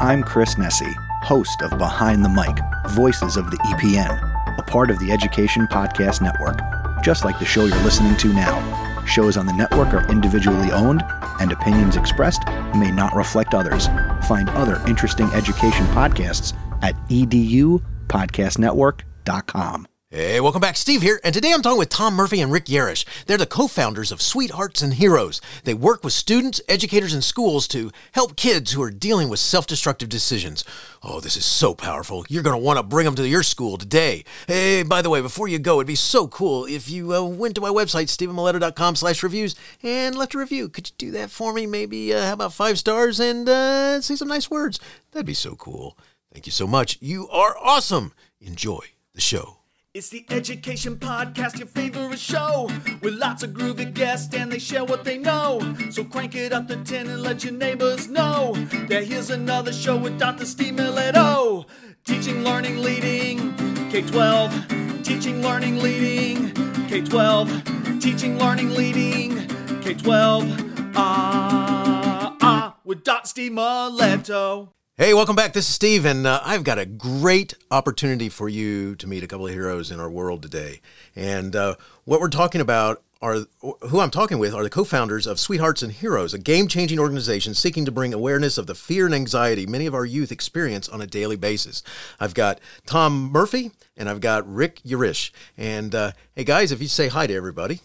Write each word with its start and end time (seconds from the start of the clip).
I'm 0.00 0.22
Chris 0.22 0.54
Nesi, 0.54 0.94
host 1.24 1.60
of 1.60 1.76
Behind 1.76 2.24
the 2.24 2.28
Mic 2.28 2.56
Voices 2.92 3.36
of 3.36 3.50
the 3.50 3.56
EPN, 3.56 4.56
a 4.56 4.62
part 4.62 4.90
of 4.90 5.00
the 5.00 5.10
Education 5.10 5.66
Podcast 5.66 6.22
Network, 6.22 6.60
just 7.02 7.24
like 7.24 7.40
the 7.40 7.44
show 7.44 7.64
you're 7.64 7.82
listening 7.82 8.16
to 8.18 8.32
now. 8.32 9.04
Shows 9.06 9.36
on 9.36 9.46
the 9.46 9.52
network 9.52 9.92
are 9.92 10.08
individually 10.08 10.70
owned, 10.70 11.02
and 11.40 11.50
opinions 11.50 11.96
expressed 11.96 12.46
may 12.76 12.92
not 12.92 13.12
reflect 13.16 13.54
others. 13.54 13.88
Find 14.28 14.48
other 14.50 14.80
interesting 14.86 15.26
education 15.32 15.84
podcasts 15.86 16.54
at 16.80 16.94
edupodcastnetwork.com. 17.08 19.88
Hey, 20.10 20.40
welcome 20.40 20.62
back. 20.62 20.78
Steve 20.78 21.02
here, 21.02 21.20
and 21.22 21.34
today 21.34 21.52
I'm 21.52 21.60
talking 21.60 21.78
with 21.78 21.90
Tom 21.90 22.14
Murphy 22.14 22.40
and 22.40 22.50
Rick 22.50 22.64
Yarosh. 22.64 23.04
They're 23.26 23.36
the 23.36 23.44
co-founders 23.44 24.10
of 24.10 24.22
Sweethearts 24.22 24.80
and 24.80 24.94
Heroes. 24.94 25.42
They 25.64 25.74
work 25.74 26.02
with 26.02 26.14
students, 26.14 26.62
educators, 26.66 27.12
and 27.12 27.22
schools 27.22 27.68
to 27.68 27.92
help 28.12 28.34
kids 28.34 28.72
who 28.72 28.82
are 28.82 28.90
dealing 28.90 29.28
with 29.28 29.38
self-destructive 29.38 30.08
decisions. 30.08 30.64
Oh, 31.02 31.20
this 31.20 31.36
is 31.36 31.44
so 31.44 31.74
powerful. 31.74 32.24
You're 32.30 32.42
going 32.42 32.58
to 32.58 32.64
want 32.64 32.78
to 32.78 32.82
bring 32.82 33.04
them 33.04 33.16
to 33.16 33.28
your 33.28 33.42
school 33.42 33.76
today. 33.76 34.24
Hey, 34.46 34.82
by 34.82 35.02
the 35.02 35.10
way, 35.10 35.20
before 35.20 35.46
you 35.46 35.58
go, 35.58 35.74
it'd 35.74 35.86
be 35.86 35.94
so 35.94 36.26
cool 36.26 36.64
if 36.64 36.88
you 36.88 37.14
uh, 37.14 37.22
went 37.22 37.54
to 37.56 37.60
my 37.60 37.68
website, 37.68 38.04
stephenmiletto.com 38.04 38.96
slash 38.96 39.22
reviews, 39.22 39.56
and 39.82 40.16
left 40.16 40.34
a 40.34 40.38
review. 40.38 40.70
Could 40.70 40.88
you 40.88 40.94
do 40.96 41.10
that 41.10 41.30
for 41.30 41.52
me? 41.52 41.66
Maybe, 41.66 42.14
uh, 42.14 42.24
how 42.24 42.32
about 42.32 42.54
five 42.54 42.78
stars 42.78 43.20
and 43.20 43.46
uh, 43.46 44.00
say 44.00 44.16
some 44.16 44.28
nice 44.28 44.50
words? 44.50 44.80
That'd 45.12 45.26
be 45.26 45.34
so 45.34 45.54
cool. 45.54 45.98
Thank 46.32 46.46
you 46.46 46.52
so 46.52 46.66
much. 46.66 46.96
You 47.02 47.28
are 47.28 47.54
awesome. 47.62 48.14
Enjoy 48.40 48.80
the 49.12 49.20
show. 49.20 49.57
It's 49.98 50.10
the 50.10 50.24
Education 50.30 50.94
Podcast, 50.94 51.58
your 51.58 51.66
favorite 51.66 52.20
show, 52.20 52.70
with 53.02 53.14
lots 53.14 53.42
of 53.42 53.50
groovy 53.50 53.92
guests 53.92 54.32
and 54.32 54.52
they 54.52 54.60
share 54.60 54.84
what 54.84 55.02
they 55.02 55.18
know. 55.18 55.74
So 55.90 56.04
crank 56.04 56.36
it 56.36 56.52
up 56.52 56.68
to 56.68 56.76
10 56.76 57.08
and 57.08 57.20
let 57.20 57.42
your 57.42 57.52
neighbors 57.54 58.06
know 58.06 58.54
that 58.88 59.08
here's 59.08 59.30
another 59.30 59.72
show 59.72 59.96
with 59.96 60.16
Dr. 60.16 60.46
Steve 60.46 60.74
Miletto. 60.74 61.66
Teaching, 62.04 62.44
learning, 62.44 62.80
leading, 62.80 63.52
K 63.90 64.02
12. 64.02 65.02
Teaching, 65.02 65.42
learning, 65.42 65.80
leading, 65.80 66.54
K 66.86 67.00
12. 67.00 68.00
Teaching, 68.00 68.38
learning, 68.38 68.70
leading, 68.70 69.48
K 69.80 69.94
12. 69.94 70.92
Ah, 70.94 72.36
ah, 72.40 72.76
with 72.84 73.02
Dr. 73.02 73.26
Steve 73.26 73.50
Miletto. 73.50 74.68
Hey, 75.00 75.14
welcome 75.14 75.36
back. 75.36 75.52
This 75.52 75.68
is 75.68 75.74
Steve, 75.76 76.04
and 76.04 76.26
uh, 76.26 76.40
I've 76.44 76.64
got 76.64 76.80
a 76.80 76.84
great 76.84 77.54
opportunity 77.70 78.28
for 78.28 78.48
you 78.48 78.96
to 78.96 79.06
meet 79.06 79.22
a 79.22 79.28
couple 79.28 79.46
of 79.46 79.52
heroes 79.52 79.92
in 79.92 80.00
our 80.00 80.10
world 80.10 80.42
today. 80.42 80.80
And 81.14 81.54
uh, 81.54 81.76
what 82.04 82.20
we're 82.20 82.28
talking 82.28 82.60
about 82.60 83.00
are 83.22 83.46
who 83.60 84.00
I'm 84.00 84.10
talking 84.10 84.40
with 84.40 84.52
are 84.52 84.64
the 84.64 84.70
co-founders 84.70 85.28
of 85.28 85.38
Sweethearts 85.38 85.84
and 85.84 85.92
Heroes, 85.92 86.34
a 86.34 86.38
game-changing 86.38 86.98
organization 86.98 87.54
seeking 87.54 87.84
to 87.84 87.92
bring 87.92 88.12
awareness 88.12 88.58
of 88.58 88.66
the 88.66 88.74
fear 88.74 89.06
and 89.06 89.14
anxiety 89.14 89.66
many 89.66 89.86
of 89.86 89.94
our 89.94 90.04
youth 90.04 90.32
experience 90.32 90.88
on 90.88 91.00
a 91.00 91.06
daily 91.06 91.36
basis. 91.36 91.84
I've 92.18 92.34
got 92.34 92.60
Tom 92.84 93.30
Murphy 93.30 93.70
and 93.96 94.08
I've 94.08 94.20
got 94.20 94.52
Rick 94.52 94.80
Yarosh. 94.84 95.30
And 95.56 95.94
uh, 95.94 96.10
hey, 96.34 96.42
guys, 96.42 96.72
if 96.72 96.82
you 96.82 96.88
say 96.88 97.06
hi 97.06 97.28
to 97.28 97.34
everybody. 97.34 97.82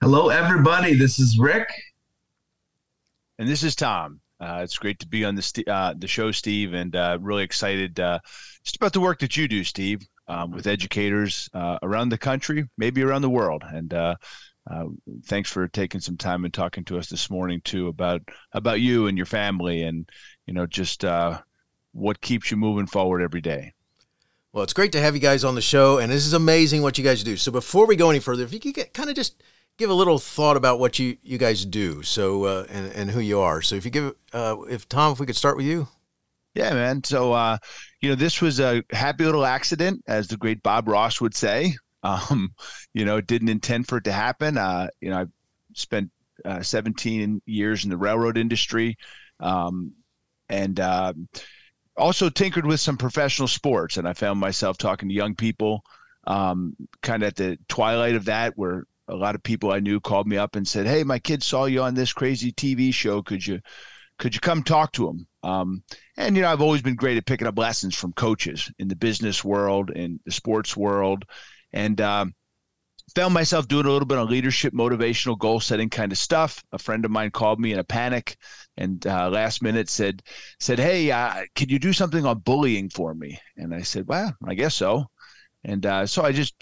Hello, 0.00 0.28
everybody. 0.28 0.94
This 0.94 1.18
is 1.18 1.40
Rick. 1.40 1.68
And 3.36 3.48
this 3.48 3.64
is 3.64 3.74
Tom. 3.74 4.20
Uh, 4.42 4.60
it's 4.62 4.76
great 4.76 4.98
to 4.98 5.06
be 5.06 5.24
on 5.24 5.36
the 5.36 5.64
uh, 5.68 5.94
the 5.96 6.08
show, 6.08 6.32
Steve, 6.32 6.74
and 6.74 6.96
uh, 6.96 7.16
really 7.20 7.44
excited 7.44 8.00
uh, 8.00 8.18
just 8.64 8.76
about 8.76 8.92
the 8.92 9.00
work 9.00 9.20
that 9.20 9.36
you 9.36 9.46
do, 9.46 9.62
Steve, 9.62 10.04
um, 10.26 10.50
with 10.50 10.66
educators 10.66 11.48
uh, 11.54 11.78
around 11.82 12.08
the 12.08 12.18
country, 12.18 12.68
maybe 12.76 13.02
around 13.02 13.22
the 13.22 13.30
world. 13.30 13.62
And 13.64 13.94
uh, 13.94 14.16
thanks 15.26 15.48
for 15.48 15.68
taking 15.68 16.00
some 16.00 16.16
time 16.16 16.44
and 16.44 16.52
talking 16.52 16.84
to 16.86 16.98
us 16.98 17.08
this 17.08 17.30
morning 17.30 17.60
too 17.62 17.86
about 17.86 18.22
about 18.52 18.80
you 18.80 19.06
and 19.06 19.16
your 19.16 19.26
family, 19.26 19.82
and 19.84 20.08
you 20.46 20.54
know 20.54 20.66
just 20.66 21.04
what 21.92 22.20
keeps 22.20 22.50
you 22.50 22.56
moving 22.56 22.86
forward 22.86 23.22
every 23.22 23.40
day. 23.40 23.72
Well, 24.52 24.64
it's 24.64 24.72
great 24.72 24.92
to 24.92 25.00
have 25.00 25.14
you 25.14 25.20
guys 25.20 25.44
on 25.44 25.54
the 25.54 25.62
show, 25.62 25.98
and 25.98 26.10
this 26.10 26.26
is 26.26 26.32
amazing 26.32 26.82
what 26.82 26.98
you 26.98 27.04
guys 27.04 27.22
do. 27.22 27.36
So 27.36 27.52
before 27.52 27.86
we 27.86 27.94
go 27.94 28.10
any 28.10 28.18
further, 28.18 28.42
if 28.42 28.52
you 28.52 28.58
could 28.58 28.74
get, 28.74 28.92
kind 28.92 29.08
of 29.08 29.14
just 29.14 29.40
give 29.78 29.90
a 29.90 29.94
little 29.94 30.18
thought 30.18 30.56
about 30.56 30.78
what 30.78 30.98
you, 30.98 31.16
you 31.22 31.38
guys 31.38 31.64
do 31.64 32.02
so 32.02 32.44
uh, 32.44 32.66
and, 32.68 32.92
and 32.92 33.10
who 33.10 33.20
you 33.20 33.40
are. 33.40 33.62
So 33.62 33.74
if 33.74 33.84
you 33.84 33.90
give 33.90 34.14
uh, 34.32 34.56
if 34.68 34.88
tom 34.88 35.12
if 35.12 35.20
we 35.20 35.26
could 35.26 35.36
start 35.36 35.56
with 35.56 35.66
you. 35.66 35.88
Yeah 36.54 36.74
man. 36.74 37.02
So 37.02 37.32
uh, 37.32 37.58
you 38.00 38.10
know 38.10 38.14
this 38.14 38.40
was 38.40 38.60
a 38.60 38.82
happy 38.90 39.24
little 39.24 39.46
accident 39.46 40.02
as 40.06 40.28
the 40.28 40.36
great 40.36 40.62
bob 40.62 40.88
ross 40.88 41.20
would 41.20 41.34
say. 41.34 41.74
Um, 42.04 42.52
you 42.94 43.04
know 43.04 43.20
didn't 43.20 43.48
intend 43.48 43.86
for 43.86 43.98
it 43.98 44.04
to 44.04 44.12
happen. 44.12 44.58
Uh, 44.58 44.88
you 45.00 45.10
know 45.10 45.18
i 45.18 45.24
spent 45.72 46.10
uh, 46.44 46.60
17 46.60 47.40
years 47.46 47.84
in 47.84 47.90
the 47.90 47.96
railroad 47.96 48.36
industry 48.36 48.96
um, 49.38 49.92
and 50.48 50.80
um, 50.80 51.28
also 51.96 52.28
tinkered 52.28 52.66
with 52.66 52.80
some 52.80 52.96
professional 52.96 53.46
sports 53.48 53.96
and 53.96 54.08
i 54.08 54.12
found 54.12 54.40
myself 54.40 54.76
talking 54.78 55.08
to 55.08 55.14
young 55.14 55.34
people 55.34 55.84
um, 56.26 56.74
kind 57.02 57.22
of 57.22 57.28
at 57.28 57.36
the 57.36 57.58
twilight 57.68 58.14
of 58.14 58.24
that 58.24 58.52
where 58.56 58.84
a 59.08 59.14
lot 59.16 59.34
of 59.34 59.42
people 59.42 59.72
I 59.72 59.80
knew 59.80 60.00
called 60.00 60.26
me 60.26 60.36
up 60.36 60.56
and 60.56 60.66
said, 60.66 60.86
"Hey, 60.86 61.04
my 61.04 61.18
kid 61.18 61.42
saw 61.42 61.66
you 61.66 61.82
on 61.82 61.94
this 61.94 62.12
crazy 62.12 62.52
TV 62.52 62.92
show. 62.92 63.22
Could 63.22 63.46
you, 63.46 63.60
could 64.18 64.34
you 64.34 64.40
come 64.40 64.62
talk 64.62 64.92
to 64.92 65.08
him?" 65.08 65.26
Um, 65.42 65.82
and 66.16 66.36
you 66.36 66.42
know, 66.42 66.52
I've 66.52 66.62
always 66.62 66.82
been 66.82 66.96
great 66.96 67.16
at 67.18 67.26
picking 67.26 67.46
up 67.48 67.58
lessons 67.58 67.94
from 67.96 68.12
coaches 68.14 68.70
in 68.78 68.88
the 68.88 68.96
business 68.96 69.44
world, 69.44 69.90
in 69.90 70.20
the 70.24 70.32
sports 70.32 70.76
world, 70.76 71.24
and 71.72 72.00
um, 72.00 72.34
found 73.14 73.34
myself 73.34 73.68
doing 73.68 73.86
a 73.86 73.90
little 73.90 74.06
bit 74.06 74.18
of 74.18 74.30
leadership, 74.30 74.72
motivational, 74.72 75.38
goal 75.38 75.60
setting 75.60 75.90
kind 75.90 76.12
of 76.12 76.18
stuff. 76.18 76.62
A 76.72 76.78
friend 76.78 77.04
of 77.04 77.10
mine 77.10 77.30
called 77.30 77.60
me 77.60 77.72
in 77.72 77.78
a 77.78 77.84
panic, 77.84 78.36
and 78.76 79.06
uh, 79.06 79.28
last 79.28 79.62
minute 79.62 79.88
said, 79.88 80.22
"said 80.60 80.78
Hey, 80.78 81.10
uh, 81.10 81.44
can 81.54 81.68
you 81.68 81.78
do 81.78 81.92
something 81.92 82.24
on 82.24 82.38
bullying 82.38 82.88
for 82.88 83.14
me?" 83.14 83.38
And 83.56 83.74
I 83.74 83.82
said, 83.82 84.06
"Well, 84.06 84.34
I 84.46 84.54
guess 84.54 84.74
so." 84.74 85.06
And 85.64 85.84
uh, 85.86 86.06
so 86.06 86.22
I 86.24 86.32
just 86.32 86.54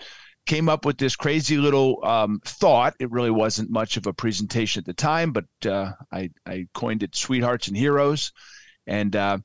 came 0.47 0.69
up 0.69 0.84
with 0.84 0.99
this 0.99 1.17
crazy 1.17 1.56
little 1.56 2.05
um, 2.05 2.41
thought. 2.45 2.95
It 2.99 3.11
really 3.11 3.31
wasn't 3.31 3.71
much 3.71 3.97
of 3.97 4.06
a 4.06 4.12
presentation 4.12 4.81
at 4.81 4.87
the 4.87 4.95
time, 4.95 5.33
but 5.33 5.45
uh, 5.67 5.93
I, 6.12 6.31
I, 6.47 6.67
coined 6.75 7.03
it 7.03 7.15
Sweethearts 7.15 7.69
and 7.69 7.77
Heroes. 7.77 8.33
And 8.87 9.15
uh, 9.15 9.39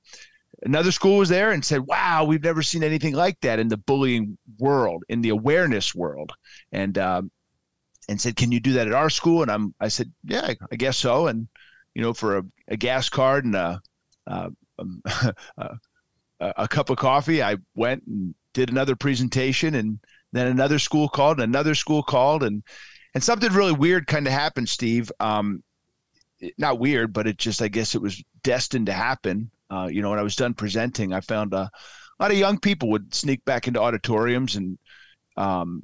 another 0.63 0.91
school 0.91 1.17
was 1.17 1.29
there 1.29 1.51
and 1.51 1.63
said, 1.63 1.81
Wow, 1.81 2.23
we've 2.23 2.43
never 2.43 2.61
seen 2.61 2.83
anything 2.83 3.13
like 3.13 3.39
that 3.41 3.59
in 3.59 3.67
the 3.67 3.77
bullying 3.77 4.37
world, 4.57 5.03
in 5.09 5.21
the 5.21 5.29
awareness 5.29 5.93
world. 5.93 6.31
And, 6.71 6.97
um, 6.97 7.31
and 8.09 8.19
said, 8.19 8.35
Can 8.35 8.51
you 8.51 8.59
do 8.59 8.73
that 8.73 8.87
at 8.87 8.93
our 8.93 9.09
school? 9.09 9.41
And 9.41 9.51
I'm, 9.51 9.73
I 9.79 9.89
said, 9.89 10.11
Yeah, 10.23 10.53
I 10.71 10.75
guess 10.75 10.97
so. 10.97 11.27
And, 11.27 11.47
you 11.93 12.01
know, 12.01 12.13
for 12.13 12.37
a, 12.37 12.43
a 12.69 12.77
gas 12.77 13.09
card 13.09 13.45
and 13.45 13.55
a, 13.55 13.81
uh, 14.27 14.49
um, 14.79 15.01
a, 15.57 15.77
a 16.39 16.67
cup 16.67 16.89
of 16.89 16.97
coffee, 16.97 17.43
I 17.43 17.57
went 17.75 18.03
and 18.07 18.33
did 18.53 18.69
another 18.69 18.95
presentation 18.95 19.75
and 19.75 19.99
then 20.35 20.47
another 20.47 20.79
school 20.79 21.09
called, 21.09 21.39
and 21.39 21.49
another 21.49 21.75
school 21.75 22.03
called, 22.03 22.43
and 22.43 22.63
and 23.13 23.23
something 23.23 23.51
really 23.53 23.71
weird 23.71 24.07
kind 24.07 24.27
of 24.27 24.33
happened, 24.33 24.69
Steve. 24.69 25.11
Um, 25.19 25.63
not 26.57 26.79
weird, 26.79 27.13
but 27.13 27.27
it 27.27 27.37
just 27.37 27.61
I 27.61 27.67
guess 27.67 27.95
it 27.95 28.01
was 28.01 28.21
destined 28.43 28.87
to 28.87 28.93
happen. 28.93 29.49
Uh, 29.69 29.87
you 29.91 30.01
know, 30.01 30.09
when 30.09 30.19
I 30.19 30.23
was 30.23 30.35
done 30.35 30.53
presenting, 30.53 31.13
I 31.13 31.21
found 31.21 31.53
a, 31.53 31.57
a 31.57 31.71
lot 32.19 32.31
of 32.31 32.37
young 32.37 32.59
people 32.59 32.89
would 32.89 33.13
sneak 33.13 33.43
back 33.45 33.67
into 33.67 33.81
auditoriums 33.81 34.55
and 34.55 34.77
um, 35.37 35.81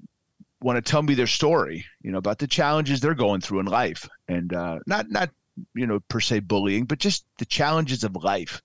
want 0.62 0.78
to 0.78 0.81
tell 0.81 1.01
me 1.01 1.13
their 1.13 1.28
story. 1.28 1.85
You 2.01 2.12
know, 2.12 2.18
about 2.18 2.38
the 2.38 2.47
challenges 2.47 3.00
they're 3.00 3.16
going 3.16 3.41
through 3.41 3.62
in 3.62 3.66
life, 3.66 4.07
and 4.28 4.53
uh, 4.53 4.79
not 4.85 5.09
not 5.09 5.29
you 5.73 5.88
know 5.88 6.00
per 6.09 6.19
se 6.19 6.41
bullying, 6.41 6.85
but 6.85 7.00
just 7.00 7.25
the 7.38 7.45
challenges 7.45 8.03
of 8.03 8.16
life. 8.16 8.62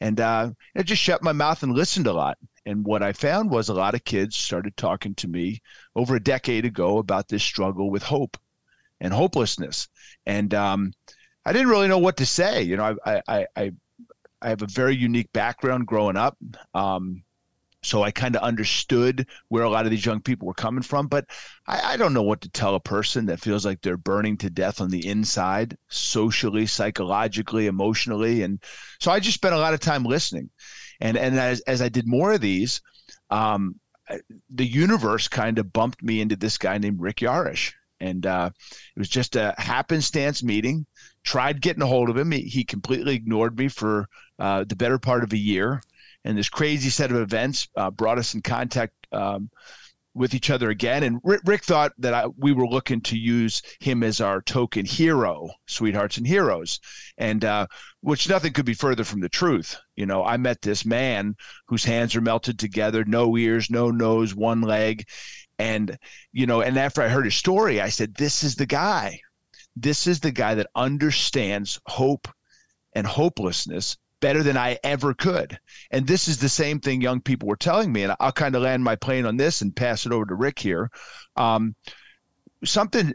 And 0.00 0.20
uh, 0.20 0.50
I 0.76 0.82
just 0.82 1.02
shut 1.02 1.22
my 1.22 1.32
mouth 1.32 1.62
and 1.62 1.72
listened 1.72 2.06
a 2.06 2.12
lot. 2.12 2.38
And 2.66 2.84
what 2.84 3.02
I 3.02 3.12
found 3.12 3.50
was 3.50 3.68
a 3.68 3.74
lot 3.74 3.94
of 3.94 4.04
kids 4.04 4.36
started 4.36 4.76
talking 4.76 5.14
to 5.16 5.28
me 5.28 5.60
over 5.94 6.16
a 6.16 6.22
decade 6.22 6.64
ago 6.64 6.98
about 6.98 7.28
this 7.28 7.42
struggle 7.42 7.90
with 7.90 8.02
hope 8.02 8.36
and 9.00 9.12
hopelessness. 9.12 9.88
And 10.26 10.54
um, 10.54 10.92
I 11.44 11.52
didn't 11.52 11.68
really 11.68 11.88
know 11.88 11.98
what 11.98 12.16
to 12.18 12.26
say. 12.26 12.62
You 12.62 12.76
know, 12.76 12.96
I, 13.04 13.22
I, 13.28 13.46
I, 13.56 13.72
I 14.40 14.48
have 14.48 14.62
a 14.62 14.66
very 14.66 14.96
unique 14.96 15.32
background 15.32 15.86
growing 15.86 16.16
up. 16.16 16.38
Um, 16.74 17.23
so 17.84 18.02
I 18.02 18.10
kind 18.10 18.34
of 18.34 18.42
understood 18.42 19.26
where 19.48 19.64
a 19.64 19.68
lot 19.68 19.84
of 19.84 19.90
these 19.90 20.06
young 20.06 20.20
people 20.20 20.46
were 20.46 20.54
coming 20.54 20.82
from. 20.82 21.06
But 21.06 21.26
I, 21.66 21.92
I, 21.92 21.96
don't 21.96 22.14
know 22.14 22.22
what 22.22 22.40
to 22.40 22.48
tell 22.48 22.74
a 22.74 22.80
person 22.80 23.26
that 23.26 23.40
feels 23.40 23.66
like 23.66 23.82
they're 23.82 23.98
burning 23.98 24.38
to 24.38 24.50
death 24.50 24.80
on 24.80 24.88
the 24.88 25.06
inside, 25.06 25.76
socially, 25.88 26.66
psychologically, 26.66 27.66
emotionally. 27.66 28.42
And 28.42 28.62
so 29.00 29.10
I 29.10 29.20
just 29.20 29.34
spent 29.36 29.54
a 29.54 29.58
lot 29.58 29.74
of 29.74 29.80
time 29.80 30.04
listening. 30.04 30.48
And 31.00 31.18
and 31.18 31.38
as 31.38 31.60
as 31.62 31.82
I 31.82 31.90
did 31.90 32.06
more 32.06 32.32
of 32.32 32.40
these, 32.40 32.80
um, 33.30 33.78
the 34.50 34.66
universe 34.66 35.28
kind 35.28 35.58
of 35.58 35.72
bumped 35.72 36.02
me 36.02 36.20
into 36.20 36.36
this 36.36 36.56
guy 36.56 36.78
named 36.78 37.00
Rick 37.00 37.16
Yarosh. 37.16 37.72
And 38.00 38.26
uh, 38.26 38.50
it 38.96 38.98
was 38.98 39.08
just 39.08 39.36
a 39.36 39.54
happenstance 39.58 40.42
meeting. 40.42 40.86
Tried 41.22 41.62
getting 41.62 41.82
a 41.82 41.86
hold 41.86 42.10
of 42.10 42.16
him. 42.16 42.30
He, 42.32 42.42
he 42.42 42.64
completely 42.64 43.14
ignored 43.14 43.58
me 43.58 43.68
for 43.68 44.08
uh, 44.38 44.64
the 44.64 44.76
better 44.76 44.98
part 44.98 45.22
of 45.22 45.32
a 45.32 45.38
year. 45.38 45.80
And 46.24 46.36
this 46.38 46.48
crazy 46.48 46.90
set 46.90 47.10
of 47.10 47.18
events 47.18 47.68
uh, 47.76 47.90
brought 47.90 48.18
us 48.18 48.34
in 48.34 48.42
contact 48.42 48.94
um, 49.12 49.50
with 50.14 50.32
each 50.32 50.48
other 50.48 50.70
again. 50.70 51.02
And 51.02 51.20
Rick, 51.24 51.42
Rick 51.44 51.64
thought 51.64 51.92
that 51.98 52.14
I, 52.14 52.26
we 52.38 52.52
were 52.52 52.66
looking 52.66 53.00
to 53.02 53.18
use 53.18 53.62
him 53.80 54.02
as 54.02 54.20
our 54.20 54.40
token 54.42 54.86
hero, 54.86 55.50
sweethearts 55.66 56.16
and 56.18 56.26
heroes, 56.26 56.80
and 57.18 57.44
uh, 57.44 57.66
which 58.00 58.28
nothing 58.28 58.52
could 58.52 58.64
be 58.64 58.74
further 58.74 59.04
from 59.04 59.20
the 59.20 59.28
truth. 59.28 59.76
You 59.96 60.06
know, 60.06 60.24
I 60.24 60.36
met 60.36 60.62
this 60.62 60.86
man 60.86 61.34
whose 61.66 61.84
hands 61.84 62.14
are 62.14 62.20
melted 62.20 62.58
together, 62.58 63.04
no 63.04 63.36
ears, 63.36 63.70
no 63.70 63.90
nose, 63.90 64.34
one 64.34 64.60
leg, 64.62 65.04
and 65.58 65.98
you 66.32 66.46
know, 66.46 66.62
and 66.62 66.78
after 66.78 67.02
I 67.02 67.08
heard 67.08 67.24
his 67.26 67.36
story, 67.36 67.80
I 67.80 67.88
said, 67.88 68.14
"This 68.14 68.42
is 68.42 68.56
the 68.56 68.66
guy. 68.66 69.20
This 69.76 70.06
is 70.06 70.20
the 70.20 70.32
guy 70.32 70.54
that 70.54 70.68
understands 70.74 71.80
hope 71.86 72.28
and 72.94 73.06
hopelessness 73.06 73.96
better 74.24 74.42
than 74.42 74.56
I 74.56 74.78
ever 74.82 75.12
could. 75.12 75.58
And 75.90 76.06
this 76.06 76.28
is 76.28 76.38
the 76.38 76.48
same 76.48 76.80
thing 76.80 77.02
young 77.02 77.20
people 77.20 77.46
were 77.46 77.56
telling 77.56 77.92
me. 77.92 78.04
And 78.04 78.16
I'll 78.20 78.32
kind 78.32 78.56
of 78.56 78.62
land 78.62 78.82
my 78.82 78.96
plane 78.96 79.26
on 79.26 79.36
this 79.36 79.60
and 79.60 79.76
pass 79.76 80.06
it 80.06 80.12
over 80.12 80.24
to 80.24 80.34
Rick 80.34 80.58
here. 80.58 80.90
Um, 81.36 81.74
something 82.64 83.12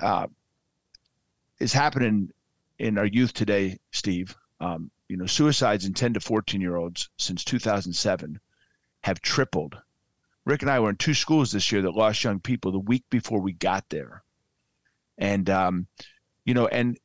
uh, 0.00 0.28
is 1.58 1.72
happening 1.72 2.30
in 2.78 2.96
our 2.96 3.06
youth 3.06 3.32
today, 3.32 3.76
Steve. 3.90 4.36
Um, 4.60 4.88
you 5.08 5.16
know, 5.16 5.26
suicides 5.26 5.84
in 5.84 5.94
10 5.94 6.14
to 6.14 6.20
14 6.20 6.60
year 6.60 6.76
olds 6.76 7.10
since 7.18 7.42
2007 7.42 8.38
have 9.02 9.20
tripled. 9.22 9.76
Rick 10.44 10.62
and 10.62 10.70
I 10.70 10.78
were 10.78 10.90
in 10.90 10.96
two 10.96 11.14
schools 11.14 11.50
this 11.50 11.72
year 11.72 11.82
that 11.82 11.96
lost 11.96 12.22
young 12.22 12.38
people 12.38 12.70
the 12.70 12.78
week 12.78 13.02
before 13.10 13.40
we 13.40 13.52
got 13.52 13.84
there. 13.88 14.22
And, 15.18 15.50
um, 15.50 15.88
you 16.44 16.54
know, 16.54 16.68
and 16.68 16.96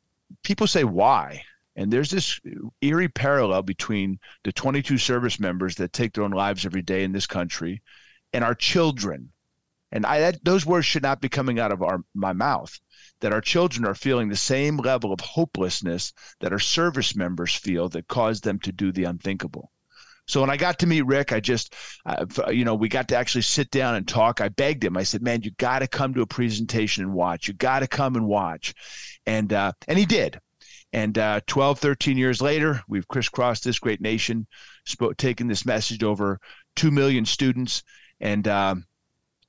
people 0.43 0.67
say, 0.67 0.83
why? 0.83 1.41
And 1.81 1.91
there's 1.91 2.11
this 2.11 2.39
eerie 2.81 3.09
parallel 3.09 3.63
between 3.63 4.19
the 4.43 4.51
22 4.51 4.99
service 4.99 5.39
members 5.39 5.75
that 5.75 5.93
take 5.93 6.13
their 6.13 6.23
own 6.23 6.31
lives 6.31 6.65
every 6.65 6.83
day 6.83 7.03
in 7.03 7.11
this 7.11 7.25
country 7.25 7.81
and 8.33 8.43
our 8.43 8.53
children. 8.53 9.31
And 9.91 10.05
I, 10.05 10.19
that, 10.19 10.45
those 10.45 10.65
words 10.65 10.85
should 10.85 11.01
not 11.01 11.21
be 11.21 11.27
coming 11.27 11.59
out 11.59 11.71
of 11.71 11.81
our, 11.81 12.01
my 12.13 12.33
mouth. 12.33 12.79
That 13.21 13.33
our 13.33 13.41
children 13.41 13.85
are 13.85 13.95
feeling 13.95 14.29
the 14.29 14.35
same 14.35 14.77
level 14.77 15.11
of 15.11 15.19
hopelessness 15.19 16.13
that 16.39 16.51
our 16.51 16.59
service 16.59 17.15
members 17.15 17.53
feel 17.55 17.89
that 17.89 18.07
caused 18.07 18.43
them 18.43 18.59
to 18.59 18.71
do 18.71 18.91
the 18.91 19.03
unthinkable. 19.05 19.71
So 20.27 20.39
when 20.39 20.49
I 20.51 20.57
got 20.57 20.79
to 20.79 20.87
meet 20.87 21.05
Rick, 21.07 21.33
I 21.33 21.39
just, 21.39 21.75
uh, 22.05 22.25
you 22.51 22.63
know, 22.63 22.75
we 22.75 22.89
got 22.89 23.07
to 23.09 23.17
actually 23.17 23.41
sit 23.41 23.71
down 23.71 23.95
and 23.95 24.07
talk. 24.07 24.39
I 24.39 24.49
begged 24.49 24.83
him. 24.83 24.95
I 24.95 25.03
said, 25.03 25.21
"Man, 25.23 25.41
you 25.41 25.51
got 25.57 25.79
to 25.79 25.87
come 25.87 26.13
to 26.13 26.21
a 26.21 26.27
presentation 26.27 27.03
and 27.03 27.13
watch. 27.13 27.47
You 27.47 27.53
got 27.55 27.79
to 27.79 27.87
come 27.87 28.15
and 28.15 28.27
watch," 28.27 28.73
and 29.25 29.51
uh, 29.51 29.73
and 29.87 29.97
he 29.99 30.05
did. 30.05 30.39
And 30.93 31.17
uh, 31.17 31.41
12, 31.47 31.79
13 31.79 32.17
years 32.17 32.41
later, 32.41 32.81
we've 32.87 33.07
crisscrossed 33.07 33.63
this 33.63 33.79
great 33.79 34.01
nation, 34.01 34.45
taken 35.17 35.47
this 35.47 35.65
message 35.65 36.03
over 36.03 36.39
2 36.75 36.91
million 36.91 37.25
students 37.25 37.83
and 38.19 38.47
um, 38.47 38.85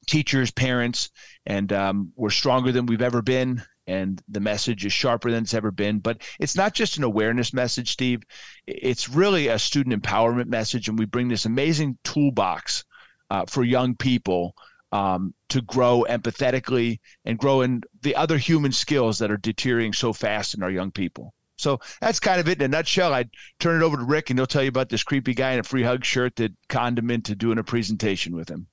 teachers, 0.06 0.50
parents, 0.50 1.10
and 1.46 1.72
um, 1.72 2.12
we're 2.16 2.30
stronger 2.30 2.70
than 2.72 2.86
we've 2.86 3.02
ever 3.02 3.22
been. 3.22 3.62
And 3.88 4.22
the 4.28 4.40
message 4.40 4.86
is 4.86 4.92
sharper 4.92 5.32
than 5.32 5.42
it's 5.42 5.54
ever 5.54 5.72
been. 5.72 5.98
But 5.98 6.22
it's 6.38 6.56
not 6.56 6.72
just 6.72 6.98
an 6.98 7.04
awareness 7.04 7.52
message, 7.52 7.90
Steve. 7.90 8.22
It's 8.68 9.08
really 9.08 9.48
a 9.48 9.58
student 9.58 10.00
empowerment 10.00 10.46
message. 10.46 10.88
And 10.88 10.96
we 10.96 11.04
bring 11.04 11.26
this 11.26 11.46
amazing 11.46 11.98
toolbox 12.04 12.84
uh, 13.30 13.44
for 13.46 13.64
young 13.64 13.96
people 13.96 14.54
um, 14.92 15.34
to 15.48 15.62
grow 15.62 16.04
empathetically 16.08 17.00
and 17.24 17.38
grow 17.38 17.62
in 17.62 17.82
the 18.02 18.14
other 18.14 18.38
human 18.38 18.72
skills 18.72 19.18
that 19.18 19.30
are 19.30 19.38
deteriorating 19.38 19.92
so 19.92 20.12
fast 20.12 20.54
in 20.54 20.62
our 20.62 20.70
young 20.70 20.90
people. 20.90 21.34
So 21.56 21.80
that's 22.00 22.20
kind 22.20 22.40
of 22.40 22.48
it 22.48 22.60
in 22.60 22.64
a 22.64 22.68
nutshell. 22.68 23.14
I'd 23.14 23.30
turn 23.58 23.80
it 23.80 23.84
over 23.84 23.96
to 23.96 24.04
Rick 24.04 24.30
and 24.30 24.38
he'll 24.38 24.46
tell 24.46 24.62
you 24.62 24.68
about 24.68 24.88
this 24.88 25.02
creepy 25.02 25.34
guy 25.34 25.52
in 25.52 25.60
a 25.60 25.62
free 25.62 25.82
hug 25.82 26.04
shirt 26.04 26.36
that 26.36 26.52
conned 26.68 26.98
him 26.98 27.10
into 27.10 27.34
doing 27.34 27.58
a 27.58 27.64
presentation 27.64 28.34
with 28.34 28.48
him. 28.48 28.66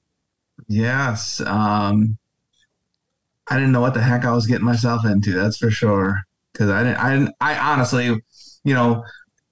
Yes. 0.67 1.39
Um, 1.41 2.17
I 3.47 3.55
didn't 3.55 3.71
know 3.71 3.81
what 3.81 3.93
the 3.93 4.01
heck 4.01 4.25
I 4.25 4.31
was 4.31 4.47
getting 4.47 4.65
myself 4.65 5.05
into. 5.05 5.33
That's 5.33 5.57
for 5.57 5.71
sure. 5.71 6.21
Cause 6.55 6.69
I 6.69 6.83
didn't, 6.83 6.97
I 6.97 7.15
didn't, 7.15 7.35
I 7.39 7.57
honestly, 7.57 8.05
you 8.63 8.73
know, 8.73 9.05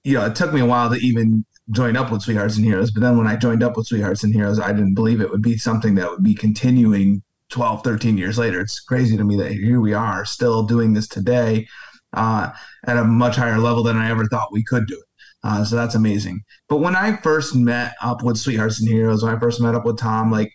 you 0.04 0.14
know, 0.14 0.26
it 0.26 0.34
took 0.34 0.52
me 0.52 0.60
a 0.60 0.66
while 0.66 0.90
to 0.90 0.96
even 0.96 1.44
join 1.70 1.96
up 1.96 2.10
with 2.10 2.22
Sweethearts 2.22 2.56
and 2.56 2.64
Heroes. 2.64 2.90
But 2.90 3.02
then 3.02 3.16
when 3.16 3.26
I 3.26 3.36
joined 3.36 3.62
up 3.62 3.76
with 3.76 3.86
Sweethearts 3.86 4.24
and 4.24 4.34
Heroes, 4.34 4.60
I 4.60 4.72
didn't 4.72 4.94
believe 4.94 5.20
it 5.20 5.30
would 5.30 5.42
be 5.42 5.56
something 5.56 5.94
that 5.96 6.10
would 6.10 6.22
be 6.22 6.34
continuing 6.34 7.22
12, 7.50 7.82
13 7.84 8.18
years 8.18 8.38
later. 8.38 8.60
It's 8.60 8.80
crazy 8.80 9.16
to 9.16 9.24
me 9.24 9.36
that 9.36 9.52
here 9.52 9.80
we 9.80 9.94
are 9.94 10.24
still 10.24 10.62
doing 10.62 10.92
this 10.92 11.08
today 11.08 11.66
uh, 12.12 12.50
at 12.86 12.96
a 12.96 13.04
much 13.04 13.36
higher 13.36 13.58
level 13.58 13.82
than 13.82 13.96
I 13.96 14.10
ever 14.10 14.26
thought 14.26 14.52
we 14.52 14.64
could 14.64 14.86
do 14.86 14.94
it. 14.94 15.04
Uh, 15.44 15.64
so 15.64 15.76
that's 15.76 15.94
amazing. 15.94 16.42
But 16.68 16.78
when 16.78 16.96
I 16.96 17.16
first 17.16 17.54
met 17.54 17.94
up 18.02 18.22
with 18.22 18.38
Sweethearts 18.38 18.80
and 18.80 18.88
Heroes, 18.88 19.22
when 19.22 19.34
I 19.34 19.38
first 19.38 19.60
met 19.60 19.74
up 19.74 19.84
with 19.84 19.98
Tom, 19.98 20.32
like 20.32 20.52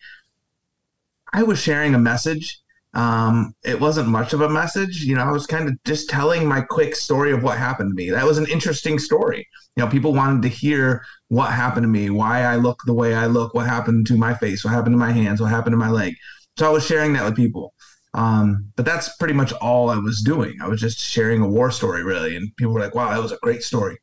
I 1.31 1.44
was 1.44 1.59
sharing 1.59 1.95
a 1.95 2.00
message 2.00 2.63
um, 2.94 3.56
it 3.63 3.80
wasn't 3.80 4.07
much 4.09 4.33
of 4.33 4.42
a 4.42 4.50
message. 4.50 5.04
You 5.04 5.16
know, 5.16 5.24
I 5.24 5.31
was 5.31 5.48
kind 5.48 5.68
of 5.68 5.81
just 5.83 6.09
telling 6.09 6.48
my 6.48 6.62
quick 6.62 6.95
story 6.95 7.31
of 7.31 7.44
what 7.44 7.57
happened 7.57 7.92
to 7.92 7.95
me. 7.95 8.12
That 8.12 8.25
was 8.25 8.38
an 8.38 8.48
interesting 8.48 9.00
story. 9.00 9.48
You 9.75 9.84
know, 9.84 9.90
people 9.90 10.14
wanted 10.14 10.44
to 10.44 10.50
hear 10.50 11.04
what 11.30 11.52
happened 11.52 11.84
to 11.84 11.88
me, 11.88 12.10
why 12.10 12.44
I 12.44 12.58
look 12.58 12.80
the 12.86 12.94
way 12.94 13.16
I 13.16 13.25
look, 13.25 13.54
what 13.54 13.66
happened 13.66 14.06
to 14.08 14.18
my 14.18 14.34
face, 14.34 14.64
what 14.64 14.74
happened 14.74 14.94
to 14.94 15.00
my 15.00 15.12
hands, 15.12 15.42
what 15.42 15.50
happened 15.50 15.74
to 15.74 15.78
my 15.78 15.90
leg. 15.90 16.14
So 16.58 16.68
I 16.68 16.70
was 16.70 16.86
sharing 16.86 17.14
that 17.14 17.25
with 17.25 17.36
people. 17.36 17.74
Um, 18.14 18.72
but 18.75 18.86
that's 18.86 19.16
pretty 19.18 19.34
much 19.34 19.52
all 19.54 19.90
I 19.90 19.98
was 19.98 20.22
doing. 20.22 20.56
I 20.62 20.68
was 20.68 20.80
just 20.80 21.00
sharing 21.00 21.42
a 21.42 21.48
war 21.48 21.72
story, 21.72 22.04
really. 22.04 22.36
And 22.36 22.56
people 22.58 22.74
were 22.74 22.80
like, 22.80 22.94
wow, 22.94 23.10
that 23.12 23.22
was 23.22 23.31
a 23.31 23.40
great 23.42 23.64
story. 23.64 23.98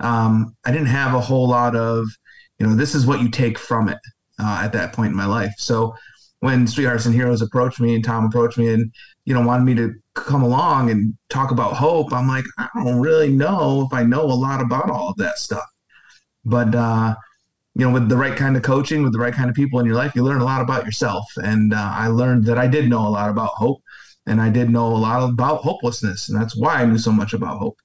Um, 0.00 0.56
I 0.64 0.72
didn't 0.72 0.88
have 0.88 1.14
a 1.14 1.20
whole 1.20 1.48
lot 1.48 1.76
of, 1.76 2.08
you 2.58 2.66
know, 2.66 2.74
this 2.74 2.96
is 2.96 3.06
what 3.06 3.22
you 3.22 3.30
take 3.30 3.56
from 3.56 3.88
it 3.88 3.98
uh, 4.40 4.62
at 4.64 4.72
that 4.72 4.92
point 4.92 5.12
in 5.12 5.16
my 5.16 5.26
life. 5.26 5.52
So 5.58 5.94
when 6.44 6.66
Sweethearts 6.66 7.06
and 7.06 7.14
Heroes 7.14 7.40
approached 7.40 7.80
me 7.80 7.94
and 7.94 8.04
Tom 8.04 8.26
approached 8.26 8.58
me 8.58 8.68
and 8.68 8.92
you 9.24 9.32
know 9.32 9.40
wanted 9.40 9.64
me 9.64 9.74
to 9.76 9.94
come 10.14 10.42
along 10.42 10.90
and 10.90 11.14
talk 11.28 11.50
about 11.50 11.74
hope, 11.74 12.12
I'm 12.12 12.28
like, 12.28 12.44
I 12.58 12.68
don't 12.74 13.00
really 13.00 13.30
know 13.30 13.86
if 13.86 13.92
I 13.92 14.02
know 14.02 14.22
a 14.22 14.34
lot 14.34 14.60
about 14.60 14.90
all 14.90 15.10
of 15.10 15.16
that 15.16 15.38
stuff. 15.38 15.68
But 16.44 16.74
uh, 16.74 17.14
you 17.74 17.84
know, 17.84 17.92
with 17.92 18.08
the 18.08 18.16
right 18.16 18.36
kind 18.36 18.56
of 18.56 18.62
coaching, 18.62 19.02
with 19.02 19.12
the 19.12 19.18
right 19.18 19.34
kind 19.34 19.50
of 19.50 19.56
people 19.56 19.80
in 19.80 19.86
your 19.86 19.96
life, 19.96 20.14
you 20.14 20.22
learn 20.22 20.40
a 20.40 20.44
lot 20.44 20.62
about 20.62 20.84
yourself. 20.84 21.24
And 21.36 21.74
uh, 21.74 21.92
I 21.92 22.08
learned 22.08 22.44
that 22.46 22.58
I 22.58 22.66
did 22.66 22.88
know 22.88 23.06
a 23.06 23.10
lot 23.10 23.30
about 23.30 23.50
hope, 23.50 23.82
and 24.26 24.40
I 24.40 24.50
did 24.50 24.70
know 24.70 24.86
a 24.86 24.96
lot 24.96 25.28
about 25.28 25.62
hopelessness, 25.62 26.28
and 26.28 26.40
that's 26.40 26.56
why 26.56 26.74
I 26.76 26.86
knew 26.86 26.98
so 26.98 27.12
much 27.12 27.32
about 27.32 27.58
hope 27.58 27.78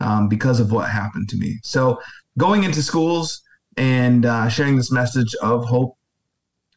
um, 0.00 0.28
because 0.28 0.60
of 0.60 0.70
what 0.70 0.88
happened 0.88 1.28
to 1.30 1.36
me. 1.36 1.58
So 1.62 2.00
going 2.38 2.64
into 2.64 2.82
schools 2.82 3.42
and 3.76 4.26
uh, 4.26 4.48
sharing 4.48 4.76
this 4.76 4.92
message 4.92 5.34
of 5.42 5.64
hope 5.64 5.96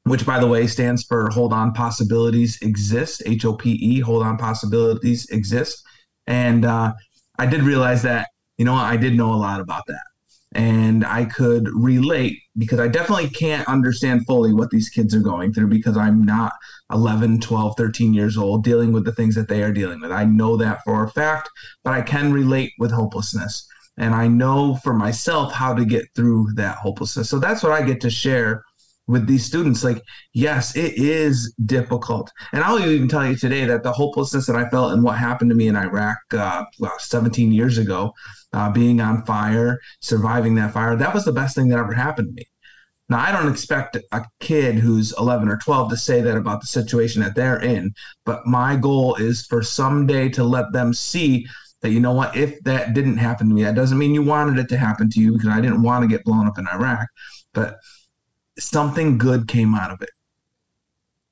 which 0.05 0.25
by 0.25 0.39
the 0.39 0.47
way 0.47 0.67
stands 0.67 1.03
for 1.03 1.29
Hold 1.29 1.51
On 1.51 1.73
Possibilities 1.73 2.59
Exist, 2.61 3.23
H 3.25 3.43
O 3.43 3.53
P 3.53 3.71
E, 3.71 3.99
Hold 3.99 4.23
On 4.23 4.37
Possibilities 4.37 5.27
Exist. 5.29 5.83
And 6.27 6.63
uh, 6.63 6.93
I 7.39 7.45
did 7.47 7.63
realize 7.63 8.03
that, 8.03 8.29
you 8.57 8.65
know, 8.65 8.75
I 8.75 8.97
did 8.97 9.15
know 9.15 9.33
a 9.33 9.35
lot 9.35 9.59
about 9.59 9.83
that. 9.87 10.03
And 10.53 11.05
I 11.05 11.25
could 11.25 11.67
relate 11.73 12.39
because 12.57 12.79
I 12.79 12.87
definitely 12.87 13.29
can't 13.29 13.67
understand 13.67 14.25
fully 14.25 14.53
what 14.53 14.69
these 14.69 14.89
kids 14.89 15.13
are 15.13 15.19
going 15.19 15.53
through 15.53 15.67
because 15.67 15.97
I'm 15.97 16.23
not 16.23 16.53
11, 16.91 17.41
12, 17.41 17.73
13 17.75 18.13
years 18.13 18.37
old 18.37 18.63
dealing 18.63 18.93
with 18.93 19.05
the 19.05 19.11
things 19.11 19.35
that 19.35 19.49
they 19.49 19.63
are 19.63 19.73
dealing 19.73 19.99
with. 19.99 20.11
I 20.11 20.23
know 20.23 20.55
that 20.57 20.81
for 20.85 21.03
a 21.03 21.09
fact, 21.09 21.49
but 21.83 21.93
I 21.93 22.01
can 22.01 22.31
relate 22.31 22.71
with 22.77 22.91
hopelessness. 22.91 23.67
And 23.97 24.13
I 24.13 24.27
know 24.27 24.75
for 24.75 24.93
myself 24.93 25.51
how 25.51 25.73
to 25.73 25.83
get 25.83 26.05
through 26.15 26.53
that 26.53 26.77
hopelessness. 26.77 27.29
So 27.29 27.39
that's 27.39 27.63
what 27.63 27.71
I 27.71 27.81
get 27.81 27.99
to 28.01 28.09
share 28.09 28.63
with 29.07 29.27
these 29.27 29.45
students 29.45 29.83
like 29.83 30.01
yes 30.33 30.75
it 30.75 30.93
is 30.97 31.53
difficult. 31.65 32.31
And 32.53 32.63
i'll 32.63 32.79
even 32.79 33.07
tell 33.07 33.25
you 33.25 33.35
today 33.35 33.65
that 33.65 33.83
the 33.83 33.91
hopelessness 33.91 34.45
that 34.47 34.55
i 34.55 34.67
felt 34.69 34.93
and 34.93 35.03
what 35.03 35.17
happened 35.17 35.49
to 35.51 35.55
me 35.55 35.67
in 35.67 35.75
iraq 35.75 36.17
uh, 36.33 36.63
well, 36.79 36.93
17 36.99 37.51
years 37.51 37.77
ago 37.77 38.13
uh, 38.53 38.71
being 38.71 39.01
on 39.01 39.23
fire 39.25 39.79
surviving 40.01 40.55
that 40.55 40.73
fire 40.73 40.95
that 40.95 41.13
was 41.13 41.25
the 41.25 41.31
best 41.31 41.55
thing 41.55 41.67
that 41.69 41.79
ever 41.79 41.93
happened 41.93 42.29
to 42.29 42.33
me. 42.33 42.45
Now 43.09 43.19
i 43.19 43.31
don't 43.31 43.51
expect 43.51 43.97
a 44.11 44.25
kid 44.39 44.75
who's 44.75 45.13
11 45.17 45.49
or 45.49 45.57
12 45.57 45.91
to 45.91 45.97
say 45.97 46.21
that 46.21 46.37
about 46.37 46.61
the 46.61 46.67
situation 46.67 47.21
that 47.21 47.35
they're 47.35 47.61
in 47.61 47.93
but 48.25 48.45
my 48.47 48.75
goal 48.75 49.15
is 49.15 49.45
for 49.45 49.61
someday 49.61 50.29
to 50.29 50.43
let 50.43 50.71
them 50.73 50.93
see 50.93 51.45
that 51.81 51.91
you 51.91 51.99
know 51.99 52.13
what 52.13 52.35
if 52.35 52.59
that 52.63 52.95
didn't 52.95 53.17
happen 53.17 53.47
to 53.47 53.53
me 53.53 53.63
that 53.63 53.75
doesn't 53.75 53.99
mean 53.99 54.15
you 54.15 54.23
wanted 54.23 54.57
it 54.57 54.69
to 54.69 54.77
happen 54.77 55.07
to 55.09 55.19
you 55.19 55.33
because 55.33 55.49
i 55.49 55.61
didn't 55.61 55.83
want 55.83 56.01
to 56.01 56.07
get 56.07 56.23
blown 56.23 56.47
up 56.47 56.57
in 56.57 56.67
iraq 56.69 57.07
but 57.53 57.77
something 58.57 59.17
good 59.17 59.47
came 59.47 59.75
out 59.75 59.91
of 59.91 60.01
it. 60.01 60.09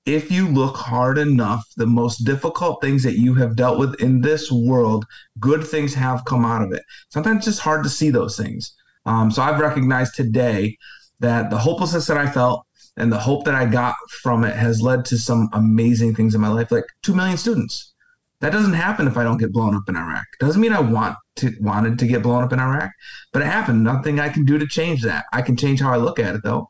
If 0.06 0.32
you 0.32 0.50
look 0.50 0.76
hard 0.76 1.18
enough, 1.18 1.66
the 1.78 1.86
most 1.86 2.26
difficult 2.26 2.82
things 2.82 3.04
that 3.04 3.18
you 3.18 3.34
have 3.36 3.56
dealt 3.56 3.80
with 3.80 4.02
in 4.02 4.20
this 4.20 4.52
world, 4.52 5.06
good 5.40 5.66
things 5.66 5.94
have 5.94 6.26
come 6.26 6.44
out 6.44 6.62
of 6.62 6.74
it. 6.74 6.84
Sometimes 7.10 7.38
it's 7.38 7.46
just 7.46 7.60
hard 7.62 7.84
to 7.84 7.90
see 7.90 8.10
those 8.10 8.36
things. 8.36 8.76
Um, 9.06 9.32
so 9.32 9.42
I've 9.42 9.62
recognized 9.62 10.16
today 10.16 10.78
that 11.20 11.50
the 11.50 11.58
hopelessness 11.58 12.08
that 12.08 12.18
I 12.18 12.30
felt 12.30 12.66
and 12.98 13.12
the 13.12 13.20
hope 13.20 13.46
that 13.46 13.56
I 13.56 13.66
got 13.66 13.96
from 14.22 14.44
it 14.44 14.56
has 14.56 14.82
led 14.82 15.06
to 15.06 15.18
some 15.18 15.50
amazing 15.54 16.16
things 16.16 16.36
in 16.36 16.42
my 16.42 16.50
life, 16.50 16.72
like 16.72 16.86
two 17.02 17.16
million 17.16 17.38
students. 17.38 17.94
That 18.42 18.52
doesn't 18.52 18.74
happen 18.74 19.08
if 19.08 19.16
I 19.16 19.24
don't 19.24 19.38
get 19.38 19.54
blown 19.54 19.74
up 19.74 19.88
in 19.88 19.96
Iraq. 19.96 20.26
Doesn't 20.42 20.62
mean 20.62 20.74
I 20.74 20.82
want 20.82 21.16
to 21.38 21.56
wanted 21.62 21.98
to 22.00 22.08
get 22.08 22.24
blown 22.24 22.44
up 22.44 22.52
in 22.52 22.60
Iraq, 22.60 22.92
but 23.32 23.42
it 23.42 23.46
happened. 23.46 23.86
Nothing 23.86 24.20
I 24.20 24.28
can 24.28 24.44
do 24.44 24.58
to 24.58 24.68
change 24.68 25.02
that. 25.04 25.26
I 25.32 25.42
can 25.42 25.56
change 25.56 25.80
how 25.80 25.94
I 25.94 25.96
look 25.96 26.20
at 26.20 26.36
it 26.36 26.42
though. 26.44 26.70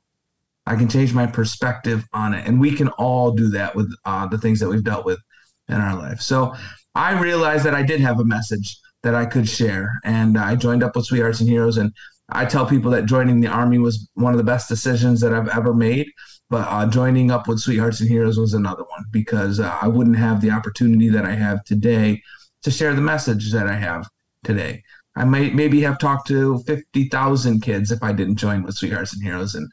I 0.65 0.75
can 0.75 0.87
change 0.87 1.13
my 1.13 1.25
perspective 1.25 2.05
on 2.13 2.33
it. 2.33 2.47
And 2.47 2.59
we 2.59 2.73
can 2.73 2.87
all 2.89 3.31
do 3.31 3.49
that 3.49 3.75
with 3.75 3.93
uh, 4.05 4.27
the 4.27 4.37
things 4.37 4.59
that 4.59 4.69
we've 4.69 4.83
dealt 4.83 5.05
with 5.05 5.19
in 5.67 5.75
our 5.75 5.95
life. 5.95 6.21
So 6.21 6.53
I 6.95 7.19
realized 7.19 7.65
that 7.65 7.75
I 7.75 7.83
did 7.83 7.99
have 7.99 8.19
a 8.19 8.25
message 8.25 8.77
that 9.03 9.15
I 9.15 9.25
could 9.25 9.47
share. 9.47 9.99
And 10.03 10.37
I 10.37 10.55
joined 10.55 10.83
up 10.83 10.95
with 10.95 11.05
Sweethearts 11.05 11.41
and 11.41 11.49
Heroes. 11.49 11.77
And 11.77 11.91
I 12.29 12.45
tell 12.45 12.65
people 12.65 12.91
that 12.91 13.05
joining 13.05 13.41
the 13.41 13.47
Army 13.47 13.77
was 13.77 14.07
one 14.13 14.33
of 14.33 14.37
the 14.37 14.43
best 14.43 14.69
decisions 14.69 15.19
that 15.21 15.33
I've 15.33 15.49
ever 15.49 15.73
made. 15.73 16.07
But 16.49 16.67
uh, 16.69 16.87
joining 16.87 17.31
up 17.31 17.47
with 17.47 17.59
Sweethearts 17.59 17.99
and 17.99 18.09
Heroes 18.09 18.37
was 18.37 18.53
another 18.53 18.83
one 18.83 19.03
because 19.11 19.59
uh, 19.59 19.77
I 19.81 19.87
wouldn't 19.87 20.17
have 20.17 20.39
the 20.39 20.51
opportunity 20.51 21.09
that 21.09 21.25
I 21.25 21.33
have 21.33 21.63
today 21.65 22.21
to 22.63 22.71
share 22.71 22.93
the 22.93 23.01
message 23.01 23.51
that 23.51 23.67
I 23.67 23.73
have 23.73 24.07
today. 24.43 24.83
I 25.15 25.25
might 25.25 25.53
maybe 25.53 25.81
have 25.81 25.99
talked 25.99 26.27
to 26.29 26.59
50,000 26.59 27.61
kids 27.61 27.91
if 27.91 28.01
I 28.01 28.13
didn't 28.13 28.37
join 28.37 28.63
with 28.63 28.75
Sweethearts 28.75 29.13
and 29.13 29.23
Heroes. 29.23 29.55
And 29.55 29.69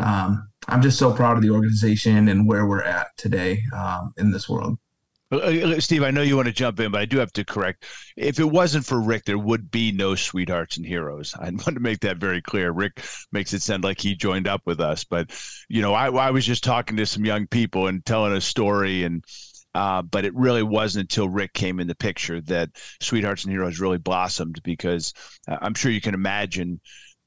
um, 0.00 0.48
I'm 0.68 0.82
just 0.82 0.98
so 0.98 1.12
proud 1.12 1.36
of 1.36 1.42
the 1.42 1.50
organization 1.50 2.28
and 2.28 2.46
where 2.46 2.66
we're 2.66 2.82
at 2.82 3.08
today 3.16 3.62
um, 3.76 4.12
in 4.16 4.30
this 4.30 4.48
world. 4.48 4.78
Uh, 5.32 5.78
Steve, 5.78 6.02
I 6.02 6.10
know 6.10 6.22
you 6.22 6.34
want 6.34 6.48
to 6.48 6.52
jump 6.52 6.80
in, 6.80 6.90
but 6.90 7.00
I 7.00 7.04
do 7.04 7.18
have 7.18 7.32
to 7.34 7.44
correct. 7.44 7.86
If 8.16 8.40
it 8.40 8.50
wasn't 8.50 8.84
for 8.84 9.00
Rick, 9.00 9.26
there 9.26 9.38
would 9.38 9.70
be 9.70 9.92
no 9.92 10.16
sweethearts 10.16 10.76
and 10.76 10.84
heroes. 10.84 11.34
I 11.40 11.44
want 11.50 11.74
to 11.74 11.80
make 11.80 12.00
that 12.00 12.16
very 12.16 12.42
clear. 12.42 12.72
Rick 12.72 13.04
makes 13.30 13.52
it 13.52 13.62
sound 13.62 13.84
like 13.84 14.00
he 14.00 14.16
joined 14.16 14.48
up 14.48 14.62
with 14.66 14.80
us, 14.80 15.04
but 15.04 15.30
you 15.68 15.82
know, 15.82 15.94
I, 15.94 16.10
I 16.10 16.30
was 16.30 16.44
just 16.44 16.64
talking 16.64 16.96
to 16.96 17.06
some 17.06 17.24
young 17.24 17.46
people 17.46 17.86
and 17.86 18.04
telling 18.04 18.32
a 18.32 18.40
story, 18.40 19.04
and 19.04 19.24
uh, 19.72 20.02
but 20.02 20.24
it 20.24 20.34
really 20.34 20.64
wasn't 20.64 21.04
until 21.04 21.28
Rick 21.28 21.52
came 21.52 21.78
in 21.78 21.86
the 21.86 21.94
picture 21.94 22.40
that 22.42 22.70
Sweethearts 23.00 23.44
and 23.44 23.52
Heroes 23.52 23.78
really 23.78 23.98
blossomed. 23.98 24.60
Because 24.64 25.14
uh, 25.46 25.58
I'm 25.60 25.74
sure 25.74 25.92
you 25.92 26.00
can 26.00 26.14
imagine 26.14 26.80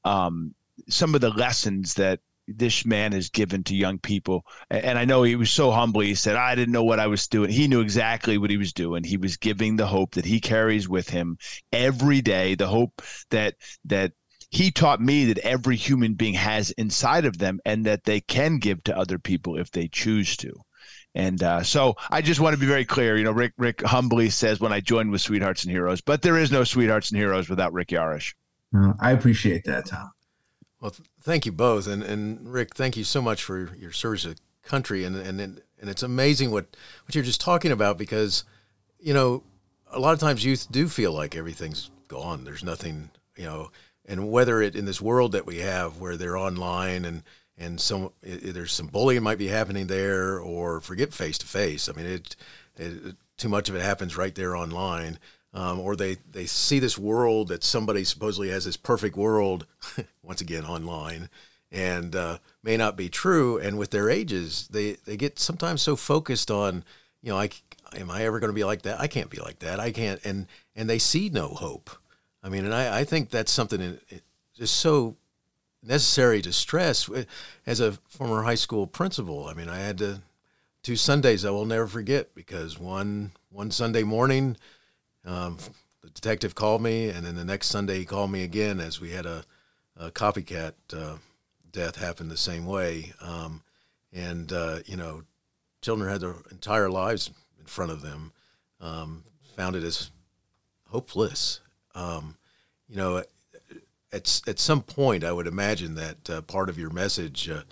um, 0.04 0.54
some 0.90 1.14
of 1.14 1.22
the 1.22 1.30
lessons 1.30 1.94
that 1.94 2.20
this 2.46 2.84
man 2.84 3.12
has 3.12 3.30
given 3.30 3.64
to 3.64 3.76
young 3.76 3.98
people. 3.98 4.44
And 4.70 4.98
I 4.98 5.04
know 5.04 5.22
he 5.22 5.36
was 5.36 5.50
so 5.50 5.70
humble. 5.70 6.00
He 6.00 6.14
said, 6.14 6.36
I 6.36 6.54
didn't 6.54 6.72
know 6.72 6.84
what 6.84 7.00
I 7.00 7.06
was 7.06 7.26
doing. 7.26 7.50
He 7.50 7.68
knew 7.68 7.80
exactly 7.80 8.38
what 8.38 8.50
he 8.50 8.56
was 8.56 8.72
doing. 8.72 9.04
He 9.04 9.16
was 9.16 9.36
giving 9.36 9.76
the 9.76 9.86
hope 9.86 10.12
that 10.14 10.24
he 10.24 10.40
carries 10.40 10.88
with 10.88 11.08
him 11.08 11.38
every 11.72 12.20
day, 12.20 12.54
the 12.54 12.66
hope 12.66 13.02
that, 13.30 13.54
that, 13.86 14.12
he 14.50 14.70
taught 14.70 15.00
me 15.00 15.24
that 15.24 15.38
every 15.38 15.74
human 15.74 16.14
being 16.14 16.34
has 16.34 16.70
inside 16.72 17.24
of 17.24 17.38
them 17.38 17.58
and 17.64 17.86
that 17.86 18.04
they 18.04 18.20
can 18.20 18.58
give 18.58 18.84
to 18.84 18.96
other 18.96 19.18
people 19.18 19.58
if 19.58 19.72
they 19.72 19.88
choose 19.88 20.36
to. 20.36 20.52
And 21.14 21.42
uh, 21.42 21.62
so 21.62 21.94
I 22.10 22.22
just 22.22 22.40
want 22.40 22.54
to 22.54 22.60
be 22.60 22.66
very 22.66 22.84
clear. 22.84 23.16
You 23.16 23.24
know, 23.24 23.32
Rick 23.32 23.54
Rick 23.56 23.82
humbly 23.82 24.30
says 24.30 24.60
when 24.60 24.72
I 24.72 24.80
joined 24.80 25.10
with 25.10 25.20
Sweethearts 25.20 25.64
and 25.64 25.72
Heroes, 25.72 26.00
but 26.00 26.22
there 26.22 26.38
is 26.38 26.52
no 26.52 26.64
Sweethearts 26.64 27.10
and 27.10 27.18
Heroes 27.18 27.48
without 27.48 27.72
Rick 27.72 27.88
Yarosh. 27.88 28.32
I 29.00 29.12
appreciate 29.12 29.64
that, 29.64 29.86
Tom. 29.86 30.10
Well, 30.84 30.90
th- 30.90 31.08
thank 31.22 31.46
you 31.46 31.52
both, 31.52 31.86
and 31.86 32.02
and 32.02 32.52
Rick, 32.52 32.74
thank 32.74 32.94
you 32.94 33.04
so 33.04 33.22
much 33.22 33.42
for 33.42 33.74
your 33.74 33.90
service 33.90 34.24
to 34.24 34.28
the 34.34 34.36
country, 34.62 35.02
and 35.04 35.16
and 35.16 35.40
and 35.40 35.62
it's 35.80 36.02
amazing 36.02 36.50
what 36.50 36.76
what 37.06 37.14
you're 37.14 37.24
just 37.24 37.40
talking 37.40 37.72
about 37.72 37.96
because, 37.96 38.44
you 39.00 39.14
know, 39.14 39.44
a 39.90 39.98
lot 39.98 40.12
of 40.12 40.20
times 40.20 40.44
youth 40.44 40.70
do 40.70 40.86
feel 40.86 41.10
like 41.10 41.34
everything's 41.34 41.90
gone. 42.06 42.44
There's 42.44 42.62
nothing, 42.62 43.08
you 43.34 43.44
know, 43.44 43.70
and 44.04 44.30
whether 44.30 44.60
it 44.60 44.76
in 44.76 44.84
this 44.84 45.00
world 45.00 45.32
that 45.32 45.46
we 45.46 45.60
have 45.60 46.00
where 46.00 46.18
they're 46.18 46.36
online 46.36 47.06
and 47.06 47.22
and 47.56 47.80
some 47.80 48.10
there's 48.22 48.72
some 48.74 48.88
bullying 48.88 49.22
might 49.22 49.38
be 49.38 49.48
happening 49.48 49.86
there, 49.86 50.38
or 50.38 50.82
forget 50.82 51.14
face 51.14 51.38
to 51.38 51.46
face. 51.46 51.88
I 51.88 51.92
mean, 51.92 52.04
it, 52.04 52.36
it 52.76 53.16
too 53.38 53.48
much 53.48 53.70
of 53.70 53.74
it 53.74 53.80
happens 53.80 54.18
right 54.18 54.34
there 54.34 54.54
online 54.54 55.18
um, 55.54 55.78
or 55.78 55.94
they, 55.94 56.16
they 56.30 56.46
see 56.46 56.80
this 56.80 56.98
world 56.98 57.48
that 57.48 57.62
somebody 57.62 58.02
supposedly 58.04 58.50
has 58.50 58.64
this 58.64 58.76
perfect 58.76 59.16
world, 59.16 59.66
once 60.22 60.40
again 60.40 60.64
online, 60.64 61.30
and 61.70 62.14
uh, 62.16 62.38
may 62.62 62.76
not 62.76 62.96
be 62.96 63.08
true. 63.08 63.58
And 63.58 63.78
with 63.78 63.90
their 63.90 64.10
ages, 64.10 64.68
they, 64.68 64.92
they 65.06 65.16
get 65.16 65.38
sometimes 65.38 65.80
so 65.80 65.94
focused 65.94 66.50
on, 66.50 66.84
you 67.22 67.30
know, 67.30 67.38
I, 67.38 67.50
am 67.96 68.10
I 68.10 68.24
ever 68.24 68.40
going 68.40 68.50
to 68.50 68.54
be 68.54 68.64
like 68.64 68.82
that? 68.82 69.00
I 69.00 69.06
can't 69.06 69.30
be 69.30 69.38
like 69.38 69.60
that. 69.60 69.78
I 69.78 69.92
can't. 69.92 70.20
And, 70.24 70.48
and 70.74 70.90
they 70.90 70.98
see 70.98 71.28
no 71.28 71.48
hope. 71.48 71.88
I 72.42 72.48
mean, 72.48 72.64
and 72.64 72.74
I, 72.74 72.98
I 72.98 73.04
think 73.04 73.30
that's 73.30 73.52
something 73.52 73.98
just 74.54 74.76
so 74.76 75.16
necessary 75.82 76.42
to 76.42 76.52
stress 76.52 77.08
as 77.66 77.80
a 77.80 77.92
former 77.92 78.42
high 78.42 78.54
school 78.56 78.86
principal. 78.86 79.46
I 79.46 79.54
mean, 79.54 79.68
I 79.68 79.78
had 79.78 79.98
to 79.98 80.20
two 80.82 80.96
Sundays 80.96 81.44
I 81.44 81.50
will 81.50 81.64
never 81.64 81.86
forget 81.86 82.34
because 82.34 82.78
one 82.78 83.32
one 83.50 83.70
Sunday 83.70 84.02
morning 84.02 84.56
um, 85.24 85.58
the 86.02 86.10
detective 86.10 86.54
called 86.54 86.82
me, 86.82 87.08
and 87.08 87.24
then 87.24 87.34
the 87.34 87.44
next 87.44 87.68
Sunday 87.68 87.98
he 87.98 88.04
called 88.04 88.30
me 88.30 88.42
again 88.42 88.80
as 88.80 89.00
we 89.00 89.10
had 89.10 89.26
a, 89.26 89.44
a 89.96 90.10
copycat 90.10 90.74
uh, 90.92 91.16
death 91.72 91.96
happen 91.96 92.28
the 92.28 92.36
same 92.36 92.66
way. 92.66 93.12
Um, 93.20 93.62
and 94.12 94.52
uh, 94.52 94.78
you 94.86 94.96
know, 94.96 95.22
children 95.82 96.10
had 96.10 96.20
their 96.20 96.34
entire 96.50 96.90
lives 96.90 97.30
in 97.58 97.66
front 97.66 97.90
of 97.90 98.02
them, 98.02 98.32
um, 98.80 99.24
found 99.56 99.76
it 99.76 99.82
as 99.82 100.10
hopeless. 100.88 101.60
Um, 101.94 102.36
you 102.88 102.96
know, 102.96 103.22
at 104.12 104.42
at 104.46 104.58
some 104.58 104.82
point, 104.82 105.24
I 105.24 105.32
would 105.32 105.46
imagine 105.46 105.94
that 105.96 106.30
uh, 106.30 106.42
part 106.42 106.68
of 106.68 106.78
your 106.78 106.90
message. 106.90 107.48
Uh, 107.48 107.62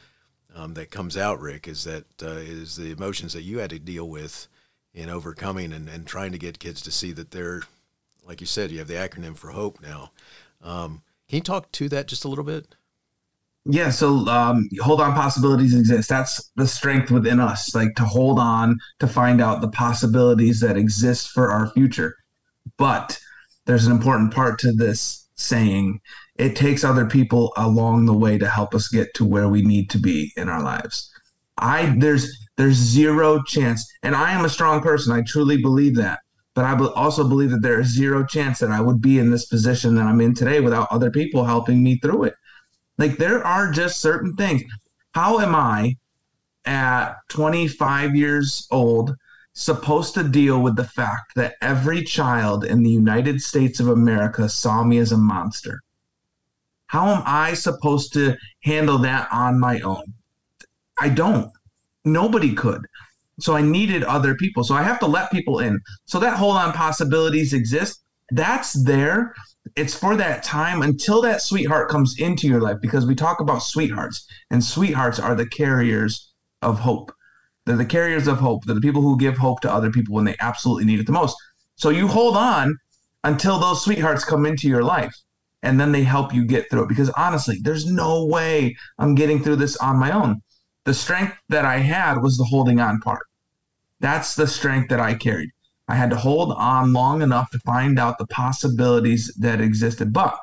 um, 0.55 0.75
that 0.75 0.91
comes 0.91 1.17
out, 1.17 1.41
Rick, 1.41 1.67
is 1.67 1.85
that 1.85 2.05
uh, 2.23 2.27
is 2.27 2.77
the 2.77 2.91
emotions 2.91 3.33
that 3.33 3.43
you 3.43 3.59
had 3.59 3.71
to 3.71 3.79
deal 3.79 4.09
with 4.09 4.49
in 4.95 5.09
overcoming 5.09 5.73
and, 5.73 5.89
and 5.89 6.07
trying 6.07 6.33
to 6.33 6.39
get 6.39 6.59
kids 6.59 6.83
to 6.83 6.91
see 6.91 7.13
that 7.13 7.31
they're, 7.31 7.63
like 8.27 8.41
you 8.41 8.47
said, 8.47 8.71
you 8.71 8.79
have 8.79 8.89
the 8.89 8.95
acronym 8.95 9.37
for 9.37 9.51
hope 9.51 9.81
now. 9.83 10.11
Um, 10.63 11.03
can 11.29 11.37
you 11.37 11.43
talk 11.43 11.73
to 11.73 11.89
that 11.89 12.09
just 12.09 12.25
a 12.25 12.29
little 12.29 12.45
bit? 12.45 12.75
Yeah, 13.65 13.91
so 13.91 14.27
um, 14.27 14.69
hold 14.81 15.01
on, 15.01 15.15
possibilities 15.15 15.75
exist. 15.75 16.09
That's 16.09 16.51
the 16.57 16.67
strength 16.67 17.13
within 17.13 17.39
us, 17.39 17.75
like 17.75 17.95
to 17.95 18.05
hold 18.05 18.39
on 18.41 18.77
to 18.99 19.07
find 19.07 19.41
out 19.41 19.61
the 19.61 19.69
possibilities 19.69 20.59
that 20.61 20.77
exist 20.77 21.31
for 21.31 21.51
our 21.51 21.71
future. 21.71 22.17
But 22.77 23.19
there's 23.65 23.87
an 23.87 23.93
important 23.93 24.35
part 24.35 24.59
to 24.61 24.73
this 24.73 25.29
saying 25.37 26.01
it 26.37 26.57
takes 26.57 26.83
other 26.83 27.07
people 27.07 27.53
along 27.57 28.07
the 28.07 28.13
way 28.13 28.37
to 28.37 28.49
help 28.49 28.75
us 28.75 28.89
get 28.89 29.15
to 29.15 29.25
where 29.25 29.49
we 29.49 29.63
need 29.63 29.91
to 29.91 29.99
be 29.99 30.33
in 30.37 30.49
our 30.49 30.63
lives. 30.63 31.13
I 31.59 31.95
there's 31.99 32.42
there's 32.57 32.77
zero 32.77 33.43
chance. 33.43 33.91
And 34.03 34.15
I 34.15 34.33
am 34.33 34.45
a 34.45 34.51
strong 34.51 34.81
person. 34.81 35.13
I 35.13 35.23
truly 35.23 35.61
believe 35.61 35.97
that. 35.97 36.21
But 36.55 36.67
I 36.67 36.77
also 36.95 37.27
believe 37.27 37.51
that 37.51 37.63
there 37.63 37.81
is 37.81 37.95
zero 37.95 38.25
chance 38.27 38.59
that 38.59 38.71
I 38.71 38.81
would 38.81 39.01
be 39.01 39.19
in 39.19 39.31
this 39.31 39.47
position 39.47 39.95
that 39.95 40.07
I'm 40.07 40.21
in 40.21 40.35
today 40.35 40.61
without 40.61 40.89
other 40.91 41.11
people 41.11 41.45
helping 41.45 41.83
me 41.83 41.99
through 41.99 42.25
it. 42.25 42.35
Like 42.99 43.17
there 43.17 43.43
are 43.43 43.71
just 43.71 44.01
certain 44.01 44.37
things. 44.37 44.63
How 45.15 45.41
am 45.41 45.55
I 45.55 45.97
at 46.67 47.15
25 47.29 48.15
years 48.15 48.69
old 48.71 49.17
supposed 49.55 50.15
to 50.15 50.23
deal 50.23 50.61
with 50.61 50.77
the 50.77 50.85
fact 50.85 51.35
that 51.37 51.55
every 51.63 52.03
child 52.03 52.65
in 52.65 52.83
the 52.83 52.91
United 52.91 53.41
States 53.41 53.81
of 53.81 53.89
America 53.89 54.49
saw 54.49 54.85
me 54.85 54.99
as 54.99 55.13
a 55.13 55.17
monster? 55.17 55.81
How 56.87 57.09
am 57.09 57.23
I 57.25 57.55
supposed 57.55 58.13
to 58.13 58.37
handle 58.63 58.99
that 58.99 59.29
on 59.33 59.59
my 59.59 59.81
own? 59.81 60.13
I 61.01 61.09
don't 61.09 61.51
nobody 62.05 62.55
could. 62.55 62.87
So 63.41 63.57
I 63.57 63.63
needed 63.63 64.05
other 64.05 64.35
people. 64.35 64.65
So 64.65 64.75
I 64.75 64.83
have 64.83 65.01
to 65.01 65.07
let 65.07 65.31
people 65.31 65.59
in. 65.61 65.81
So 66.05 66.19
that 66.21 66.37
hold 66.37 66.57
on 66.57 66.73
possibilities 66.73 67.53
exist. 67.53 68.03
That's 68.31 68.73
there. 68.85 69.35
It's 69.77 69.95
for 69.95 70.17
that 70.17 70.43
time 70.43 70.83
until 70.83 71.23
that 71.23 71.43
sweetheart 71.43 71.89
comes 71.89 72.19
into 72.19 72.47
your 72.47 72.61
life 72.61 72.79
because 72.81 73.07
we 73.07 73.15
talk 73.15 73.41
about 73.41 73.63
sweethearts 73.63 74.27
and 74.51 74.63
sweethearts 74.63 75.19
are 75.19 75.35
the 75.35 75.47
carriers 75.47 76.33
of 76.63 76.79
hope. 76.81 77.13
They're 77.65 77.77
the 77.77 77.85
carriers 77.85 78.27
of 78.27 78.39
hope. 78.39 78.65
They're 78.65 78.75
the 78.75 78.81
people 78.81 79.03
who 79.03 79.17
give 79.17 79.39
hope 79.39 79.61
to 79.61 79.73
other 79.73 79.91
people 79.91 80.15
when 80.15 80.25
they 80.25 80.37
absolutely 80.41 80.85
need 80.85 81.01
it 81.01 81.07
the 81.07 81.13
most. 81.13 81.37
So 81.77 81.91
you 81.91 82.09
hold 82.09 82.37
on 82.37 82.77
until 83.25 83.59
those 83.59 83.83
sweethearts 83.83 84.25
come 84.25 84.47
into 84.47 84.69
your 84.69 84.83
life 84.83 85.15
and 85.63 85.81
then 85.81 85.93
they 85.93 86.03
help 86.03 86.35
you 86.35 86.45
get 86.45 86.69
through 86.69 86.85
it 86.85 86.89
because 86.89 87.11
honestly, 87.11 87.59
there's 87.63 87.87
no 87.87 88.27
way 88.27 88.77
I'm 88.99 89.15
getting 89.15 89.43
through 89.43 89.57
this 89.57 89.77
on 89.77 89.97
my 89.97 90.11
own 90.11 90.43
the 90.85 90.95
strength 90.95 91.37
that 91.49 91.65
I 91.65 91.79
had 91.79 92.23
was 92.23 92.37
the 92.37 92.45
holding 92.45 92.81
on 92.81 93.01
part. 93.01 93.27
That's 94.01 94.35
the 94.35 94.47
strength 94.47 94.89
that 94.89 95.01
I 95.01 95.15
carried. 95.15 95.51
I 95.89 95.95
had 95.95 96.11
to 96.11 96.17
hold 96.17 96.53
on 96.53 96.93
long 96.93 97.23
enough 97.23 97.51
to 97.51 97.59
find 97.61 97.99
out 97.99 98.19
the 98.19 98.27
possibilities 98.27 99.33
that 99.39 99.61
existed. 99.61 100.13
But 100.13 100.39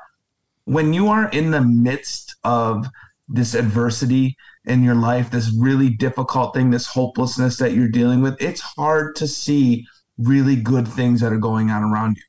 when 0.66 0.94
you 0.94 1.08
are 1.08 1.30
in 1.30 1.52
the 1.52 1.62
midst 1.62 2.36
of 2.44 2.88
this 3.28 3.54
adversity 3.54 4.38
in 4.66 4.84
your 4.84 4.96
life, 4.96 5.32
this 5.32 5.52
really 5.52 5.90
difficult 5.90 6.54
thing, 6.54 6.70
this 6.70 6.88
hopelessness 6.88 7.58
that 7.58 7.74
you're 7.74 7.90
dealing 7.90 8.22
with, 8.22 8.42
it's 8.42 8.62
hard 8.62 9.16
to 9.18 9.28
see 9.28 9.88
really 10.18 10.56
good 10.56 10.88
things 10.88 11.22
that 11.22 11.34
are 11.34 11.38
going 11.38 11.70
on 11.70 11.84
around 11.84 12.18
you. 12.18 12.24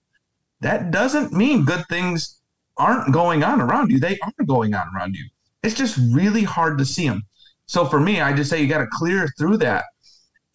That 0.60 0.90
doesn't 0.90 1.32
mean 1.32 1.64
good 1.64 1.84
things 1.88 2.40
aren't 2.76 3.12
going 3.12 3.42
on 3.42 3.60
around 3.60 3.90
you. 3.90 4.00
They 4.00 4.18
are 4.22 4.44
going 4.46 4.74
on 4.74 4.86
around 4.94 5.14
you. 5.14 5.26
It's 5.62 5.74
just 5.74 5.98
really 6.12 6.44
hard 6.44 6.78
to 6.78 6.84
see 6.84 7.08
them. 7.08 7.24
So 7.70 7.84
for 7.84 8.00
me, 8.00 8.20
I 8.20 8.32
just 8.32 8.50
say 8.50 8.60
you 8.60 8.66
got 8.66 8.78
to 8.78 8.88
clear 8.90 9.28
through 9.38 9.58
that 9.58 9.84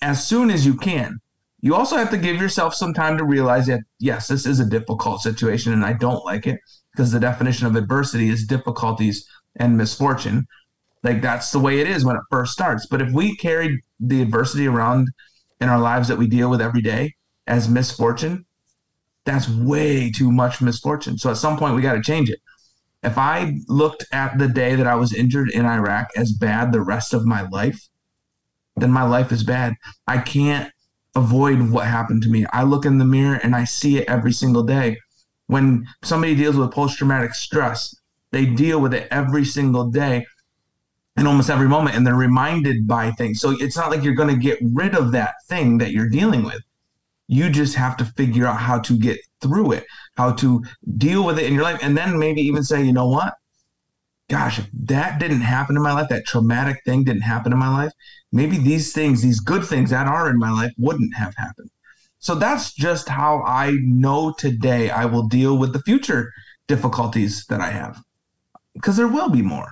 as 0.01 0.27
soon 0.27 0.51
as 0.51 0.65
you 0.65 0.75
can. 0.75 1.21
You 1.61 1.73
also 1.73 1.95
have 1.95 2.09
to 2.09 2.17
give 2.17 2.41
yourself 2.41 2.75
some 2.75 2.93
time 2.93 3.17
to 3.17 3.23
realize 3.23 3.67
that, 3.67 3.79
yes, 3.99 4.27
this 4.27 4.45
is 4.45 4.59
a 4.59 4.65
difficult 4.65 5.21
situation 5.21 5.71
and 5.71 5.85
I 5.85 5.93
don't 5.93 6.25
like 6.25 6.45
it 6.45 6.59
because 6.91 7.13
the 7.13 7.19
definition 7.21 7.67
of 7.67 7.77
adversity 7.77 8.27
is 8.27 8.45
difficulties 8.45 9.25
and 9.55 9.77
misfortune. 9.77 10.45
Like 11.03 11.21
that's 11.21 11.53
the 11.53 11.59
way 11.59 11.79
it 11.79 11.87
is 11.87 12.03
when 12.03 12.17
it 12.17 12.21
first 12.29 12.51
starts. 12.51 12.85
But 12.85 13.01
if 13.01 13.13
we 13.13 13.37
carry 13.37 13.81
the 13.97 14.21
adversity 14.21 14.67
around 14.67 15.07
in 15.61 15.69
our 15.69 15.79
lives 15.79 16.09
that 16.09 16.17
we 16.17 16.27
deal 16.27 16.49
with 16.49 16.59
every 16.59 16.81
day 16.81 17.15
as 17.47 17.69
misfortune, 17.69 18.45
that's 19.23 19.47
way 19.47 20.11
too 20.11 20.33
much 20.33 20.61
misfortune. 20.61 21.17
So 21.17 21.31
at 21.31 21.37
some 21.37 21.57
point 21.57 21.75
we 21.75 21.81
got 21.81 21.93
to 21.93 22.01
change 22.01 22.29
it. 22.29 22.39
If 23.05 23.19
I 23.19 23.59
looked 23.67 24.03
at 24.11 24.39
the 24.39 24.47
day 24.47 24.73
that 24.73 24.87
I 24.87 24.95
was 24.95 25.13
injured 25.13 25.51
in 25.51 25.63
Iraq 25.65 26.09
as 26.15 26.31
bad 26.31 26.71
the 26.71 26.81
rest 26.81 27.13
of 27.13 27.23
my 27.23 27.43
life, 27.49 27.87
then 28.75 28.91
my 28.91 29.03
life 29.03 29.31
is 29.31 29.43
bad. 29.43 29.75
I 30.07 30.17
can't 30.17 30.71
avoid 31.15 31.69
what 31.69 31.85
happened 31.85 32.23
to 32.23 32.29
me. 32.29 32.47
I 32.51 32.63
look 32.63 32.83
in 32.83 32.97
the 32.97 33.05
mirror 33.05 33.39
and 33.43 33.55
I 33.55 33.63
see 33.63 33.99
it 33.99 34.09
every 34.09 34.33
single 34.33 34.63
day. 34.63 34.97
When 35.45 35.85
somebody 36.03 36.33
deals 36.33 36.57
with 36.57 36.71
post 36.71 36.97
traumatic 36.97 37.35
stress, 37.35 37.95
they 38.31 38.47
deal 38.47 38.81
with 38.81 38.93
it 38.93 39.07
every 39.11 39.45
single 39.45 39.91
day 39.91 40.25
in 41.15 41.27
almost 41.27 41.51
every 41.51 41.69
moment 41.69 41.95
and 41.95 42.05
they're 42.05 42.15
reminded 42.15 42.87
by 42.87 43.11
things. 43.11 43.39
So 43.39 43.51
it's 43.59 43.77
not 43.77 43.91
like 43.91 44.03
you're 44.03 44.15
going 44.15 44.33
to 44.33 44.41
get 44.41 44.57
rid 44.73 44.95
of 44.95 45.11
that 45.11 45.35
thing 45.47 45.77
that 45.77 45.91
you're 45.91 46.09
dealing 46.09 46.43
with. 46.43 46.61
You 47.27 47.51
just 47.51 47.75
have 47.75 47.97
to 47.97 48.05
figure 48.05 48.47
out 48.47 48.57
how 48.57 48.79
to 48.79 48.97
get 48.97 49.19
through 49.45 49.73
it, 49.73 49.85
how 50.17 50.31
to 50.33 50.63
deal 50.97 51.23
with 51.23 51.37
it 51.37 51.45
in 51.45 51.53
your 51.53 51.63
life, 51.63 51.79
and 51.83 51.95
then 51.95 52.17
maybe 52.17 52.41
even 52.41 52.63
say, 52.63 52.83
you 52.83 52.93
know 52.93 53.07
what? 53.07 53.35
Gosh, 54.29 54.57
if 54.57 54.67
that 54.85 55.19
didn't 55.19 55.41
happen 55.41 55.75
in 55.75 55.83
my 55.83 55.93
life, 55.93 56.09
that 56.09 56.25
traumatic 56.25 56.81
thing 56.83 57.03
didn't 57.03 57.21
happen 57.21 57.53
in 57.53 57.59
my 57.59 57.69
life, 57.69 57.91
maybe 58.31 58.57
these 58.57 58.91
things, 58.91 59.21
these 59.21 59.39
good 59.39 59.63
things 59.63 59.91
that 59.91 60.07
are 60.07 60.29
in 60.29 60.39
my 60.39 60.51
life 60.51 60.71
wouldn't 60.77 61.15
have 61.15 61.35
happened. 61.37 61.69
So 62.19 62.33
that's 62.33 62.73
just 62.73 63.07
how 63.07 63.43
I 63.45 63.73
know 63.83 64.33
today 64.35 64.89
I 64.89 65.05
will 65.05 65.27
deal 65.27 65.59
with 65.59 65.73
the 65.73 65.81
future 65.83 66.31
difficulties 66.67 67.45
that 67.49 67.61
I 67.61 67.69
have. 67.69 68.01
Because 68.73 68.97
there 68.97 69.07
will 69.07 69.29
be 69.29 69.43
more. 69.43 69.71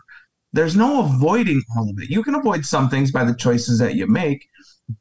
There's 0.54 0.76
no 0.76 1.04
avoiding 1.04 1.64
all 1.76 1.90
of 1.90 1.98
it. 2.00 2.12
You 2.12 2.22
can 2.22 2.36
avoid 2.36 2.64
some 2.64 2.90
things 2.90 3.12
by 3.12 3.24
the 3.24 3.36
choices 3.36 3.80
that 3.80 3.96
you 3.96 4.06
make, 4.06 4.48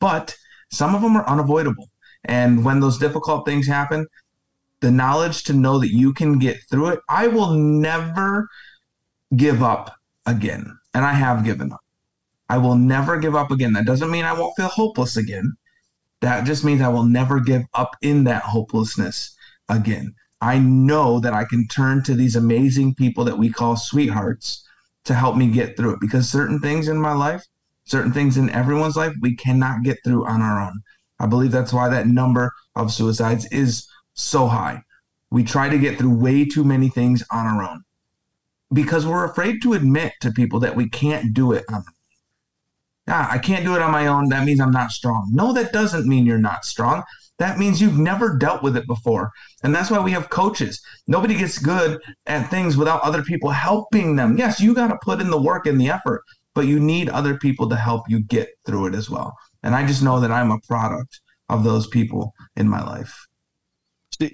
but 0.00 0.34
some 0.70 0.94
of 0.94 1.02
them 1.02 1.14
are 1.14 1.28
unavoidable. 1.28 1.90
And 2.24 2.64
when 2.64 2.80
those 2.80 2.98
difficult 2.98 3.44
things 3.44 3.66
happen, 3.66 4.06
the 4.82 4.90
knowledge 4.90 5.44
to 5.44 5.54
know 5.54 5.78
that 5.78 5.94
you 5.94 6.12
can 6.12 6.38
get 6.38 6.58
through 6.68 6.88
it, 6.88 7.00
I 7.08 7.28
will 7.28 7.54
never 7.54 8.48
give 9.34 9.62
up 9.62 9.96
again. 10.26 10.78
And 10.92 11.04
I 11.04 11.14
have 11.14 11.44
given 11.44 11.72
up. 11.72 11.80
I 12.50 12.58
will 12.58 12.74
never 12.74 13.16
give 13.18 13.34
up 13.34 13.50
again. 13.50 13.72
That 13.72 13.86
doesn't 13.86 14.10
mean 14.10 14.24
I 14.24 14.38
won't 14.38 14.54
feel 14.56 14.68
hopeless 14.68 15.16
again. 15.16 15.54
That 16.20 16.44
just 16.44 16.64
means 16.64 16.82
I 16.82 16.88
will 16.88 17.04
never 17.04 17.40
give 17.40 17.62
up 17.72 17.96
in 18.02 18.24
that 18.24 18.42
hopelessness 18.42 19.34
again. 19.70 20.14
I 20.42 20.58
know 20.58 21.20
that 21.20 21.32
I 21.32 21.44
can 21.44 21.66
turn 21.68 22.02
to 22.02 22.14
these 22.14 22.36
amazing 22.36 22.94
people 22.96 23.24
that 23.24 23.38
we 23.38 23.50
call 23.50 23.76
sweethearts 23.76 24.66
to 25.04 25.14
help 25.14 25.36
me 25.36 25.48
get 25.48 25.76
through 25.76 25.94
it 25.94 26.00
because 26.00 26.28
certain 26.28 26.58
things 26.58 26.88
in 26.88 27.00
my 27.00 27.12
life, 27.12 27.44
certain 27.84 28.12
things 28.12 28.36
in 28.36 28.50
everyone's 28.50 28.96
life, 28.96 29.14
we 29.20 29.34
cannot 29.34 29.82
get 29.82 29.98
through 30.04 30.26
on 30.26 30.42
our 30.42 30.60
own. 30.60 30.82
I 31.18 31.26
believe 31.26 31.52
that's 31.52 31.72
why 31.72 31.88
that 31.88 32.08
number 32.08 32.52
of 32.74 32.92
suicides 32.92 33.46
is 33.46 33.88
so 34.14 34.46
high. 34.46 34.82
We 35.30 35.44
try 35.44 35.68
to 35.68 35.78
get 35.78 35.98
through 35.98 36.14
way 36.14 36.44
too 36.44 36.64
many 36.64 36.88
things 36.88 37.22
on 37.30 37.46
our 37.46 37.62
own 37.62 37.84
because 38.72 39.06
we're 39.06 39.24
afraid 39.24 39.62
to 39.62 39.74
admit 39.74 40.12
to 40.20 40.30
people 40.30 40.60
that 40.60 40.76
we 40.76 40.88
can't 40.88 41.32
do 41.34 41.52
it 41.52 41.64
on 41.70 41.84
ah, 43.08 43.28
I 43.30 43.38
can't 43.38 43.64
do 43.64 43.74
it 43.74 43.82
on 43.82 43.90
my 43.90 44.06
own. 44.06 44.28
That 44.28 44.44
means 44.44 44.60
I'm 44.60 44.70
not 44.70 44.92
strong. 44.92 45.28
No, 45.32 45.52
that 45.52 45.72
doesn't 45.72 46.06
mean 46.06 46.26
you're 46.26 46.38
not 46.38 46.64
strong. 46.64 47.02
That 47.38 47.58
means 47.58 47.80
you've 47.80 47.98
never 47.98 48.36
dealt 48.36 48.62
with 48.62 48.76
it 48.76 48.86
before. 48.86 49.32
And 49.62 49.74
that's 49.74 49.90
why 49.90 49.98
we 50.00 50.12
have 50.12 50.30
coaches. 50.30 50.80
Nobody 51.06 51.34
gets 51.34 51.58
good 51.58 52.00
at 52.26 52.50
things 52.50 52.76
without 52.76 53.02
other 53.02 53.22
people 53.22 53.50
helping 53.50 54.16
them. 54.16 54.36
Yes, 54.38 54.60
you 54.60 54.74
got 54.74 54.88
to 54.88 54.98
put 55.02 55.20
in 55.20 55.30
the 55.30 55.40
work 55.40 55.66
and 55.66 55.80
the 55.80 55.88
effort, 55.88 56.22
but 56.54 56.66
you 56.66 56.78
need 56.78 57.08
other 57.08 57.36
people 57.36 57.68
to 57.68 57.76
help 57.76 58.08
you 58.08 58.20
get 58.20 58.50
through 58.64 58.86
it 58.86 58.94
as 58.94 59.10
well. 59.10 59.36
And 59.62 59.74
I 59.74 59.86
just 59.86 60.02
know 60.02 60.20
that 60.20 60.30
I'm 60.30 60.52
a 60.52 60.60
product 60.68 61.20
of 61.48 61.64
those 61.64 61.86
people 61.86 62.32
in 62.56 62.68
my 62.68 62.82
life. 62.82 63.26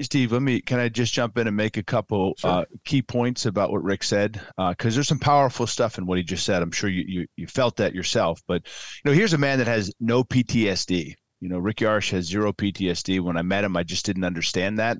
Steve, 0.00 0.32
let 0.32 0.42
me. 0.42 0.60
Can 0.60 0.78
I 0.78 0.88
just 0.88 1.12
jump 1.12 1.38
in 1.38 1.46
and 1.46 1.56
make 1.56 1.76
a 1.76 1.82
couple 1.82 2.34
sure. 2.38 2.50
uh, 2.50 2.64
key 2.84 3.02
points 3.02 3.46
about 3.46 3.70
what 3.70 3.82
Rick 3.82 4.02
said? 4.02 4.40
Because 4.56 4.94
uh, 4.94 4.96
there's 4.96 5.08
some 5.08 5.18
powerful 5.18 5.66
stuff 5.66 5.98
in 5.98 6.06
what 6.06 6.18
he 6.18 6.24
just 6.24 6.44
said. 6.44 6.62
I'm 6.62 6.72
sure 6.72 6.90
you, 6.90 7.04
you 7.06 7.26
you 7.36 7.46
felt 7.46 7.76
that 7.76 7.94
yourself. 7.94 8.42
But 8.46 8.62
you 9.04 9.10
know, 9.10 9.14
here's 9.14 9.32
a 9.32 9.38
man 9.38 9.58
that 9.58 9.66
has 9.66 9.92
no 10.00 10.24
PTSD. 10.24 11.14
You 11.40 11.48
know, 11.48 11.58
Rick 11.58 11.76
Yarosh 11.78 12.10
has 12.10 12.26
zero 12.26 12.52
PTSD. 12.52 13.20
When 13.20 13.36
I 13.36 13.42
met 13.42 13.64
him, 13.64 13.76
I 13.76 13.82
just 13.82 14.04
didn't 14.04 14.24
understand 14.24 14.78
that. 14.78 14.98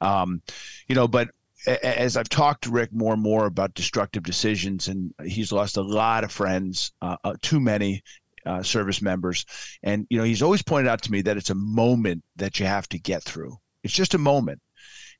Um, 0.00 0.42
you 0.88 0.94
know, 0.94 1.06
but 1.06 1.28
as 1.66 2.16
I've 2.16 2.28
talked 2.28 2.64
to 2.64 2.70
Rick 2.70 2.92
more 2.92 3.14
and 3.14 3.22
more 3.22 3.46
about 3.46 3.74
destructive 3.74 4.22
decisions, 4.22 4.88
and 4.88 5.12
he's 5.24 5.52
lost 5.52 5.76
a 5.76 5.82
lot 5.82 6.24
of 6.24 6.32
friends, 6.32 6.92
uh, 7.02 7.16
uh, 7.24 7.34
too 7.42 7.60
many 7.60 8.02
uh, 8.44 8.62
service 8.62 9.02
members, 9.02 9.44
and 9.82 10.06
you 10.10 10.18
know, 10.18 10.24
he's 10.24 10.42
always 10.42 10.62
pointed 10.62 10.88
out 10.88 11.02
to 11.02 11.12
me 11.12 11.22
that 11.22 11.36
it's 11.36 11.50
a 11.50 11.54
moment 11.54 12.22
that 12.36 12.60
you 12.60 12.66
have 12.66 12.88
to 12.90 12.98
get 12.98 13.22
through. 13.22 13.56
It's 13.86 13.94
just 13.94 14.14
a 14.14 14.18
moment, 14.18 14.60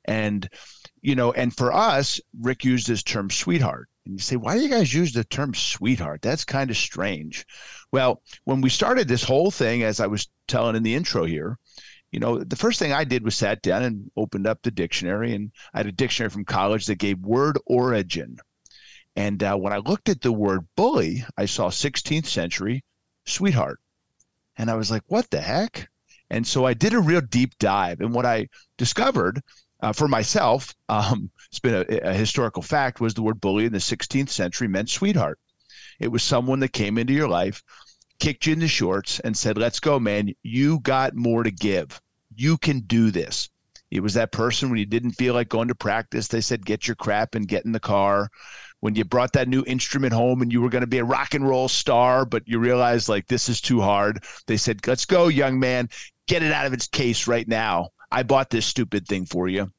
and 0.05 0.47
you 1.01 1.15
know, 1.15 1.31
and 1.31 1.55
for 1.55 1.73
us, 1.73 2.21
Rick 2.39 2.63
used 2.63 2.87
this 2.87 3.03
term 3.03 3.29
"sweetheart," 3.29 3.89
and 4.05 4.13
you 4.13 4.19
say, 4.19 4.35
why 4.35 4.55
do 4.55 4.61
you 4.61 4.69
guys 4.69 4.93
use 4.93 5.13
the 5.13 5.23
term 5.23 5.53
"sweetheart"? 5.53 6.21
That's 6.21 6.45
kind 6.45 6.69
of 6.69 6.77
strange. 6.77 7.45
Well, 7.91 8.21
when 8.43 8.61
we 8.61 8.69
started 8.69 9.07
this 9.07 9.23
whole 9.23 9.51
thing, 9.51 9.83
as 9.83 9.99
I 9.99 10.07
was 10.07 10.27
telling 10.47 10.75
in 10.75 10.83
the 10.83 10.95
intro 10.95 11.25
here, 11.25 11.57
you 12.11 12.19
know, 12.19 12.43
the 12.43 12.55
first 12.55 12.79
thing 12.79 12.93
I 12.93 13.03
did 13.03 13.23
was 13.23 13.35
sat 13.35 13.61
down 13.61 13.83
and 13.83 14.11
opened 14.15 14.47
up 14.47 14.61
the 14.61 14.71
dictionary, 14.71 15.33
and 15.33 15.51
I 15.73 15.79
had 15.79 15.87
a 15.87 15.91
dictionary 15.91 16.29
from 16.29 16.45
college 16.45 16.85
that 16.85 16.95
gave 16.95 17.19
word 17.19 17.57
origin. 17.65 18.37
And 19.15 19.41
uh, 19.43 19.55
when 19.55 19.73
I 19.73 19.77
looked 19.77 20.09
at 20.09 20.21
the 20.21 20.31
word 20.31 20.67
bully, 20.75 21.25
I 21.37 21.45
saw 21.45 21.69
16th 21.69 22.27
century 22.27 22.83
sweetheart. 23.25 23.79
And 24.57 24.69
I 24.71 24.75
was 24.75 24.89
like, 24.89 25.03
what 25.07 25.29
the 25.29 25.41
heck? 25.41 25.89
And 26.29 26.45
so 26.45 26.65
I 26.65 26.73
did 26.73 26.93
a 26.93 26.99
real 26.99 27.21
deep 27.21 27.57
dive. 27.59 28.01
And 28.01 28.13
what 28.13 28.25
I 28.25 28.47
discovered 28.77 29.41
uh, 29.81 29.93
for 29.93 30.07
myself, 30.07 30.73
um, 30.89 31.29
it's 31.49 31.59
been 31.59 31.85
a, 31.89 32.09
a 32.09 32.13
historical 32.13 32.61
fact, 32.61 32.99
was 32.99 33.13
the 33.13 33.21
word 33.21 33.39
bully 33.39 33.65
in 33.65 33.73
the 33.73 33.79
16th 33.79 34.29
century 34.29 34.67
meant 34.67 34.89
sweetheart. 34.89 35.39
It 35.99 36.09
was 36.09 36.23
someone 36.23 36.59
that 36.59 36.73
came 36.73 36.97
into 36.97 37.13
your 37.13 37.27
life, 37.27 37.63
kicked 38.19 38.45
you 38.45 38.53
in 38.53 38.59
the 38.59 38.67
shorts, 38.67 39.19
and 39.21 39.37
said, 39.37 39.57
Let's 39.57 39.79
go, 39.79 39.99
man. 39.99 40.33
You 40.43 40.79
got 40.81 41.15
more 41.15 41.43
to 41.43 41.51
give. 41.51 41.99
You 42.35 42.57
can 42.57 42.81
do 42.81 43.09
this. 43.11 43.49
It 43.89 44.01
was 44.01 44.13
that 44.15 44.31
person 44.31 44.69
when 44.69 44.79
you 44.79 44.85
didn't 44.85 45.11
feel 45.11 45.33
like 45.33 45.49
going 45.49 45.69
to 45.69 45.75
practice. 45.75 46.27
They 46.27 46.41
said, 46.41 46.65
Get 46.65 46.87
your 46.87 46.95
crap 46.95 47.35
and 47.35 47.47
get 47.47 47.65
in 47.65 47.71
the 47.71 47.79
car. 47.79 48.29
When 48.79 48.93
you 48.93 49.05
brought 49.05 49.33
that 49.33 49.47
new 49.47 49.63
instrument 49.65 50.13
home 50.13 50.41
and 50.41 50.51
you 50.51 50.61
were 50.61 50.69
going 50.69 50.81
to 50.81 50.87
be 50.87 50.99
a 50.99 51.03
rock 51.03 51.33
and 51.33 51.47
roll 51.47 51.67
star, 51.67 52.25
but 52.25 52.43
you 52.45 52.59
realized, 52.59 53.09
like, 53.09 53.27
this 53.27 53.49
is 53.49 53.59
too 53.59 53.81
hard, 53.81 54.23
they 54.45 54.57
said, 54.57 54.85
Let's 54.85 55.05
go, 55.05 55.29
young 55.29 55.59
man. 55.59 55.89
Get 56.27 56.43
it 56.43 56.51
out 56.51 56.65
of 56.65 56.73
its 56.73 56.87
case 56.87 57.27
right 57.27 57.47
now. 57.47 57.89
I 58.11 58.23
bought 58.23 58.49
this 58.49 58.65
stupid 58.65 59.07
thing 59.07 59.25
for 59.25 59.47
you. 59.47 59.71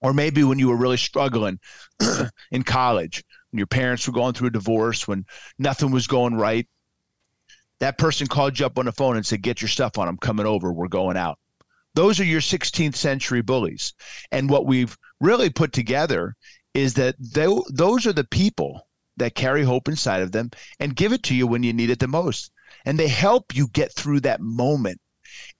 Or 0.00 0.12
maybe 0.12 0.42
when 0.42 0.58
you 0.58 0.68
were 0.68 0.76
really 0.76 0.96
struggling 0.96 1.60
in 2.50 2.64
college 2.64 3.22
when 3.52 3.58
your 3.58 3.66
parents 3.66 4.06
were 4.06 4.14
going 4.14 4.32
through 4.32 4.48
a 4.48 4.52
divorce, 4.52 5.06
when 5.06 5.24
nothing 5.58 5.90
was 5.90 6.06
going 6.06 6.34
right, 6.34 6.66
that 7.80 7.98
person 7.98 8.26
called 8.26 8.58
you 8.58 8.66
up 8.66 8.78
on 8.78 8.86
the 8.86 8.92
phone 8.92 9.16
and 9.16 9.26
said, 9.26 9.42
Get 9.42 9.60
your 9.60 9.68
stuff 9.68 9.98
on. 9.98 10.08
I'm 10.08 10.16
coming 10.16 10.46
over. 10.46 10.72
We're 10.72 10.88
going 10.88 11.16
out. 11.16 11.38
Those 11.94 12.18
are 12.18 12.24
your 12.24 12.40
16th 12.40 12.96
century 12.96 13.42
bullies. 13.42 13.92
And 14.30 14.48
what 14.48 14.66
we've 14.66 14.96
really 15.20 15.50
put 15.50 15.72
together 15.72 16.34
is 16.74 16.94
that 16.94 17.16
they, 17.18 17.46
those 17.70 18.06
are 18.06 18.14
the 18.14 18.24
people 18.24 18.86
that 19.18 19.34
carry 19.34 19.62
hope 19.62 19.88
inside 19.88 20.22
of 20.22 20.32
them 20.32 20.50
and 20.80 20.96
give 20.96 21.12
it 21.12 21.22
to 21.24 21.34
you 21.34 21.46
when 21.46 21.62
you 21.62 21.72
need 21.74 21.90
it 21.90 21.98
the 21.98 22.08
most. 22.08 22.50
And 22.86 22.98
they 22.98 23.08
help 23.08 23.54
you 23.54 23.68
get 23.68 23.92
through 23.92 24.20
that 24.20 24.40
moment. 24.40 24.98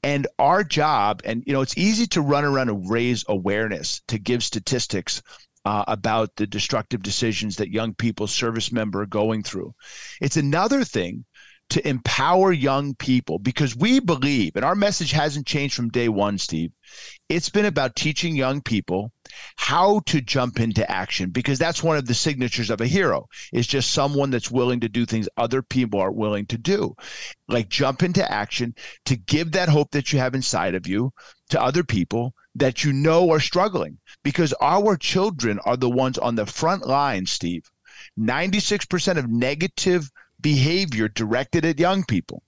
And 0.03 0.27
our 0.39 0.65
job, 0.65 1.23
and 1.25 1.45
you 1.47 1.53
know, 1.53 1.61
it's 1.61 1.79
easy 1.79 2.07
to 2.09 2.21
run 2.21 2.45
around 2.45 2.71
and 2.71 2.91
raise 2.91 3.25
awareness, 3.29 4.03
to 4.09 4.19
give 4.19 4.43
statistics 4.43 5.23
uh, 5.65 5.85
about 5.87 6.35
the 6.37 6.47
destructive 6.47 7.03
decisions 7.03 7.57
that 7.57 7.71
young 7.71 7.95
people, 7.95 8.27
service 8.27 8.73
member, 8.73 9.03
are 9.03 9.07
going 9.07 9.43
through. 9.43 9.75
It's 10.21 10.37
another 10.37 10.85
thing 10.85 11.25
to 11.73 11.89
empower 11.89 12.53
young 12.53 12.95
people 12.95 13.39
because 13.39 13.75
we 13.75 13.99
believe, 13.99 14.57
and 14.57 14.65
our 14.65 14.75
message 14.75 15.11
hasn't 15.13 15.47
changed 15.47 15.75
from 15.75 15.89
day 15.89 16.09
one, 16.09 16.37
Steve. 16.37 16.71
It's 17.31 17.49
been 17.49 17.65
about 17.65 17.97
teaching 17.97 18.37
young 18.37 18.61
people 18.61 19.11
how 19.57 20.01
to 20.01 20.21
jump 20.21 20.61
into 20.61 20.89
action 20.91 21.31
because 21.31 21.59
that's 21.59 21.83
one 21.83 21.97
of 21.97 22.05
the 22.05 22.13
signatures 22.13 22.69
of 22.69 22.83
a 22.83 22.87
hero 22.87 23.27
is 23.55 23.67
just 23.67 23.93
someone 23.93 24.29
that's 24.29 24.51
willing 24.51 24.81
to 24.81 24.89
do 24.91 25.07
things 25.07 25.29
other 25.39 25.63
people 25.63 25.99
aren't 25.99 26.17
willing 26.17 26.45
to 26.45 26.59
do 26.59 26.95
like 27.49 27.71
jump 27.71 28.03
into 28.03 28.31
action 28.31 28.75
to 29.07 29.17
give 29.17 29.53
that 29.53 29.71
hope 29.71 29.91
that 29.93 30.13
you 30.13 30.19
have 30.19 30.35
inside 30.35 30.75
of 30.75 30.87
you 30.87 31.11
to 31.49 31.63
other 31.63 31.83
people 31.83 32.35
that 32.55 32.85
you 32.85 32.93
know 32.93 33.31
are 33.31 33.41
struggling 33.41 33.99
because 34.23 34.53
our 34.61 34.97
children 34.97 35.59
are 35.65 35.79
the 35.79 35.89
ones 35.89 36.19
on 36.19 36.35
the 36.35 36.45
front 36.45 36.87
line, 36.87 37.25
Steve. 37.25 37.71
96% 38.19 39.17
of 39.17 39.31
negative 39.31 40.11
behavior 40.43 41.09
directed 41.09 41.65
at 41.65 41.79
young 41.79 42.05
people. 42.05 42.43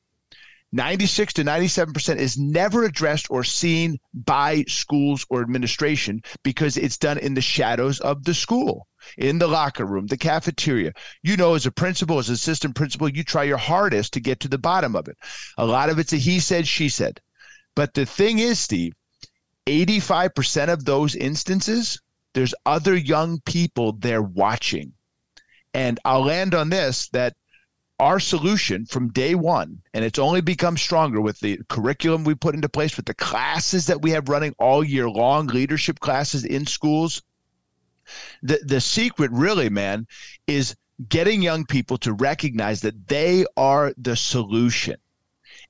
96 0.72 1.32
to 1.34 1.44
97% 1.44 2.16
is 2.16 2.36
never 2.36 2.84
addressed 2.84 3.30
or 3.30 3.44
seen 3.44 3.96
by 4.12 4.64
schools 4.66 5.24
or 5.30 5.40
administration 5.40 6.20
because 6.42 6.76
it's 6.76 6.98
done 6.98 7.16
in 7.18 7.34
the 7.34 7.40
shadows 7.40 8.00
of 8.00 8.24
the 8.24 8.34
school. 8.34 8.88
in 9.18 9.38
the 9.38 9.46
locker 9.46 9.84
room, 9.84 10.06
the 10.06 10.16
cafeteria. 10.16 10.92
You 11.22 11.36
know, 11.36 11.54
as 11.54 11.66
a 11.66 11.70
principal, 11.70 12.18
as 12.18 12.28
an 12.28 12.34
assistant 12.34 12.74
principal, 12.74 13.08
you 13.08 13.22
try 13.22 13.44
your 13.44 13.58
hardest 13.58 14.14
to 14.14 14.20
get 14.20 14.40
to 14.40 14.48
the 14.48 14.58
bottom 14.58 14.96
of 14.96 15.06
it. 15.08 15.16
A 15.58 15.66
lot 15.66 15.90
of 15.90 15.98
it's 15.98 16.12
a 16.12 16.16
he 16.16 16.40
said, 16.40 16.66
she 16.66 16.88
said. 16.88 17.20
But 17.76 17.94
the 17.94 18.06
thing 18.06 18.38
is, 18.38 18.58
Steve, 18.58 18.94
85% 19.66 20.72
of 20.72 20.84
those 20.84 21.14
instances, 21.14 22.00
there's 22.32 22.54
other 22.66 22.96
young 22.96 23.40
people 23.40 23.92
there 23.92 24.22
watching. 24.22 24.92
And 25.72 26.00
I'll 26.04 26.24
land 26.24 26.54
on 26.54 26.70
this 26.70 27.08
that 27.10 27.34
our 28.00 28.18
solution 28.18 28.86
from 28.86 29.12
day 29.12 29.34
one, 29.34 29.80
and 29.92 30.04
it's 30.04 30.18
only 30.18 30.40
become 30.40 30.76
stronger 30.76 31.20
with 31.20 31.38
the 31.40 31.60
curriculum 31.68 32.24
we 32.24 32.34
put 32.34 32.54
into 32.54 32.68
place, 32.68 32.96
with 32.96 33.06
the 33.06 33.14
classes 33.14 33.86
that 33.86 34.02
we 34.02 34.10
have 34.10 34.28
running 34.28 34.54
all 34.58 34.82
year 34.82 35.08
long, 35.08 35.46
leadership 35.46 36.00
classes 36.00 36.44
in 36.44 36.66
schools. 36.66 37.22
The, 38.42 38.58
the 38.64 38.80
secret, 38.80 39.30
really, 39.32 39.70
man, 39.70 40.06
is 40.46 40.76
getting 41.08 41.42
young 41.42 41.64
people 41.64 41.96
to 41.98 42.12
recognize 42.12 42.80
that 42.82 43.08
they 43.08 43.44
are 43.56 43.94
the 43.96 44.16
solution. 44.16 44.96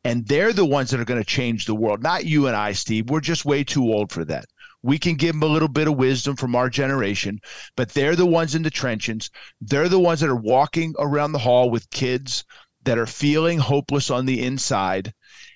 And 0.05 0.27
they're 0.27 0.53
the 0.53 0.67
ones 0.67 0.91
that 0.91 1.01
are 1.01 1.05
going 1.05 1.21
to 1.21 1.27
change 1.27 1.65
the 1.65 1.75
world, 1.75 2.03
not 2.03 2.27
you 2.27 2.47
and 2.47 2.57
I, 2.57 2.73
Steve. 2.73 3.09
We're 3.09 3.21
just 3.21 3.45
way 3.45 3.65
too 3.65 3.85
old 3.85 4.13
for 4.13 4.25
that. 4.27 4.47
We 4.85 4.99
can 4.99 5.15
give 5.15 5.33
them 5.33 5.43
a 5.43 5.53
little 5.53 5.69
bit 5.69 5.89
of 5.89 5.97
wisdom 5.97 6.37
from 6.37 6.55
our 6.55 6.69
generation, 6.69 7.41
but 7.75 7.89
they're 7.89 8.17
the 8.17 8.27
ones 8.27 8.55
in 8.55 8.63
the 8.63 8.71
trenches. 8.71 9.31
They're 9.63 9.89
the 9.89 9.99
ones 9.99 10.21
that 10.21 10.29
are 10.29 10.37
walking 10.37 10.95
around 10.99 11.33
the 11.33 11.39
hall 11.39 11.71
with 11.71 11.89
kids 11.89 12.45
that 12.83 12.99
are 12.99 13.07
feeling 13.07 13.59
hopeless 13.59 14.11
on 14.11 14.27
the 14.27 14.43
inside, 14.43 15.15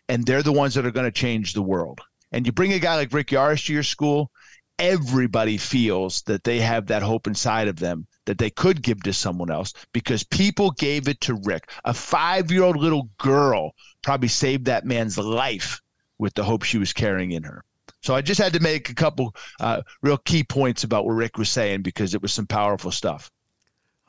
and 0.08 0.24
they're 0.24 0.42
the 0.42 0.50
ones 0.50 0.72
that 0.74 0.86
are 0.86 0.90
going 0.90 1.04
to 1.04 1.12
change 1.12 1.52
the 1.52 1.60
world. 1.60 2.00
And 2.32 2.46
you 2.46 2.52
bring 2.52 2.72
a 2.72 2.78
guy 2.78 2.96
like 2.96 3.12
Rick 3.12 3.28
Yarosh 3.28 3.66
to 3.66 3.74
your 3.74 3.82
school, 3.82 4.30
everybody 4.78 5.58
feels 5.58 6.22
that 6.22 6.44
they 6.44 6.60
have 6.60 6.86
that 6.86 7.02
hope 7.02 7.26
inside 7.26 7.68
of 7.68 7.78
them 7.78 8.06
that 8.24 8.38
they 8.38 8.48
could 8.48 8.82
give 8.82 9.02
to 9.02 9.12
someone 9.12 9.50
else 9.50 9.74
because 9.92 10.24
people 10.24 10.70
gave 10.70 11.06
it 11.06 11.20
to 11.20 11.38
Rick. 11.44 11.70
A 11.84 11.92
five 11.92 12.50
year 12.50 12.62
old 12.62 12.78
little 12.78 13.10
girl 13.18 13.72
probably 14.02 14.28
saved 14.28 14.64
that 14.64 14.86
man's 14.86 15.18
life 15.18 15.82
with 16.18 16.32
the 16.32 16.44
hope 16.44 16.62
she 16.62 16.78
was 16.78 16.94
carrying 16.94 17.32
in 17.32 17.42
her. 17.42 17.62
So 18.02 18.14
I 18.14 18.22
just 18.22 18.40
had 18.40 18.52
to 18.52 18.60
make 18.60 18.90
a 18.90 18.94
couple 18.94 19.34
uh, 19.60 19.82
real 20.02 20.18
key 20.18 20.44
points 20.44 20.84
about 20.84 21.04
what 21.04 21.12
Rick 21.12 21.36
was 21.36 21.48
saying 21.48 21.82
because 21.82 22.14
it 22.14 22.22
was 22.22 22.32
some 22.32 22.46
powerful 22.46 22.90
stuff. 22.90 23.30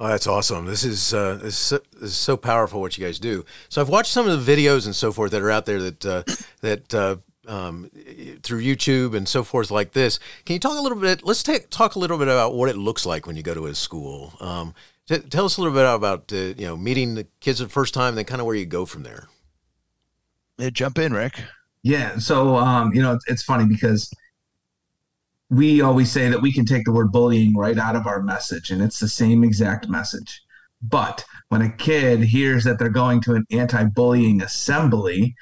Oh, 0.01 0.07
that's 0.07 0.27
awesome! 0.27 0.65
This 0.65 0.85
is 0.85 1.13
uh, 1.13 1.35
this, 1.41 1.55
is 1.55 1.57
so, 1.57 1.79
this 1.93 2.11
is 2.11 2.15
so 2.15 2.37
powerful 2.37 2.79
what 2.79 2.97
you 2.97 3.05
guys 3.05 3.19
do. 3.19 3.43
So 3.67 3.81
I've 3.81 3.89
watched 3.89 4.11
some 4.11 4.29
of 4.29 4.45
the 4.45 4.55
videos 4.55 4.85
and 4.85 4.95
so 4.95 5.11
forth 5.11 5.31
that 5.31 5.41
are 5.41 5.51
out 5.51 5.65
there 5.65 5.81
that 5.81 6.05
uh, 6.05 6.23
that 6.61 6.93
uh, 6.93 7.17
um, 7.49 7.89
through 8.43 8.61
YouTube 8.61 9.15
and 9.15 9.27
so 9.27 9.43
forth 9.43 9.71
like 9.71 9.91
this. 9.91 10.19
Can 10.45 10.53
you 10.53 10.59
talk 10.59 10.77
a 10.77 10.81
little 10.81 10.99
bit? 10.99 11.25
Let's 11.25 11.43
take, 11.43 11.69
talk 11.69 11.95
a 11.95 11.99
little 11.99 12.17
bit 12.17 12.27
about 12.27 12.55
what 12.55 12.69
it 12.69 12.77
looks 12.77 13.05
like 13.05 13.27
when 13.27 13.35
you 13.35 13.43
go 13.43 13.53
to 13.53 13.65
a 13.65 13.75
school. 13.75 14.33
Um, 14.39 14.73
t- 15.07 15.19
tell 15.19 15.45
us 15.45 15.57
a 15.57 15.61
little 15.61 15.75
bit 15.75 15.85
about 15.85 16.31
uh, 16.31 16.53
you 16.57 16.65
know 16.65 16.77
meeting 16.77 17.15
the 17.15 17.27
kids 17.41 17.59
the 17.59 17.67
first 17.67 17.93
time, 17.93 18.09
and 18.09 18.17
then 18.19 18.25
kind 18.25 18.39
of 18.39 18.47
where 18.47 18.55
you 18.55 18.65
go 18.65 18.85
from 18.85 19.03
there. 19.03 19.27
Yeah, 20.57 20.69
jump 20.69 20.97
in, 20.99 21.11
Rick. 21.11 21.41
Yeah. 21.83 22.17
So, 22.17 22.57
um, 22.57 22.93
you 22.93 23.01
know, 23.01 23.13
it's, 23.13 23.25
it's 23.27 23.43
funny 23.43 23.65
because 23.65 24.11
we 25.49 25.81
always 25.81 26.11
say 26.11 26.29
that 26.29 26.41
we 26.41 26.51
can 26.51 26.65
take 26.65 26.85
the 26.85 26.91
word 26.91 27.11
bullying 27.11 27.55
right 27.55 27.77
out 27.77 27.95
of 27.95 28.05
our 28.05 28.21
message, 28.21 28.69
and 28.69 28.81
it's 28.81 28.99
the 28.99 29.07
same 29.07 29.43
exact 29.43 29.89
message. 29.89 30.41
But 30.81 31.25
when 31.49 31.61
a 31.61 31.71
kid 31.71 32.21
hears 32.21 32.63
that 32.63 32.79
they're 32.79 32.89
going 32.89 33.21
to 33.21 33.33
an 33.33 33.45
anti 33.51 33.83
bullying 33.85 34.41
assembly, 34.41 35.35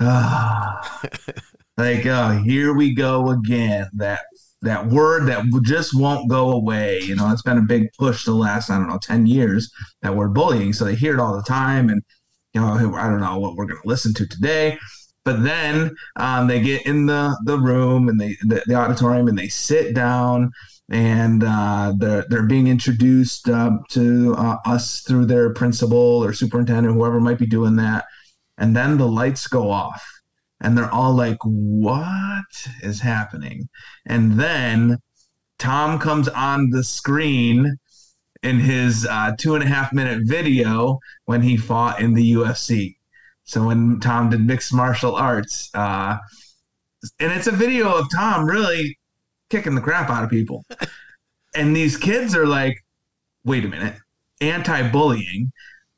ah, 0.00 1.02
like, 1.76 2.06
oh, 2.06 2.42
here 2.44 2.72
we 2.72 2.94
go 2.94 3.30
again. 3.30 3.88
That 3.94 4.20
that 4.62 4.86
word 4.86 5.26
that 5.26 5.44
just 5.62 5.98
won't 5.98 6.30
go 6.30 6.52
away. 6.52 7.00
You 7.00 7.16
know, 7.16 7.30
it's 7.30 7.42
been 7.42 7.58
a 7.58 7.62
big 7.62 7.88
push 7.98 8.24
the 8.24 8.34
last, 8.34 8.70
I 8.70 8.78
don't 8.78 8.88
know, 8.88 8.98
10 9.00 9.26
years, 9.26 9.70
that 10.02 10.16
word 10.16 10.34
bullying. 10.34 10.72
So 10.72 10.84
they 10.84 10.96
hear 10.96 11.14
it 11.14 11.20
all 11.20 11.36
the 11.36 11.42
time. 11.42 11.88
And, 11.88 12.02
you 12.54 12.60
know, 12.60 12.72
I 12.96 13.08
don't 13.08 13.20
know 13.20 13.38
what 13.38 13.54
we're 13.54 13.66
going 13.66 13.80
to 13.80 13.88
listen 13.88 14.14
to 14.14 14.26
today. 14.26 14.78
But 15.28 15.42
then 15.42 15.94
um, 16.16 16.46
they 16.46 16.58
get 16.58 16.86
in 16.86 17.04
the, 17.04 17.38
the 17.44 17.58
room 17.58 18.08
and 18.08 18.18
they 18.18 18.38
the, 18.40 18.62
the 18.64 18.74
auditorium 18.74 19.28
and 19.28 19.36
they 19.36 19.48
sit 19.48 19.94
down 19.94 20.50
and 20.88 21.44
uh, 21.44 21.92
they're, 21.98 22.24
they're 22.30 22.46
being 22.46 22.66
introduced 22.66 23.46
uh, 23.46 23.72
to 23.90 24.34
uh, 24.38 24.56
us 24.64 25.02
through 25.02 25.26
their 25.26 25.52
principal 25.52 26.24
or 26.24 26.32
superintendent, 26.32 26.94
whoever 26.94 27.20
might 27.20 27.38
be 27.38 27.46
doing 27.46 27.76
that. 27.76 28.06
And 28.56 28.74
then 28.74 28.96
the 28.96 29.06
lights 29.06 29.46
go 29.48 29.70
off 29.70 30.02
and 30.62 30.78
they're 30.78 30.90
all 30.90 31.12
like, 31.12 31.36
What 31.44 32.66
is 32.82 32.98
happening? 32.98 33.68
And 34.06 34.40
then 34.40 34.96
Tom 35.58 35.98
comes 35.98 36.28
on 36.28 36.70
the 36.70 36.82
screen 36.82 37.76
in 38.42 38.60
his 38.60 39.04
uh, 39.04 39.32
two 39.38 39.56
and 39.56 39.62
a 39.62 39.66
half 39.68 39.92
minute 39.92 40.22
video 40.24 40.98
when 41.26 41.42
he 41.42 41.58
fought 41.58 42.00
in 42.00 42.14
the 42.14 42.32
UFC. 42.32 42.97
So 43.48 43.64
when 43.64 43.98
Tom 44.00 44.28
did 44.28 44.46
mixed 44.46 44.74
martial 44.74 45.16
arts, 45.16 45.70
uh, 45.72 46.18
and 47.18 47.32
it's 47.32 47.46
a 47.46 47.52
video 47.52 47.90
of 47.90 48.06
Tom 48.14 48.44
really 48.44 48.98
kicking 49.48 49.74
the 49.74 49.80
crap 49.80 50.10
out 50.10 50.22
of 50.22 50.28
people. 50.28 50.66
and 51.54 51.74
these 51.74 51.96
kids 51.96 52.34
are 52.34 52.46
like, 52.46 52.76
wait 53.46 53.64
a 53.64 53.68
minute, 53.68 53.94
anti 54.42 54.90
bullying, 54.90 55.50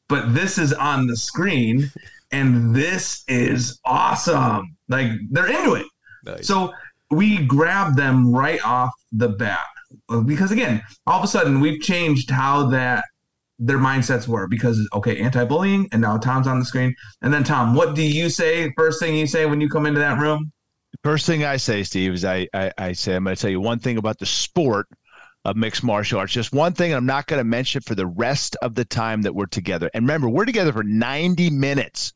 but 0.08 0.32
this 0.32 0.58
is 0.58 0.72
on 0.72 1.08
the 1.08 1.16
screen 1.16 1.90
and 2.30 2.72
this 2.72 3.24
is 3.26 3.80
awesome. 3.84 4.76
Like 4.88 5.10
they're 5.30 5.48
into 5.48 5.74
it. 5.74 5.86
Nice. 6.24 6.46
So 6.46 6.72
we 7.10 7.44
grab 7.46 7.96
them 7.96 8.32
right 8.32 8.64
off 8.64 8.92
the 9.10 9.30
bat 9.30 9.66
because 10.24 10.52
again, 10.52 10.82
all 11.04 11.18
of 11.18 11.24
a 11.24 11.28
sudden 11.28 11.58
we've 11.58 11.80
changed 11.80 12.30
how 12.30 12.68
that 12.68 13.04
their 13.60 13.78
mindsets 13.78 14.26
were 14.26 14.48
because 14.48 14.88
okay, 14.94 15.20
anti-bullying, 15.20 15.88
and 15.92 16.00
now 16.00 16.16
Tom's 16.16 16.46
on 16.46 16.58
the 16.58 16.64
screen. 16.64 16.94
And 17.22 17.32
then 17.32 17.44
Tom, 17.44 17.74
what 17.74 17.94
do 17.94 18.02
you 18.02 18.30
say? 18.30 18.72
First 18.76 18.98
thing 18.98 19.14
you 19.14 19.26
say 19.26 19.46
when 19.46 19.60
you 19.60 19.68
come 19.68 19.86
into 19.86 20.00
that 20.00 20.18
room? 20.18 20.50
First 21.04 21.26
thing 21.26 21.44
I 21.44 21.56
say, 21.56 21.82
Steve, 21.82 22.14
is 22.14 22.24
I 22.24 22.48
I, 22.54 22.72
I 22.78 22.92
say 22.92 23.14
I'm 23.14 23.24
going 23.24 23.36
to 23.36 23.40
tell 23.40 23.50
you 23.50 23.60
one 23.60 23.78
thing 23.78 23.98
about 23.98 24.18
the 24.18 24.26
sport 24.26 24.88
of 25.44 25.56
mixed 25.56 25.82
martial 25.82 26.18
arts. 26.18 26.32
Just 26.32 26.52
one 26.52 26.72
thing 26.72 26.92
I'm 26.92 27.06
not 27.06 27.26
going 27.26 27.38
to 27.38 27.44
mention 27.44 27.80
for 27.82 27.94
the 27.94 28.06
rest 28.06 28.56
of 28.62 28.74
the 28.74 28.84
time 28.84 29.22
that 29.22 29.34
we're 29.34 29.46
together. 29.46 29.90
And 29.94 30.04
remember, 30.04 30.28
we're 30.28 30.44
together 30.44 30.72
for 30.72 30.82
90 30.82 31.50
minutes. 31.50 32.12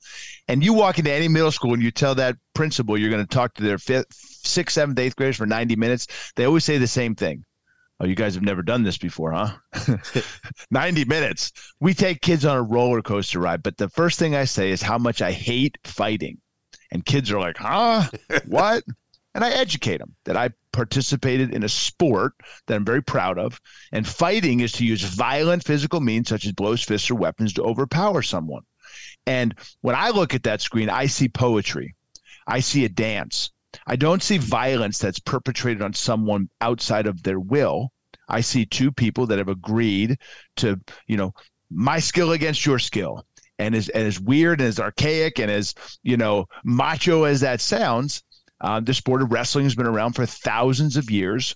And 0.48 0.62
you 0.62 0.74
walk 0.74 0.98
into 0.98 1.10
any 1.10 1.28
middle 1.28 1.50
school 1.50 1.72
and 1.72 1.82
you 1.82 1.90
tell 1.90 2.14
that 2.16 2.36
principal 2.54 2.98
you're 2.98 3.10
going 3.10 3.24
to 3.24 3.34
talk 3.34 3.54
to 3.54 3.62
their 3.62 3.78
fifth, 3.78 4.12
sixth, 4.12 4.74
seventh, 4.74 4.98
eighth 4.98 5.16
graders 5.16 5.36
for 5.36 5.46
90 5.46 5.76
minutes. 5.76 6.06
They 6.36 6.44
always 6.44 6.64
say 6.64 6.76
the 6.76 6.86
same 6.86 7.14
thing. 7.14 7.44
Oh, 8.00 8.06
you 8.06 8.14
guys 8.14 8.34
have 8.34 8.42
never 8.42 8.62
done 8.62 8.82
this 8.82 8.98
before, 8.98 9.32
huh? 9.32 9.52
90 10.70 11.04
minutes. 11.04 11.52
We 11.80 11.94
take 11.94 12.20
kids 12.20 12.44
on 12.44 12.56
a 12.56 12.62
roller 12.62 13.02
coaster 13.02 13.38
ride, 13.38 13.62
but 13.62 13.76
the 13.76 13.88
first 13.88 14.18
thing 14.18 14.34
I 14.34 14.44
say 14.44 14.70
is 14.70 14.82
how 14.82 14.98
much 14.98 15.22
I 15.22 15.32
hate 15.32 15.78
fighting. 15.84 16.38
And 16.90 17.04
kids 17.04 17.30
are 17.30 17.40
like, 17.40 17.56
huh? 17.56 18.08
What? 18.46 18.84
and 19.34 19.44
I 19.44 19.50
educate 19.50 19.98
them 19.98 20.14
that 20.24 20.36
I 20.36 20.50
participated 20.72 21.52
in 21.52 21.64
a 21.64 21.68
sport 21.68 22.34
that 22.66 22.74
I'm 22.74 22.84
very 22.84 23.02
proud 23.02 23.38
of. 23.38 23.60
And 23.92 24.06
fighting 24.06 24.60
is 24.60 24.72
to 24.72 24.86
use 24.86 25.02
violent 25.02 25.64
physical 25.64 26.00
means, 26.00 26.28
such 26.28 26.46
as 26.46 26.52
blows, 26.52 26.84
fists, 26.84 27.10
or 27.10 27.16
weapons, 27.16 27.52
to 27.54 27.62
overpower 27.62 28.22
someone. 28.22 28.62
And 29.26 29.54
when 29.80 29.96
I 29.96 30.10
look 30.10 30.34
at 30.34 30.44
that 30.44 30.60
screen, 30.60 30.88
I 30.88 31.06
see 31.06 31.28
poetry, 31.28 31.96
I 32.46 32.60
see 32.60 32.84
a 32.84 32.88
dance. 32.88 33.50
I 33.86 33.96
don't 33.96 34.22
see 34.22 34.38
violence 34.38 34.98
that's 34.98 35.18
perpetrated 35.18 35.82
on 35.82 35.92
someone 35.94 36.48
outside 36.60 37.06
of 37.06 37.22
their 37.22 37.40
will. 37.40 37.90
I 38.28 38.40
see 38.40 38.64
two 38.64 38.90
people 38.90 39.26
that 39.26 39.38
have 39.38 39.48
agreed 39.48 40.18
to, 40.56 40.80
you 41.06 41.16
know, 41.16 41.32
my 41.70 41.98
skill 41.98 42.32
against 42.32 42.64
your 42.64 42.78
skill. 42.78 43.26
And 43.58 43.74
as, 43.74 43.88
and 43.90 44.06
as 44.06 44.20
weird 44.20 44.60
and 44.60 44.68
as 44.68 44.80
archaic 44.80 45.38
and 45.38 45.50
as, 45.50 45.74
you 46.02 46.16
know, 46.16 46.46
macho 46.64 47.24
as 47.24 47.40
that 47.40 47.60
sounds, 47.60 48.22
uh, 48.60 48.80
the 48.80 48.94
sport 48.94 49.22
of 49.22 49.30
wrestling 49.30 49.64
has 49.64 49.74
been 49.74 49.86
around 49.86 50.14
for 50.14 50.26
thousands 50.26 50.96
of 50.96 51.10
years. 51.10 51.54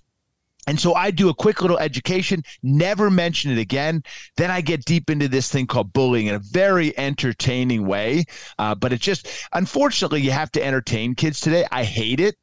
And 0.69 0.79
so 0.79 0.93
I 0.93 1.09
do 1.09 1.29
a 1.29 1.33
quick 1.33 1.63
little 1.63 1.79
education, 1.79 2.43
never 2.61 3.09
mention 3.09 3.49
it 3.49 3.57
again. 3.57 4.03
Then 4.37 4.51
I 4.51 4.61
get 4.61 4.85
deep 4.85 5.09
into 5.09 5.27
this 5.27 5.51
thing 5.51 5.65
called 5.65 5.91
bullying 5.93 6.27
in 6.27 6.35
a 6.35 6.39
very 6.39 6.95
entertaining 6.95 7.87
way. 7.87 8.25
Uh, 8.59 8.75
but 8.75 8.93
it 8.93 9.01
just, 9.01 9.27
unfortunately, 9.53 10.21
you 10.21 10.29
have 10.29 10.51
to 10.51 10.63
entertain 10.63 11.15
kids 11.15 11.41
today. 11.41 11.65
I 11.71 11.83
hate 11.83 12.19
it, 12.19 12.35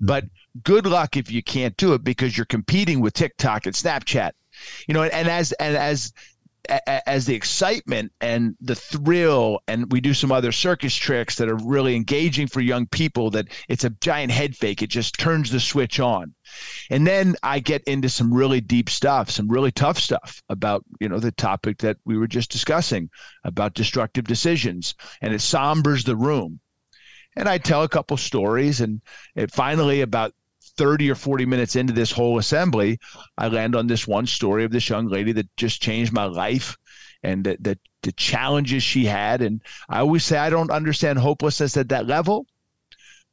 but 0.00 0.24
good 0.62 0.86
luck 0.86 1.18
if 1.18 1.30
you 1.30 1.42
can't 1.42 1.76
do 1.76 1.92
it 1.92 2.02
because 2.02 2.38
you're 2.38 2.46
competing 2.46 3.02
with 3.02 3.12
TikTok 3.12 3.66
and 3.66 3.74
Snapchat. 3.74 4.30
You 4.88 4.94
know, 4.94 5.02
and, 5.02 5.12
and 5.12 5.28
as 5.28 5.52
and 5.52 5.76
as 5.76 6.10
as 6.68 7.26
the 7.26 7.34
excitement 7.34 8.12
and 8.20 8.56
the 8.60 8.74
thrill 8.74 9.60
and 9.68 9.90
we 9.92 10.00
do 10.00 10.14
some 10.14 10.32
other 10.32 10.52
circus 10.52 10.94
tricks 10.94 11.36
that 11.36 11.48
are 11.48 11.56
really 11.56 11.94
engaging 11.94 12.46
for 12.46 12.60
young 12.60 12.86
people 12.86 13.30
that 13.30 13.48
it's 13.68 13.84
a 13.84 13.90
giant 14.00 14.32
head 14.32 14.56
fake. 14.56 14.82
It 14.82 14.88
just 14.88 15.18
turns 15.18 15.50
the 15.50 15.60
switch 15.60 16.00
on. 16.00 16.34
And 16.90 17.06
then 17.06 17.34
i 17.42 17.58
get 17.58 17.82
into 17.84 18.08
some 18.08 18.32
really 18.32 18.60
deep 18.60 18.88
stuff 18.90 19.30
some 19.30 19.48
really 19.48 19.72
tough 19.72 19.98
stuff 19.98 20.42
about 20.48 20.84
you 21.00 21.08
know 21.08 21.18
the 21.18 21.32
topic 21.32 21.78
that 21.78 21.96
we 22.04 22.16
were 22.16 22.26
just 22.26 22.50
discussing 22.50 23.10
about 23.44 23.74
destructive 23.74 24.24
decisions 24.24 24.94
and 25.20 25.34
it 25.34 25.40
sombers 25.40 26.04
the 26.04 26.16
room. 26.16 26.60
And 27.36 27.48
i 27.48 27.58
tell 27.58 27.82
a 27.82 27.88
couple 27.88 28.16
stories 28.16 28.80
and 28.80 29.00
it 29.34 29.50
finally 29.50 30.02
about 30.02 30.32
30 30.76 31.10
or 31.10 31.14
40 31.14 31.46
minutes 31.46 31.76
into 31.76 31.92
this 31.92 32.10
whole 32.10 32.38
assembly, 32.38 32.98
I 33.38 33.48
land 33.48 33.74
on 33.74 33.86
this 33.86 34.06
one 34.06 34.26
story 34.26 34.64
of 34.64 34.72
this 34.72 34.88
young 34.88 35.08
lady 35.08 35.32
that 35.32 35.56
just 35.56 35.82
changed 35.82 36.12
my 36.12 36.24
life 36.24 36.76
and 37.22 37.44
that, 37.44 37.62
that 37.64 37.78
the 38.02 38.12
challenges 38.12 38.82
she 38.82 39.04
had. 39.04 39.42
And 39.42 39.62
I 39.88 40.00
always 40.00 40.24
say 40.24 40.38
I 40.38 40.50
don't 40.50 40.70
understand 40.70 41.18
hopelessness 41.18 41.76
at 41.76 41.88
that 41.88 42.06
level, 42.06 42.46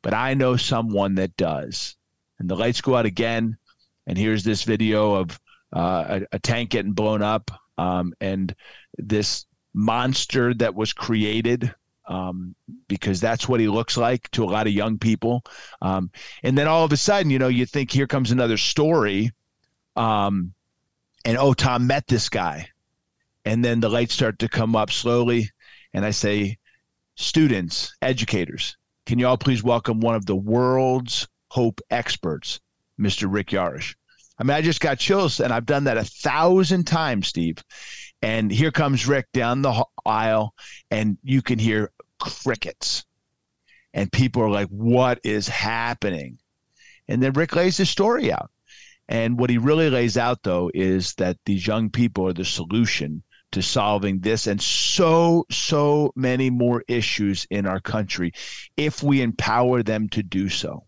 but 0.02 0.14
I 0.14 0.34
know 0.34 0.56
someone 0.56 1.16
that 1.16 1.36
does. 1.38 1.96
And 2.40 2.50
the 2.50 2.56
lights 2.56 2.82
go 2.82 2.96
out 2.96 3.06
again. 3.06 3.58
And 4.08 4.18
here's 4.18 4.44
this 4.44 4.64
video 4.64 5.16
of 5.16 5.40
uh, 5.76 6.22
a, 6.22 6.36
a, 6.36 6.40
tank 6.40 6.72
getting 6.72 6.92
blown 6.92 7.22
up 7.22 7.52
um, 7.78 8.14
and 8.20 8.54
this 8.98 9.46
monster 9.74 10.54
that 10.56 10.76
was 10.76 10.92
created 10.92 11.74
um, 12.12 12.54
because 12.90 13.22
that's 13.22 13.48
what 13.48 13.62
he 13.62 13.70
looks 13.70 13.96
like 13.96 14.30
to 14.32 14.44
a 14.44 14.46
lot 14.46 14.68
of 14.68 14.74
young 14.74 15.00
people. 15.00 15.44
Um, 15.82 16.12
and 16.44 16.58
then 16.58 16.68
all 16.68 16.84
of 16.84 16.92
a 16.92 16.98
sudden, 16.98 17.32
you 17.32 17.40
know, 17.40 17.48
you 17.48 17.66
think 17.66 17.90
here 17.90 18.06
comes 18.06 18.32
another 18.32 18.58
story. 18.58 19.32
Um, 19.96 20.54
and 21.24 21.38
oh, 21.38 21.54
Tom 21.54 21.88
met 21.88 22.08
this 22.08 22.28
guy. 22.28 22.68
And 23.46 23.64
then 23.64 23.80
the 23.80 23.90
lights 23.90 24.14
start 24.14 24.40
to 24.40 24.50
come 24.50 24.76
up 24.76 24.92
slowly. 24.92 25.50
And 25.94 26.04
I 26.04 26.12
say, 26.12 26.58
students, 27.16 27.96
educators, 28.02 28.76
can 29.06 29.18
you 29.18 29.28
all 29.28 29.38
please 29.38 29.64
welcome 29.64 30.02
one 30.02 30.16
of 30.16 30.26
the 30.26 30.36
world's 30.36 31.30
hope 31.48 31.80
experts, 31.90 32.60
Mr. 33.00 33.28
Rick 33.32 33.48
Yarosh? 33.48 33.96
I 34.38 34.44
mean, 34.44 34.58
I 34.58 34.62
just 34.62 34.82
got 34.82 35.00
chills, 35.00 35.40
and 35.40 35.54
I've 35.54 35.66
done 35.66 35.86
that 35.86 35.98
a 35.98 36.04
thousand 36.04 36.88
times, 36.88 37.28
Steve. 37.28 37.64
And 38.22 38.52
here 38.52 38.72
comes 38.72 39.08
Rick 39.08 39.28
down 39.34 39.62
the 39.62 39.86
aisle, 40.06 40.54
and 40.90 41.18
you 41.24 41.42
can 41.42 41.58
hear 41.58 41.92
crickets. 42.22 43.06
And 43.94 44.12
people 44.12 44.42
are 44.42 44.50
like, 44.50 44.70
what 44.70 45.20
is 45.24 45.50
happening? 45.50 46.38
And 47.10 47.22
then 47.22 47.34
Rick 47.34 47.56
lays 47.56 47.76
his 47.76 47.90
story 47.90 48.32
out. 48.32 48.50
And 49.10 49.38
what 49.38 49.50
he 49.50 49.58
really 49.58 49.90
lays 49.90 50.18
out, 50.18 50.44
though, 50.44 50.72
is 50.74 51.14
that 51.16 51.38
these 51.46 51.68
young 51.68 51.90
people 51.90 52.28
are 52.28 52.34
the 52.34 52.46
solution 52.46 53.24
to 53.52 53.62
solving 53.62 54.20
this 54.20 54.48
and 54.48 54.62
so, 54.62 55.46
so 55.52 56.14
many 56.16 56.50
more 56.50 56.84
issues 56.88 57.46
in 57.50 57.66
our 57.66 57.82
country 57.82 58.32
if 58.78 59.04
we 59.04 59.22
empower 59.22 59.84
them 59.84 60.08
to 60.10 60.24
do 60.24 60.48
so. 60.48 60.86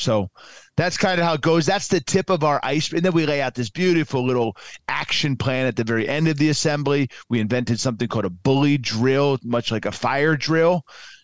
So 0.00 0.30
that's 0.76 0.96
kind 0.96 1.20
of 1.20 1.26
how 1.26 1.34
it 1.34 1.40
goes. 1.40 1.66
That's 1.66 1.88
the 1.88 2.00
tip 2.00 2.30
of 2.30 2.42
our 2.42 2.60
ice. 2.62 2.92
And 2.92 3.02
then 3.02 3.12
we 3.12 3.26
lay 3.26 3.42
out 3.42 3.54
this 3.54 3.70
beautiful 3.70 4.24
little 4.24 4.56
action 4.88 5.36
plan 5.36 5.66
at 5.66 5.76
the 5.76 5.84
very 5.84 6.08
end 6.08 6.28
of 6.28 6.38
the 6.38 6.48
assembly. 6.48 7.08
We 7.28 7.40
invented 7.40 7.78
something 7.78 8.08
called 8.08 8.24
a 8.24 8.30
bully 8.30 8.78
drill, 8.78 9.38
much 9.44 9.70
like 9.70 9.84
a 9.84 9.92
fire 9.92 10.36
drill. 10.36 10.82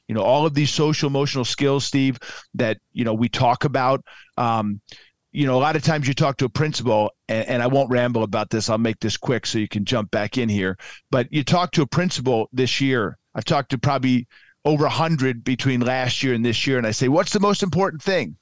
You 0.09 0.15
know, 0.15 0.23
all 0.23 0.47
of 0.47 0.55
these 0.55 0.71
social 0.71 1.09
emotional 1.09 1.45
skills, 1.45 1.85
Steve, 1.85 2.19
that, 2.55 2.79
you 2.93 3.05
know, 3.05 3.15
we 3.15 3.29
talk 3.29 3.65
about. 3.65 4.05
Um, 4.37 4.81
you 5.33 5.45
know, 5.45 5.57
a 5.57 5.61
lot 5.61 5.77
of 5.77 5.83
times 5.83 6.09
you 6.09 6.15
talk 6.15 6.39
to 6.39 6.47
a 6.47 6.49
principal, 6.49 7.11
and, 7.29 7.47
and, 7.47 7.63
I 7.63 7.67
won't 7.67 7.91
ramble 7.91 8.23
about 8.23 8.49
this. 8.49 8.71
I'll 8.71 8.79
make 8.79 8.99
this 9.01 9.19
quick 9.19 9.45
so 9.45 9.59
you 9.59 9.69
can 9.69 9.85
jump 9.85 10.11
back 10.11 10.39
in 10.39 10.49
here. 10.49 10.79
But 11.11 11.31
you 11.31 11.45
talk 11.45 11.73
to 11.73 11.83
a 11.83 11.87
principal 11.87 12.49
this 12.55 12.81
year. 12.81 13.19
I've 13.35 13.45
talked 13.45 13.71
to 13.73 13.79
probably 13.79 14.27
over 14.65 14.85
100 14.85 15.45
between 15.45 15.81
last 15.81 16.23
year 16.23 16.35
and 16.35 16.45
this 16.45 16.67
year. 16.67 16.79
And 16.79 16.87
I 16.87 16.91
say, 16.91 17.09
what's 17.09 17.33
the 17.33 17.41
most 17.41 17.63
important 17.63 18.03
thing? 18.03 18.37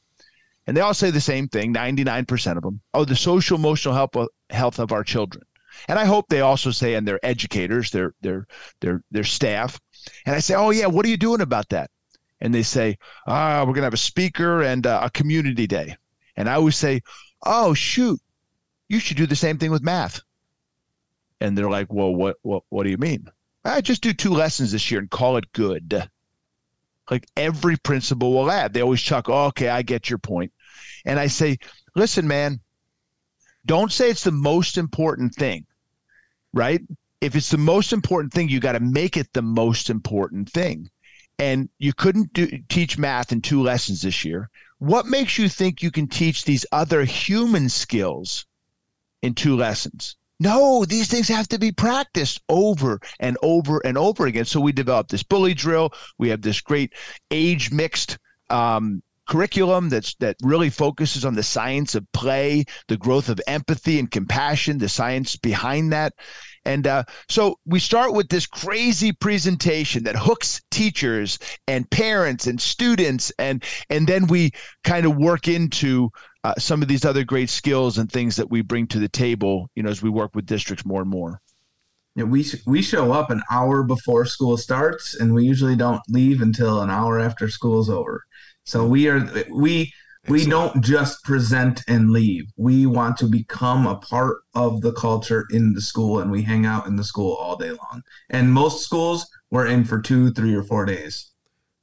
And 0.66 0.76
they 0.76 0.80
all 0.80 0.94
say 0.94 1.10
the 1.10 1.20
same 1.20 1.48
thing 1.48 1.74
99% 1.74 2.56
of 2.56 2.62
them. 2.62 2.80
Oh, 2.94 3.04
the 3.04 3.16
social 3.16 3.58
emotional 3.58 3.94
health, 3.94 4.16
health 4.50 4.78
of 4.78 4.92
our 4.92 5.04
children. 5.04 5.44
And 5.88 5.98
I 5.98 6.04
hope 6.04 6.26
they 6.28 6.40
also 6.40 6.70
say, 6.70 6.94
and 6.94 7.06
their 7.06 7.24
educators, 7.24 7.90
their, 7.90 8.14
their, 8.22 8.46
their, 8.80 9.02
their 9.10 9.24
staff. 9.24 9.78
And 10.24 10.34
I 10.34 10.38
say, 10.38 10.54
oh, 10.54 10.70
yeah, 10.70 10.86
what 10.86 11.04
are 11.04 11.10
you 11.10 11.16
doing 11.16 11.40
about 11.40 11.68
that? 11.70 11.90
And 12.40 12.54
they 12.54 12.62
say, 12.62 12.96
ah, 13.26 13.60
we're 13.60 13.72
going 13.72 13.82
to 13.82 13.86
have 13.86 13.94
a 13.94 13.98
speaker 13.98 14.62
and 14.62 14.86
uh, 14.86 15.00
a 15.02 15.10
community 15.10 15.66
day. 15.66 15.96
And 16.36 16.48
I 16.48 16.54
always 16.54 16.76
say, 16.76 17.02
oh, 17.44 17.74
shoot, 17.74 18.20
you 18.88 18.98
should 18.98 19.16
do 19.16 19.26
the 19.26 19.36
same 19.36 19.58
thing 19.58 19.70
with 19.70 19.82
math. 19.82 20.20
And 21.40 21.58
they're 21.58 21.70
like, 21.70 21.92
well, 21.92 22.14
what, 22.14 22.36
what, 22.42 22.62
what 22.70 22.84
do 22.84 22.90
you 22.90 22.98
mean? 22.98 23.26
I 23.64 23.80
just 23.80 24.02
do 24.02 24.12
two 24.12 24.32
lessons 24.32 24.72
this 24.72 24.90
year 24.90 25.00
and 25.00 25.10
call 25.10 25.36
it 25.36 25.52
good 25.52 26.08
like 27.10 27.26
every 27.36 27.76
principal 27.76 28.32
will 28.32 28.50
add. 28.50 28.72
They 28.72 28.82
always 28.82 29.00
chuck, 29.00 29.28
oh, 29.28 29.46
okay, 29.46 29.68
I 29.68 29.82
get 29.82 30.08
your 30.08 30.18
point. 30.18 30.52
And 31.04 31.18
I 31.18 31.26
say, 31.26 31.58
listen, 31.94 32.26
man, 32.26 32.60
don't 33.66 33.92
say 33.92 34.10
it's 34.10 34.24
the 34.24 34.32
most 34.32 34.78
important 34.78 35.34
thing, 35.34 35.66
right? 36.52 36.80
If 37.20 37.34
it's 37.36 37.50
the 37.50 37.58
most 37.58 37.92
important 37.92 38.32
thing, 38.32 38.48
you 38.48 38.60
got 38.60 38.72
to 38.72 38.80
make 38.80 39.16
it 39.16 39.32
the 39.32 39.42
most 39.42 39.90
important 39.90 40.50
thing. 40.50 40.90
And 41.38 41.68
you 41.78 41.92
couldn't 41.92 42.32
do, 42.32 42.46
teach 42.68 42.98
math 42.98 43.32
in 43.32 43.40
two 43.40 43.62
lessons 43.62 44.02
this 44.02 44.24
year. 44.24 44.50
What 44.78 45.06
makes 45.06 45.38
you 45.38 45.48
think 45.48 45.82
you 45.82 45.90
can 45.90 46.06
teach 46.06 46.44
these 46.44 46.66
other 46.72 47.04
human 47.04 47.68
skills 47.68 48.46
in 49.22 49.34
two 49.34 49.56
lessons? 49.56 50.16
No, 50.40 50.84
these 50.84 51.08
things 51.08 51.28
have 51.28 51.48
to 51.48 51.58
be 51.58 51.72
practiced 51.72 52.40
over 52.48 53.00
and 53.20 53.38
over 53.42 53.80
and 53.84 53.96
over 53.96 54.26
again. 54.26 54.44
So 54.44 54.60
we 54.60 54.72
developed 54.72 55.10
this 55.10 55.22
bully 55.22 55.54
drill. 55.54 55.92
We 56.18 56.28
have 56.28 56.42
this 56.42 56.60
great 56.60 56.92
age 57.30 57.70
mixed 57.70 58.18
um, 58.50 59.02
curriculum 59.28 59.88
that's 59.88 60.14
that 60.16 60.36
really 60.42 60.70
focuses 60.70 61.24
on 61.24 61.34
the 61.34 61.42
science 61.42 61.94
of 61.94 62.10
play, 62.12 62.64
the 62.88 62.96
growth 62.96 63.28
of 63.28 63.40
empathy 63.46 63.98
and 63.98 64.10
compassion, 64.10 64.78
the 64.78 64.88
science 64.88 65.36
behind 65.36 65.92
that. 65.92 66.12
And 66.64 66.86
uh, 66.86 67.04
so 67.28 67.58
we 67.66 67.78
start 67.78 68.14
with 68.14 68.28
this 68.28 68.46
crazy 68.46 69.12
presentation 69.12 70.04
that 70.04 70.16
hooks 70.16 70.62
teachers 70.70 71.38
and 71.68 71.88
parents 71.90 72.46
and 72.46 72.60
students, 72.60 73.32
and 73.38 73.62
and 73.90 74.06
then 74.06 74.26
we 74.26 74.52
kind 74.82 75.06
of 75.06 75.16
work 75.16 75.48
into 75.48 76.10
uh, 76.44 76.54
some 76.58 76.82
of 76.82 76.88
these 76.88 77.04
other 77.04 77.24
great 77.24 77.50
skills 77.50 77.98
and 77.98 78.10
things 78.10 78.36
that 78.36 78.50
we 78.50 78.62
bring 78.62 78.86
to 78.88 78.98
the 78.98 79.08
table, 79.08 79.68
you 79.74 79.82
know, 79.82 79.90
as 79.90 80.02
we 80.02 80.10
work 80.10 80.34
with 80.34 80.46
districts 80.46 80.84
more 80.84 81.02
and 81.02 81.10
more. 81.10 81.40
Yeah, 82.16 82.24
we 82.24 82.46
we 82.66 82.80
show 82.80 83.12
up 83.12 83.30
an 83.30 83.42
hour 83.50 83.82
before 83.82 84.24
school 84.24 84.56
starts, 84.56 85.16
and 85.16 85.34
we 85.34 85.44
usually 85.44 85.74
don't 85.74 86.02
leave 86.08 86.42
until 86.42 86.80
an 86.80 86.90
hour 86.90 87.18
after 87.18 87.48
school's 87.48 87.90
over. 87.90 88.24
So 88.64 88.86
we 88.86 89.08
are 89.08 89.28
we 89.50 89.92
we 90.28 90.46
don't 90.46 90.82
just 90.82 91.22
present 91.24 91.82
and 91.88 92.10
leave. 92.10 92.50
We 92.56 92.86
want 92.86 93.16
to 93.18 93.26
become 93.26 93.86
a 93.86 93.96
part 93.96 94.38
of 94.54 94.80
the 94.80 94.92
culture 94.92 95.46
in 95.50 95.74
the 95.74 95.80
school, 95.80 96.20
and 96.20 96.30
we 96.30 96.42
hang 96.42 96.64
out 96.66 96.86
in 96.86 96.96
the 96.96 97.04
school 97.04 97.34
all 97.34 97.56
day 97.56 97.70
long. 97.70 98.02
And 98.30 98.52
most 98.52 98.84
schools 98.84 99.26
we're 99.50 99.66
in 99.66 99.84
for 99.84 100.00
two, 100.00 100.30
three, 100.32 100.54
or 100.54 100.62
four 100.62 100.86
days 100.86 101.30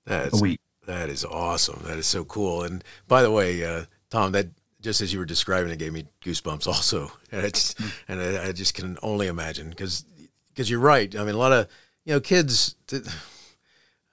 That's, 0.05 0.39
a 0.39 0.41
week. 0.41 0.59
That 0.87 1.09
is 1.09 1.23
awesome. 1.23 1.81
That 1.85 1.97
is 1.97 2.07
so 2.07 2.25
cool. 2.25 2.63
And 2.63 2.83
by 3.07 3.21
the 3.21 3.31
way, 3.31 3.63
uh, 3.63 3.85
Tom, 4.09 4.31
that 4.31 4.47
just 4.81 5.01
as 5.01 5.13
you 5.13 5.19
were 5.19 5.25
describing 5.25 5.71
it 5.71 5.77
gave 5.77 5.93
me 5.93 6.05
goosebumps 6.23 6.67
also. 6.67 7.11
And 7.31 7.45
it's 7.45 7.75
and 8.07 8.19
I, 8.19 8.47
I, 8.47 8.51
just 8.51 8.73
can 8.73 8.97
only 9.03 9.27
imagine 9.27 9.69
because 9.69 10.03
because 10.49 10.69
you're 10.69 10.79
right. 10.79 11.15
I 11.15 11.23
mean, 11.23 11.35
a 11.35 11.39
lot 11.39 11.53
of 11.53 11.67
you 12.05 12.13
know 12.13 12.19
kids. 12.19 12.75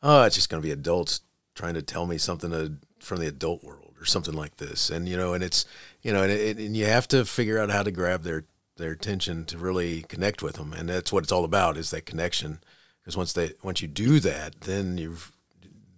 Oh, 0.01 0.23
it's 0.23 0.37
just 0.37 0.49
going 0.49 0.63
to 0.63 0.65
be 0.65 0.71
adults 0.71 1.23
trying 1.59 1.75
to 1.75 1.83
tell 1.83 2.07
me 2.07 2.17
something 2.19 2.51
to, 2.51 2.73
from 3.01 3.19
the 3.19 3.27
adult 3.27 3.65
world 3.65 3.95
or 4.01 4.05
something 4.05 4.35
like 4.35 4.57
this. 4.59 4.91
And 4.91 5.09
you 5.09 5.17
know, 5.17 5.35
and 5.35 5.43
it's 5.43 5.67
you 6.03 6.13
know, 6.13 6.23
and, 6.23 6.31
it, 6.31 6.57
and 6.57 6.77
you 6.77 6.87
have 6.87 7.09
to 7.09 7.25
figure 7.25 7.59
out 7.59 7.71
how 7.71 7.83
to 7.83 7.91
grab 7.91 8.23
their 8.23 8.45
their 8.77 8.93
attention 8.93 9.45
to 9.47 9.59
really 9.59 10.03
connect 10.03 10.41
with 10.41 10.55
them, 10.55 10.73
and 10.73 10.89
that's 10.89 11.13
what 11.13 11.25
it's 11.25 11.33
all 11.33 11.45
about 11.45 11.77
is 11.77 11.91
that 11.91 12.07
connection. 12.07 12.61
Because 13.03 13.17
once 13.17 13.33
they 13.33 13.53
once 13.63 13.83
you 13.83 13.89
do 13.89 14.21
that, 14.21 14.61
then 14.63 14.99
you've 14.99 15.33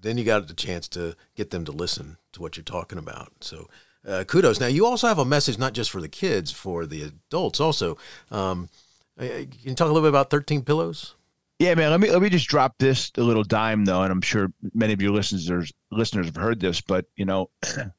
then 0.00 0.16
you 0.16 0.24
got 0.24 0.48
the 0.48 0.54
chance 0.54 0.88
to 0.88 1.14
get 1.36 1.50
them 1.50 1.66
to 1.66 1.72
listen 1.72 2.16
to 2.32 2.40
what 2.40 2.56
you're 2.56 2.64
talking 2.64 2.98
about. 2.98 3.32
So 3.40 3.68
uh, 4.08 4.24
kudos. 4.24 4.60
Now 4.60 4.66
you 4.66 4.86
also 4.86 5.08
have 5.08 5.18
a 5.18 5.24
message 5.26 5.58
not 5.58 5.74
just 5.74 5.90
for 5.90 6.00
the 6.00 6.08
kids, 6.08 6.50
for 6.50 6.86
the 6.86 7.02
adults 7.02 7.60
also. 7.60 7.98
Um, 8.30 8.70
uh, 9.18 9.24
can 9.24 9.50
you 9.62 9.74
talk 9.74 9.90
a 9.90 9.92
little 9.92 10.08
bit 10.08 10.16
about 10.16 10.30
Thirteen 10.30 10.62
Pillows? 10.62 11.14
Yeah, 11.60 11.74
man. 11.74 11.90
Let 11.90 12.00
me 12.00 12.10
let 12.10 12.22
me 12.22 12.30
just 12.30 12.48
drop 12.48 12.78
this 12.78 13.12
a 13.18 13.20
little 13.20 13.44
dime 13.44 13.84
though, 13.84 14.02
and 14.02 14.10
I'm 14.10 14.22
sure 14.22 14.50
many 14.72 14.94
of 14.94 15.02
your 15.02 15.12
listeners 15.12 15.70
listeners 15.90 16.24
have 16.24 16.36
heard 16.36 16.58
this, 16.58 16.80
but 16.80 17.04
you 17.16 17.26
know. 17.26 17.50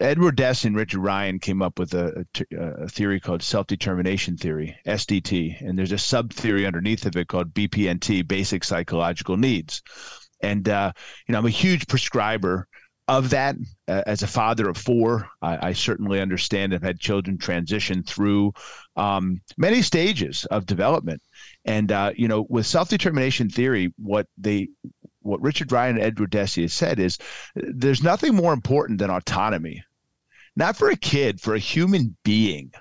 Edward 0.00 0.36
Deci 0.36 0.64
and 0.64 0.74
Richard 0.74 0.98
Ryan 0.98 1.38
came 1.38 1.62
up 1.62 1.78
with 1.78 1.94
a, 1.94 2.26
a, 2.50 2.56
a 2.56 2.88
theory 2.88 3.20
called 3.20 3.40
self 3.40 3.68
determination 3.68 4.36
theory, 4.36 4.76
SDT, 4.84 5.60
and 5.60 5.78
there's 5.78 5.92
a 5.92 5.98
sub 5.98 6.32
theory 6.32 6.66
underneath 6.66 7.06
of 7.06 7.16
it 7.16 7.28
called 7.28 7.54
BPNT, 7.54 8.26
basic 8.26 8.64
psychological 8.64 9.36
needs. 9.36 9.80
And, 10.40 10.68
uh, 10.68 10.90
you 11.28 11.32
know, 11.32 11.38
I'm 11.38 11.46
a 11.46 11.50
huge 11.50 11.86
prescriber 11.86 12.66
of 13.18 13.28
that 13.28 13.56
uh, 13.88 14.02
as 14.06 14.22
a 14.22 14.26
father 14.26 14.68
of 14.70 14.76
four 14.76 15.28
I, 15.42 15.68
I, 15.68 15.72
certainly 15.74 16.18
understand 16.18 16.72
i've 16.72 16.82
had 16.82 16.98
children 16.98 17.36
transition 17.36 18.02
through 18.02 18.54
um, 18.96 19.42
many 19.58 19.82
stages 19.82 20.46
of 20.46 20.64
development. 20.64 21.20
And 21.66 21.92
uh, 21.92 22.12
you 22.16 22.26
know 22.26 22.46
with 22.48 22.66
self-determination 22.66 23.50
theory 23.50 23.92
what 23.98 24.26
they 24.38 24.68
what 25.20 25.42
richard 25.42 25.70
ryan 25.70 25.96
and 25.96 26.04
edward 26.04 26.30
deci 26.32 26.62
has 26.62 26.72
said 26.72 26.98
is 26.98 27.18
there's 27.54 28.02
nothing 28.02 28.34
more 28.34 28.54
important 28.54 28.98
than 28.98 29.10
autonomy. 29.10 29.84
Not 30.56 30.76
for 30.76 30.88
a 30.90 30.96
kid 30.96 31.40
for 31.40 31.54
a 31.54 31.58
human 31.58 32.16
being. 32.24 32.72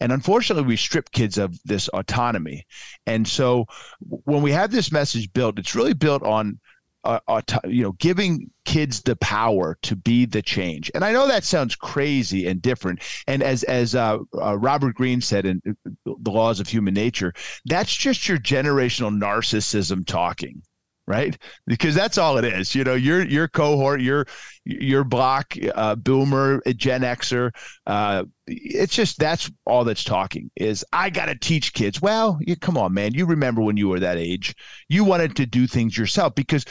And 0.00 0.12
unfortunately, 0.12 0.66
we 0.66 0.76
strip 0.76 1.10
kids 1.10 1.36
of 1.36 1.58
this 1.64 1.88
autonomy. 1.88 2.66
And 3.06 3.28
so 3.28 3.66
when 4.00 4.40
we 4.40 4.52
have 4.52 4.70
this 4.70 4.90
message 4.90 5.30
built, 5.34 5.58
it's 5.58 5.74
really 5.74 5.92
built 5.92 6.22
on 6.22 6.58
uh, 7.04 7.20
auto- 7.26 7.68
you 7.68 7.82
know, 7.82 7.92
giving 7.92 8.50
kids 8.64 9.02
the 9.02 9.16
power 9.16 9.78
to 9.82 9.96
be 9.96 10.26
the 10.26 10.42
change. 10.42 10.90
And 10.94 11.04
I 11.04 11.12
know 11.12 11.26
that 11.26 11.44
sounds 11.44 11.74
crazy 11.74 12.46
and 12.46 12.60
different. 12.60 13.02
And 13.26 13.42
as 13.42 13.62
as 13.64 13.94
uh, 13.94 14.18
uh, 14.40 14.58
Robert 14.58 14.94
Greene 14.94 15.20
said 15.20 15.46
in 15.46 15.62
uh, 15.68 15.72
The 16.04 16.30
Laws 16.30 16.60
of 16.60 16.68
Human 16.68 16.94
Nature, 16.94 17.32
that's 17.64 17.94
just 17.94 18.28
your 18.28 18.38
generational 18.38 19.16
narcissism 19.16 20.06
talking 20.06 20.62
right? 21.10 21.36
Because 21.66 21.94
that's 21.94 22.16
all 22.16 22.38
it 22.38 22.44
is. 22.44 22.74
You 22.74 22.84
know, 22.84 22.94
your 22.94 23.26
your 23.26 23.48
cohort, 23.48 24.00
your 24.00 24.26
your 24.64 25.02
block, 25.02 25.54
uh, 25.74 25.96
boomer, 25.96 26.62
Gen 26.76 27.02
Xer. 27.02 27.50
Uh, 27.86 28.24
it's 28.46 28.94
just 28.94 29.18
that's 29.18 29.50
all 29.66 29.84
that's 29.84 30.04
talking 30.04 30.50
is 30.56 30.84
I 30.92 31.10
got 31.10 31.26
to 31.26 31.34
teach 31.34 31.72
kids. 31.74 32.00
Well, 32.00 32.38
you 32.40 32.56
come 32.56 32.78
on, 32.78 32.94
man. 32.94 33.12
You 33.12 33.26
remember 33.26 33.60
when 33.60 33.76
you 33.76 33.88
were 33.88 34.00
that 34.00 34.16
age? 34.16 34.54
You 34.88 35.04
wanted 35.04 35.36
to 35.36 35.46
do 35.46 35.66
things 35.66 35.98
yourself 35.98 36.34
because 36.34 36.64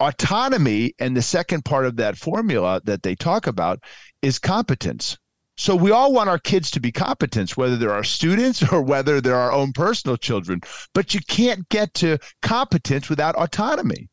autonomy 0.00 0.94
and 0.98 1.16
the 1.16 1.22
second 1.22 1.64
part 1.64 1.84
of 1.84 1.96
that 1.96 2.16
formula 2.16 2.80
that 2.84 3.02
they 3.02 3.14
talk 3.14 3.46
about 3.46 3.80
is 4.22 4.38
competence 4.38 5.18
so 5.58 5.74
we 5.74 5.90
all 5.90 6.12
want 6.12 6.30
our 6.30 6.38
kids 6.38 6.70
to 6.70 6.80
be 6.80 6.92
competent, 6.92 7.56
whether 7.56 7.76
they're 7.76 7.92
our 7.92 8.04
students 8.04 8.62
or 8.72 8.80
whether 8.80 9.20
they're 9.20 9.36
our 9.36 9.52
own 9.52 9.72
personal 9.72 10.16
children. 10.16 10.60
But 10.94 11.14
you 11.14 11.20
can't 11.28 11.68
get 11.68 11.92
to 11.94 12.18
competence 12.40 13.10
without 13.10 13.34
autonomy. 13.34 14.08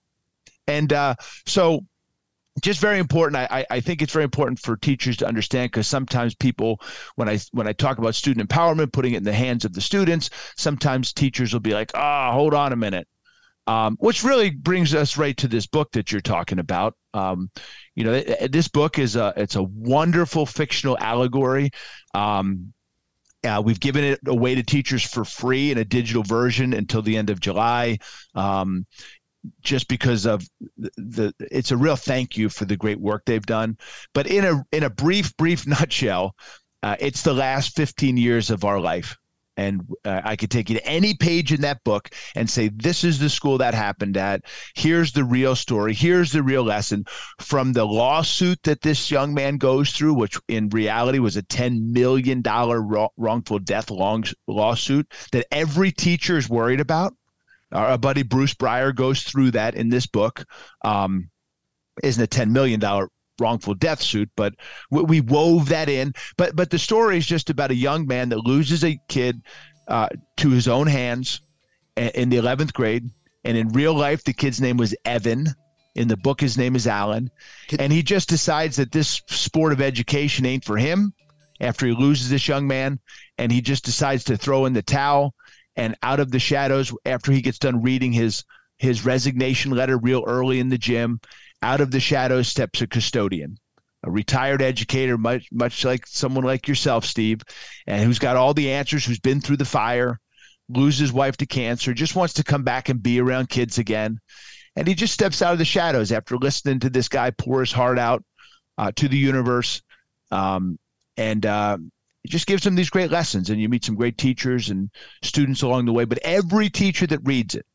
And 0.68 0.92
uh, 0.92 1.16
so 1.46 1.86
just 2.62 2.80
very 2.80 3.00
important. 3.00 3.36
I, 3.52 3.66
I 3.70 3.80
think 3.80 4.02
it's 4.02 4.14
very 4.14 4.24
important 4.24 4.60
for 4.60 4.76
teachers 4.78 5.18
to 5.18 5.28
understand 5.28 5.72
because 5.72 5.88
sometimes 5.88 6.34
people, 6.34 6.82
when 7.16 7.30
I 7.30 7.40
when 7.52 7.68
I 7.68 7.74
talk 7.74 8.00
about 8.00 8.16
student 8.16 8.50
empowerment, 8.50 8.92
putting 8.92 9.14
it 9.14 9.18
in 9.18 9.24
the 9.24 9.34
hands 9.34 9.66
of 9.66 9.74
the 9.74 9.82
students, 9.82 10.30
sometimes 10.58 11.14
teachers 11.14 11.54
will 11.54 11.60
be 11.60 11.74
like, 11.74 11.92
"Ah, 11.94 12.30
oh, 12.30 12.34
hold 12.34 12.54
on 12.54 12.72
a 12.72 12.78
minute," 12.78 13.08
um, 13.68 13.98
which 14.00 14.24
really 14.24 14.52
brings 14.52 14.96
us 14.96 15.18
right 15.18 15.36
to 15.38 15.48
this 15.48 15.68
book 15.68 15.92
that 15.92 16.12
you're 16.12 16.22
talking 16.22 16.60
about. 16.60 16.96
Um, 17.14 17.52
you 17.96 18.04
know, 18.04 18.22
this 18.22 18.68
book 18.68 19.00
is 19.00 19.16
a 19.16 19.34
it's 19.38 19.56
a 19.56 19.64
wonderful 19.64 20.46
fictional 20.46 20.98
allegory. 21.00 21.72
Um, 22.14 22.74
uh, 23.46 23.62
we've 23.64 23.80
given 23.80 24.04
it 24.04 24.20
away 24.28 24.56
to 24.56 24.64
teachers 24.64 25.04
for 25.04 25.24
free 25.24 25.72
in 25.72 25.78
a 25.78 25.86
digital 25.86 26.24
version 26.24 26.74
until 26.74 27.02
the 27.02 27.16
end 27.16 27.30
of 27.30 27.40
July. 27.40 28.00
Um, 28.34 28.86
just 29.62 29.88
because 29.88 30.26
of 30.26 30.44
the, 30.78 30.92
the, 30.98 31.34
it's 31.52 31.70
a 31.70 31.78
real 31.78 31.96
thank 31.96 32.36
you 32.36 32.50
for 32.50 32.66
the 32.66 32.76
great 32.76 33.00
work 33.00 33.24
they've 33.26 33.46
done. 33.46 33.78
But 34.14 34.28
in 34.28 34.44
a 34.44 34.66
in 34.72 34.84
a 34.84 34.90
brief 34.90 35.36
brief 35.38 35.68
nutshell, 35.68 36.36
uh, 36.84 36.96
it's 37.00 37.22
the 37.22 37.34
last 37.34 37.76
15 37.76 38.18
years 38.18 38.50
of 38.50 38.66
our 38.66 38.80
life 38.80 39.16
and 39.58 39.82
uh, 40.04 40.22
I 40.24 40.36
could 40.36 40.52
take 40.52 40.70
you 40.70 40.78
to 40.78 40.86
any 40.86 41.14
page 41.14 41.54
in 41.54 41.62
that 41.62 41.84
book 41.84 42.10
and 42.36 42.50
say, 42.50 42.70
This 42.70 43.04
is 43.04 43.20
the 43.20 43.30
school 43.30 43.58
that 43.60 43.74
happened 43.74 44.18
at. 44.18 44.44
Here's 44.76 45.12
the 45.12 45.24
real 45.24 45.56
story. 45.56 45.94
Here's 45.94 46.32
the 46.32 46.44
real 46.44 46.64
lesson 46.64 47.06
from 47.40 47.74
the 47.74 47.86
lawsuit 47.86 48.62
that 48.64 48.82
this 48.82 49.10
young 49.12 49.34
man 49.34 49.58
goes 49.58 49.92
through, 49.92 50.16
which 50.16 50.40
in 50.48 50.70
reality 50.70 51.20
was 51.20 51.38
a 51.38 51.44
$10 51.44 51.92
million 51.92 52.42
wrongful 53.18 53.60
death 53.60 53.90
long, 53.90 54.24
lawsuit 54.48 55.12
that 55.32 55.48
every 55.52 55.92
teacher 55.92 56.38
is 56.38 56.50
worried 56.50 56.80
about. 56.80 57.14
Our 57.72 57.98
buddy 57.98 58.24
Bruce 58.24 58.54
Breyer 58.54 58.96
goes 58.96 59.24
through 59.24 59.52
that 59.52 59.76
in 59.76 59.90
this 59.90 60.06
book. 60.06 60.46
Um, 60.84 61.30
isn't 62.04 62.24
a 62.24 62.28
$10 62.28 62.52
million 62.52 62.82
wrongful 63.40 63.74
death 63.74 64.02
suit, 64.02 64.30
but 64.36 64.56
we, 64.92 65.02
we, 65.04 65.22
wove 65.22 65.70
that 65.70 65.90
in. 65.90 66.14
But 66.38 66.56
but 66.56 66.70
the 66.70 66.80
story 66.80 67.18
is 67.18 67.26
just 67.26 67.50
about 67.50 67.72
a 67.72 67.76
young 67.76 68.08
man 68.08 68.30
that 68.30 68.46
loses 68.46 68.84
a 68.84 69.00
kid 69.08 69.42
uh, 69.88 70.10
to 70.38 70.50
his 70.50 70.68
own 70.68 70.88
hands 70.88 71.42
in 71.96 72.30
the 72.30 72.38
11th 72.38 72.74
grade, 72.74 73.10
and 73.44 73.58
in 73.58 73.70
real 73.70 73.94
life 73.94 74.24
the 74.24 74.34
kid's 74.34 74.62
name 74.62 74.78
was 74.78 74.96
Evan. 75.06 75.48
In 75.96 76.10
the 76.10 76.18
book, 76.18 76.42
his 76.42 76.58
name 76.58 76.76
is 76.76 76.88
Alan, 76.88 77.32
and 77.80 77.92
he 77.94 78.04
just 78.04 78.28
decides 78.28 78.76
that 78.76 78.92
this 78.92 79.22
sport 79.28 79.72
of 79.72 79.80
education 79.80 80.46
ain't 80.46 80.66
for 80.66 80.78
him. 80.78 81.14
After 81.62 81.86
he 81.86 81.94
loses 81.94 82.30
this 82.30 82.50
young 82.50 82.68
man, 82.68 83.00
and 83.38 83.50
he 83.50 83.62
just 83.62 83.86
decides 83.86 84.26
to 84.26 84.36
throw 84.36 84.66
in 84.66 84.74
the 84.74 84.82
towel. 84.82 85.34
And 85.78 85.96
out 86.04 86.20
of 86.20 86.32
the 86.32 86.40
shadows, 86.40 86.94
after 87.06 87.32
he 87.32 87.42
gets 87.42 87.60
done 87.60 87.82
reading 87.82 88.12
his 88.12 88.44
his 88.78 89.06
resignation 89.06 89.72
letter 89.72 89.98
real 89.98 90.26
early 90.28 90.60
in 90.60 90.68
the 90.68 90.78
gym, 90.78 91.22
out 91.62 91.82
of 91.82 91.92
the 91.92 92.00
shadows 92.00 92.48
steps 92.48 92.82
a 92.82 92.88
custodian, 92.88 93.58
a 94.04 94.12
retired 94.12 94.62
educator, 94.62 95.18
much 95.18 95.48
much 95.52 95.84
like 95.84 96.06
someone 96.06 96.44
like 96.44 96.68
yourself, 96.68 97.06
Steve, 97.06 97.42
and 97.88 98.04
who's 98.04 98.20
got 98.20 98.36
all 98.36 98.54
the 98.54 98.72
answers, 98.72 99.06
who's 99.06 99.20
been 99.20 99.42
through 99.42 99.58
the 99.58 99.66
fire, 99.66 100.20
loses 100.70 101.00
his 101.00 101.14
wife 101.14 101.38
to 101.38 101.46
cancer, 101.46 101.94
just 101.94 102.16
wants 102.16 102.34
to 102.36 102.44
come 102.44 102.64
back 102.64 102.90
and 102.90 103.02
be 103.02 103.20
around 103.20 103.50
kids 103.50 103.78
again. 103.78 104.20
And 104.76 104.88
he 104.88 104.94
just 104.94 105.14
steps 105.14 105.42
out 105.42 105.54
of 105.54 105.60
the 105.60 105.66
shadows 105.66 106.12
after 106.12 106.38
listening 106.38 106.80
to 106.82 106.90
this 106.90 107.08
guy 107.08 107.32
pour 107.32 107.62
his 107.62 107.72
heart 107.72 107.98
out 107.98 108.24
uh, 108.78 108.92
to 108.96 109.08
the 109.08 109.18
universe. 109.18 109.82
Um, 110.32 110.78
and 111.18 111.46
uh, 111.46 111.78
it 112.24 112.30
just 112.30 112.48
gives 112.48 112.66
him 112.66 112.76
these 112.76 112.90
great 112.90 113.12
lessons. 113.12 113.50
And 113.50 113.62
you 113.62 113.70
meet 113.70 113.86
some 113.86 113.96
great 113.96 114.18
teachers 114.18 114.70
and 114.70 114.90
students 115.24 115.62
along 115.62 115.86
the 115.86 115.94
way. 115.94 116.04
But 116.04 116.20
every 116.24 116.70
teacher 116.70 117.08
that 117.08 117.20
reads 117.24 117.56
it 117.56 117.66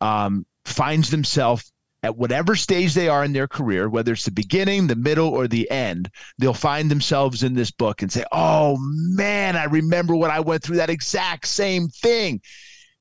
um, 0.00 0.46
finds 0.64 1.10
themselves 1.10 1.72
at 2.02 2.16
whatever 2.16 2.56
stage 2.56 2.94
they 2.94 3.08
are 3.08 3.24
in 3.24 3.32
their 3.32 3.48
career, 3.48 3.88
whether 3.88 4.12
it's 4.12 4.24
the 4.24 4.30
beginning, 4.30 4.86
the 4.86 4.96
middle, 4.96 5.28
or 5.28 5.46
the 5.46 5.70
end, 5.70 6.10
they'll 6.38 6.54
find 6.54 6.90
themselves 6.90 7.42
in 7.42 7.54
this 7.54 7.70
book 7.70 8.02
and 8.02 8.10
say, 8.10 8.24
Oh 8.32 8.76
man, 8.80 9.56
I 9.56 9.64
remember 9.64 10.16
when 10.16 10.30
I 10.30 10.40
went 10.40 10.62
through 10.62 10.76
that 10.76 10.90
exact 10.90 11.46
same 11.46 11.88
thing. 11.88 12.40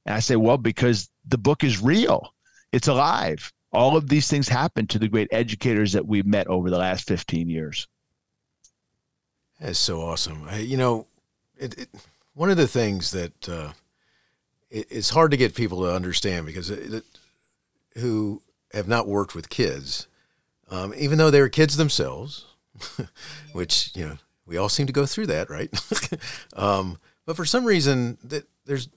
And 0.06 0.16
I 0.16 0.20
say, 0.20 0.36
Well, 0.36 0.58
because 0.58 1.10
the 1.28 1.38
book 1.38 1.64
is 1.64 1.82
real, 1.82 2.34
it's 2.72 2.88
alive. 2.88 3.52
All 3.72 3.96
of 3.96 4.10
these 4.10 4.28
things 4.28 4.48
happen 4.48 4.88
to 4.88 5.00
the 5.00 5.08
great 5.08 5.28
educators 5.32 5.94
that 5.94 6.08
we've 6.08 6.26
met 6.26 6.48
over 6.48 6.70
the 6.70 6.78
last 6.78 7.08
15 7.08 7.48
years. 7.48 7.88
That's 9.60 9.80
so 9.80 10.02
awesome. 10.02 10.48
You 10.58 10.78
know, 10.78 11.08
it, 11.58 11.78
it, 11.78 11.90
one 12.34 12.50
of 12.50 12.58
the 12.58 12.68
things 12.68 13.12
that 13.12 13.48
uh, 13.48 13.74
it, 14.70 14.88
it's 14.90 15.10
hard 15.12 15.32
to 15.32 15.38
get 15.38 15.54
people 15.54 15.84
to 15.84 15.94
understand 15.94 16.46
because 16.46 16.72
who 17.98 18.42
have 18.74 18.88
not 18.88 19.08
worked 19.08 19.36
with 19.36 19.50
kids, 19.50 20.08
um, 20.70 20.94
even 20.98 21.18
though 21.18 21.32
they 21.32 21.42
were 21.42 21.50
kids 21.50 21.78
themselves, 21.78 22.46
which 23.54 23.92
you 23.96 24.06
know 24.06 24.18
we 24.46 24.58
all 24.58 24.70
seem 24.70 24.88
to 24.88 24.94
go 24.94 25.06
through 25.06 25.28
that, 25.28 25.50
right? 25.50 25.70
um, 26.56 26.98
but 27.26 27.36
for 27.36 27.46
some 27.46 27.66
reason, 27.66 28.18
that 28.24 28.48
there's 28.66 28.90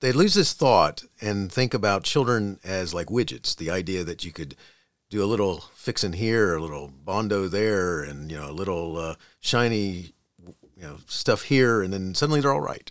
they 0.00 0.12
lose 0.12 0.34
this 0.34 0.52
thought 0.52 1.04
and 1.20 1.50
think 1.50 1.74
about 1.74 2.04
children 2.04 2.58
as 2.64 2.92
like 2.92 3.08
widgets. 3.08 3.56
The 3.56 3.70
idea 3.70 4.04
that 4.04 4.24
you 4.24 4.32
could 4.32 4.56
do 5.08 5.22
a 5.22 5.26
little 5.26 5.64
fixing 5.74 6.14
here, 6.14 6.56
a 6.56 6.60
little 6.60 6.92
bondo 7.04 7.48
there, 7.48 8.02
and 8.02 8.30
you 8.30 8.36
know 8.36 8.50
a 8.50 8.52
little 8.52 8.98
uh, 8.98 9.14
shiny, 9.40 10.12
you 10.76 10.82
know 10.82 10.98
stuff 11.06 11.42
here, 11.42 11.82
and 11.82 11.92
then 11.92 12.14
suddenly 12.14 12.40
they're 12.40 12.52
all 12.52 12.60
right. 12.60 12.90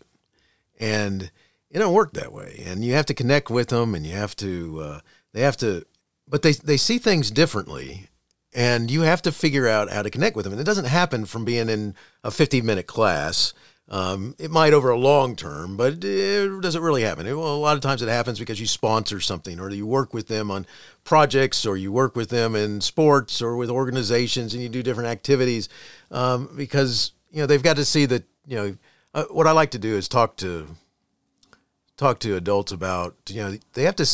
And 0.79 1.31
it 1.69 1.79
don't 1.79 1.93
work 1.93 2.13
that 2.13 2.33
way. 2.33 2.63
And 2.65 2.83
you 2.83 2.93
have 2.93 3.05
to 3.07 3.13
connect 3.13 3.49
with 3.49 3.69
them, 3.69 3.95
and 3.95 4.05
you 4.05 4.13
have 4.13 4.35
to 4.37 4.81
uh, 4.81 4.99
they 5.33 5.41
have 5.41 5.57
to 5.57 5.85
but 6.27 6.41
they 6.41 6.53
they 6.53 6.77
see 6.77 6.97
things 6.97 7.31
differently 7.31 8.09
and 8.55 8.89
you 8.89 9.01
have 9.01 9.21
to 9.23 9.31
figure 9.31 9.67
out 9.67 9.91
how 9.91 10.01
to 10.01 10.09
connect 10.09 10.35
with 10.35 10.45
them. 10.45 10.53
And 10.53 10.61
it 10.61 10.65
doesn't 10.65 10.85
happen 10.85 11.25
from 11.25 11.43
being 11.43 11.67
in 11.67 11.93
a 12.23 12.31
50 12.31 12.61
minute 12.61 12.87
class. 12.87 13.53
Um, 13.87 14.33
it 14.39 14.49
might 14.49 14.73
over 14.73 14.89
a 14.89 14.97
long 14.97 15.35
term 15.35 15.77
but 15.77 16.03
it 16.03 16.61
doesn't 16.61 16.81
really 16.81 17.03
happen. 17.03 17.27
It, 17.27 17.33
well, 17.33 17.53
a 17.53 17.57
lot 17.57 17.75
of 17.75 17.81
times 17.81 18.01
it 18.01 18.09
happens 18.09 18.39
because 18.39 18.59
you 18.59 18.65
sponsor 18.65 19.19
something 19.19 19.59
or 19.59 19.69
you 19.69 19.85
work 19.85 20.11
with 20.11 20.27
them 20.27 20.49
on 20.49 20.65
projects 21.03 21.67
or 21.67 21.77
you 21.77 21.91
work 21.91 22.15
with 22.15 22.29
them 22.29 22.55
in 22.55 22.81
sports 22.81 23.43
or 23.43 23.55
with 23.55 23.69
organizations 23.69 24.55
and 24.55 24.63
you 24.63 24.69
do 24.69 24.81
different 24.81 25.09
activities 25.09 25.69
um, 26.09 26.49
because 26.55 27.11
you 27.29 27.41
know 27.41 27.45
they've 27.45 27.61
got 27.61 27.75
to 27.75 27.85
see 27.85 28.07
that 28.07 28.23
you 28.47 28.55
know 28.55 28.77
uh, 29.13 29.25
what 29.25 29.45
i 29.45 29.51
like 29.51 29.71
to 29.71 29.79
do 29.79 29.95
is 29.95 30.07
talk 30.07 30.35
to 30.37 30.67
talk 31.97 32.19
to 32.19 32.35
adults 32.35 32.71
about 32.71 33.15
you 33.29 33.41
know 33.41 33.57
they 33.73 33.83
have 33.83 33.95
to 33.95 34.05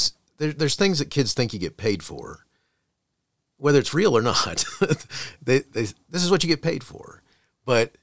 there, 0.41 0.53
there's 0.53 0.75
things 0.75 0.97
that 0.97 1.11
kids 1.11 1.33
think 1.33 1.53
you 1.53 1.59
get 1.59 1.77
paid 1.77 2.01
for, 2.01 2.47
whether 3.57 3.77
it's 3.77 3.93
real 3.93 4.17
or 4.17 4.23
not. 4.23 4.65
they, 5.41 5.59
they, 5.59 5.83
this 6.09 6.23
is 6.23 6.31
what 6.31 6.43
you 6.43 6.47
get 6.47 6.63
paid 6.63 6.83
for. 6.83 7.21
But 7.63 7.95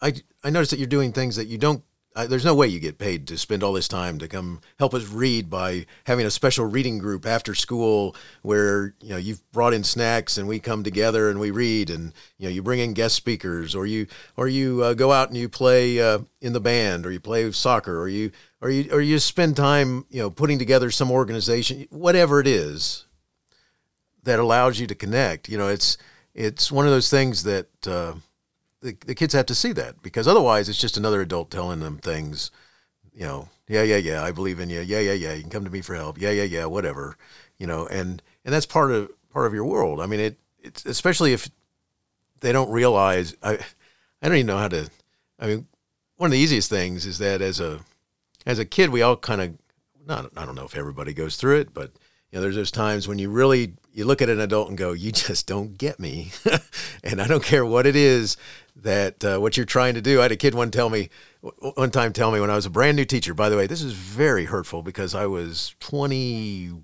I, 0.00 0.14
I 0.42 0.48
noticed 0.48 0.70
that 0.70 0.78
you're 0.78 0.86
doing 0.86 1.12
things 1.12 1.36
that 1.36 1.48
you 1.48 1.58
don't 1.58 1.84
I, 2.16 2.26
there's 2.26 2.44
no 2.44 2.54
way 2.54 2.66
you 2.66 2.80
get 2.80 2.98
paid 2.98 3.26
to 3.28 3.38
spend 3.38 3.62
all 3.62 3.72
this 3.72 3.86
time 3.86 4.18
to 4.18 4.28
come 4.28 4.60
help 4.78 4.94
us 4.94 5.08
read 5.08 5.48
by 5.48 5.86
having 6.04 6.26
a 6.26 6.30
special 6.30 6.64
reading 6.66 6.98
group 6.98 7.24
after 7.24 7.54
school 7.54 8.16
where 8.42 8.94
you 9.00 9.10
know 9.10 9.16
you've 9.16 9.48
brought 9.52 9.74
in 9.74 9.84
snacks 9.84 10.36
and 10.36 10.48
we 10.48 10.58
come 10.58 10.82
together 10.82 11.30
and 11.30 11.38
we 11.38 11.50
read 11.50 11.88
and 11.88 12.12
you 12.38 12.48
know 12.48 12.52
you 12.52 12.62
bring 12.62 12.80
in 12.80 12.94
guest 12.94 13.14
speakers 13.14 13.74
or 13.74 13.86
you 13.86 14.06
or 14.36 14.48
you 14.48 14.82
uh, 14.82 14.94
go 14.94 15.12
out 15.12 15.28
and 15.28 15.36
you 15.36 15.48
play 15.48 16.00
uh, 16.00 16.18
in 16.40 16.52
the 16.52 16.60
band 16.60 17.06
or 17.06 17.12
you 17.12 17.20
play 17.20 17.50
soccer 17.52 18.00
or 18.00 18.08
you 18.08 18.32
or 18.60 18.70
you 18.70 18.90
or 18.92 19.00
you 19.00 19.18
spend 19.18 19.56
time 19.56 20.04
you 20.10 20.20
know 20.20 20.30
putting 20.30 20.58
together 20.58 20.90
some 20.90 21.10
organization 21.10 21.86
whatever 21.90 22.40
it 22.40 22.46
is 22.46 23.06
that 24.24 24.38
allows 24.38 24.78
you 24.78 24.86
to 24.86 24.94
connect. 24.94 25.48
You 25.48 25.58
know 25.58 25.68
it's 25.68 25.96
it's 26.34 26.70
one 26.70 26.86
of 26.86 26.92
those 26.92 27.10
things 27.10 27.42
that 27.44 27.68
uh, 27.86 28.14
the, 28.80 28.96
the 29.06 29.14
kids 29.14 29.34
have 29.34 29.46
to 29.46 29.54
see 29.54 29.72
that 29.72 30.02
because 30.02 30.26
otherwise 30.26 30.68
it's 30.68 30.80
just 30.80 30.96
another 30.96 31.20
adult 31.20 31.50
telling 31.50 31.80
them 31.80 31.98
things 31.98 32.50
you 33.14 33.26
know, 33.26 33.48
yeah, 33.68 33.82
yeah, 33.82 33.96
yeah, 33.96 34.22
I 34.22 34.30
believe 34.32 34.60
in 34.60 34.70
you. 34.70 34.80
Yeah, 34.80 35.00
yeah, 35.00 35.12
yeah, 35.12 35.34
you 35.34 35.42
can 35.42 35.50
come 35.50 35.64
to 35.64 35.70
me 35.70 35.80
for 35.80 35.94
help. 35.94 36.20
Yeah, 36.20 36.30
yeah, 36.30 36.44
yeah, 36.44 36.64
whatever, 36.66 37.16
you 37.58 37.66
know, 37.66 37.86
and 37.86 38.22
and 38.44 38.54
that's 38.54 38.66
part 38.66 38.90
of 38.90 39.10
part 39.30 39.46
of 39.46 39.54
your 39.54 39.64
world. 39.64 40.00
I 40.00 40.06
mean, 40.06 40.20
it 40.20 40.38
it's 40.62 40.84
especially 40.86 41.32
if 41.32 41.50
they 42.40 42.52
don't 42.52 42.70
realize. 42.70 43.36
I 43.42 43.58
I 44.22 44.28
don't 44.28 44.36
even 44.36 44.46
know 44.46 44.58
how 44.58 44.68
to. 44.68 44.90
I 45.38 45.46
mean, 45.46 45.66
one 46.16 46.28
of 46.28 46.32
the 46.32 46.38
easiest 46.38 46.70
things 46.70 47.06
is 47.06 47.18
that 47.18 47.42
as 47.42 47.60
a 47.60 47.80
as 48.46 48.58
a 48.58 48.64
kid, 48.64 48.90
we 48.90 49.02
all 49.02 49.16
kind 49.16 49.40
of 49.40 49.58
not. 50.06 50.30
I 50.36 50.46
don't 50.46 50.54
know 50.54 50.64
if 50.64 50.76
everybody 50.76 51.12
goes 51.12 51.36
through 51.36 51.60
it, 51.60 51.74
but 51.74 51.92
you 52.30 52.38
know, 52.38 52.42
there's 52.42 52.56
those 52.56 52.70
times 52.70 53.08
when 53.08 53.18
you 53.18 53.28
really 53.30 53.74
you 53.92 54.04
look 54.04 54.22
at 54.22 54.28
an 54.28 54.40
adult 54.40 54.68
and 54.68 54.78
go, 54.78 54.92
"You 54.92 55.12
just 55.12 55.46
don't 55.46 55.76
get 55.76 55.98
me," 55.98 56.32
and 57.04 57.20
I 57.20 57.26
don't 57.26 57.42
care 57.42 57.66
what 57.66 57.86
it 57.86 57.96
is 57.96 58.36
that 58.76 59.24
uh, 59.24 59.38
what 59.38 59.56
you're 59.56 59.66
trying 59.66 59.94
to 59.94 60.00
do. 60.00 60.20
I 60.20 60.22
had 60.22 60.32
a 60.32 60.36
kid 60.36 60.54
one 60.54 60.70
tell 60.70 60.90
me 60.90 61.10
one 61.40 61.90
time 61.90 62.12
tell 62.12 62.30
me 62.30 62.40
when 62.40 62.50
I 62.50 62.56
was 62.56 62.66
a 62.66 62.70
brand 62.70 62.96
new 62.96 63.04
teacher. 63.04 63.34
By 63.34 63.48
the 63.48 63.56
way, 63.56 63.66
this 63.66 63.82
is 63.82 63.92
very 63.92 64.44
hurtful 64.44 64.82
because 64.82 65.14
I 65.14 65.26
was 65.26 65.74
20 65.80 66.82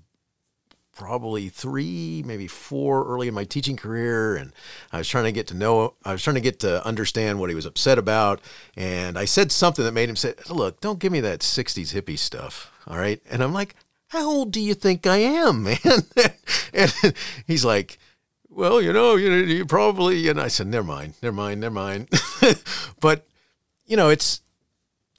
probably 0.97 1.47
three, 1.47 2.23
maybe 2.25 2.47
four 2.47 3.05
early 3.07 3.27
in 3.27 3.33
my 3.33 3.43
teaching 3.43 3.77
career. 3.77 4.35
And 4.35 4.51
I 4.91 4.97
was 4.97 5.07
trying 5.07 5.25
to 5.25 5.31
get 5.31 5.45
to 5.47 5.53
know, 5.53 5.93
I 6.03 6.11
was 6.11 6.23
trying 6.23 6.33
to 6.33 6.41
get 6.41 6.59
to 6.61 6.85
understand 6.85 7.39
what 7.39 7.49
he 7.49 7.55
was 7.55 7.67
upset 7.67 7.99
about. 7.99 8.41
And 8.75 9.17
I 9.17 9.25
said 9.25 9.51
something 9.51 9.85
that 9.85 9.93
made 9.93 10.09
him 10.09 10.15
say, 10.15 10.33
Look, 10.49 10.81
don't 10.81 10.99
give 10.99 11.11
me 11.11 11.19
that 11.21 11.41
60s 11.41 11.93
hippie 11.93 12.17
stuff. 12.17 12.71
All 12.87 12.97
right. 12.97 13.21
And 13.29 13.43
I'm 13.43 13.53
like, 13.53 13.75
How 14.07 14.25
old 14.25 14.51
do 14.51 14.61
you 14.61 14.73
think 14.73 15.05
I 15.05 15.17
am, 15.17 15.63
man? 15.63 15.77
and 16.73 16.93
he's 17.45 17.65
like, 17.65 17.97
well, 18.49 18.81
you 18.81 18.93
know, 18.93 19.15
you, 19.15 19.31
you 19.33 19.65
probably, 19.65 20.27
and 20.29 20.39
I 20.39 20.47
said, 20.47 20.67
never 20.67 20.87
mind, 20.87 21.13
never 21.21 21.35
mind, 21.35 21.61
never 21.61 21.75
mind. 21.75 22.09
but, 22.99 23.27
you 23.85 23.97
know, 23.97 24.09
it's, 24.09 24.41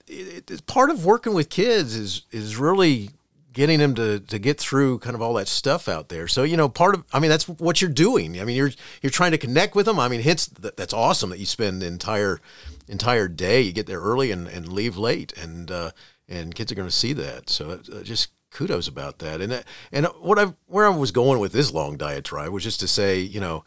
it, 0.06 0.50
it's 0.50 0.60
part 0.62 0.90
of 0.90 1.04
working 1.04 1.34
with 1.34 1.50
kids 1.50 1.94
is, 1.94 2.22
is 2.32 2.56
really 2.56 3.10
getting 3.52 3.78
them 3.78 3.94
to, 3.94 4.20
to 4.20 4.38
get 4.38 4.58
through 4.58 4.98
kind 5.00 5.14
of 5.14 5.22
all 5.22 5.34
that 5.34 5.48
stuff 5.48 5.88
out 5.88 6.08
there. 6.08 6.26
So, 6.26 6.42
you 6.42 6.56
know, 6.56 6.68
part 6.68 6.94
of, 6.94 7.04
I 7.12 7.20
mean, 7.20 7.30
that's 7.30 7.48
what 7.48 7.82
you're 7.82 7.90
doing. 7.90 8.40
I 8.40 8.44
mean, 8.44 8.56
you're, 8.56 8.70
you're 9.02 9.10
trying 9.10 9.32
to 9.32 9.38
connect 9.38 9.74
with 9.74 9.86
them. 9.86 10.00
I 10.00 10.08
mean, 10.08 10.22
hence 10.22 10.46
that, 10.46 10.76
that's 10.76 10.94
awesome 10.94 11.30
that 11.30 11.38
you 11.38 11.46
spend 11.46 11.82
the 11.82 11.86
entire, 11.86 12.40
entire 12.88 13.28
day, 13.28 13.60
you 13.60 13.72
get 13.72 13.86
there 13.86 14.00
early 14.00 14.30
and, 14.30 14.48
and 14.48 14.72
leave 14.72 14.96
late 14.96 15.32
and, 15.36 15.70
uh, 15.70 15.90
and 16.28 16.54
kids 16.54 16.72
are 16.72 16.74
going 16.74 16.88
to 16.88 16.94
see 16.94 17.12
that. 17.14 17.50
So 17.50 17.70
uh, 17.70 18.02
just 18.02 18.30
kudos 18.58 18.88
about 18.88 19.20
that. 19.20 19.40
And 19.40 19.64
and 19.92 20.06
what 20.20 20.38
I 20.38 20.52
where 20.66 20.86
I 20.86 20.90
was 20.90 21.12
going 21.12 21.38
with 21.38 21.52
this 21.52 21.72
long 21.72 21.96
diatribe 21.96 22.50
was 22.50 22.64
just 22.64 22.80
to 22.80 22.88
say, 22.88 23.20
you 23.20 23.40
know, 23.40 23.64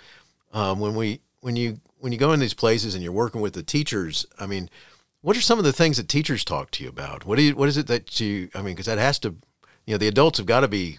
um, 0.52 0.80
when 0.80 0.96
we 0.96 1.22
when 1.40 1.56
you 1.56 1.80
when 2.00 2.12
you 2.12 2.18
go 2.18 2.34
in 2.34 2.42
these 2.42 2.54
places 2.54 2.94
and 2.94 3.02
you're 3.04 3.14
working 3.14 3.40
with 3.40 3.54
the 3.54 3.64
teachers, 3.64 4.26
I 4.38 4.48
mean, 4.48 4.70
what 5.22 5.38
are 5.38 5.42
some 5.42 5.60
of 5.60 5.66
the 5.66 5.74
things 5.74 5.96
that 5.96 6.10
teachers 6.10 6.44
talk 6.44 6.72
to 6.72 6.84
you 6.84 6.90
about? 6.90 7.26
What 7.26 7.38
do 7.38 7.44
you 7.44 7.56
what 7.56 7.70
is 7.70 7.78
it 7.78 7.88
that 7.88 8.20
you 8.20 8.50
I 8.54 8.62
mean, 8.62 8.74
because 8.74 8.88
that 8.88 8.98
has 8.98 9.18
to, 9.20 9.36
you 9.86 9.94
know, 9.94 9.98
the 9.98 10.10
adults 10.10 10.40
have 10.40 10.48
got 10.48 10.60
to 10.60 10.68
be 10.68 10.98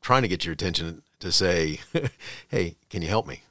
trying 0.00 0.22
to 0.22 0.28
get 0.28 0.46
your 0.46 0.54
attention 0.54 1.02
to 1.20 1.30
say, 1.30 1.80
hey, 2.48 2.76
can 2.88 3.02
you 3.02 3.08
help 3.08 3.26
me? 3.26 3.42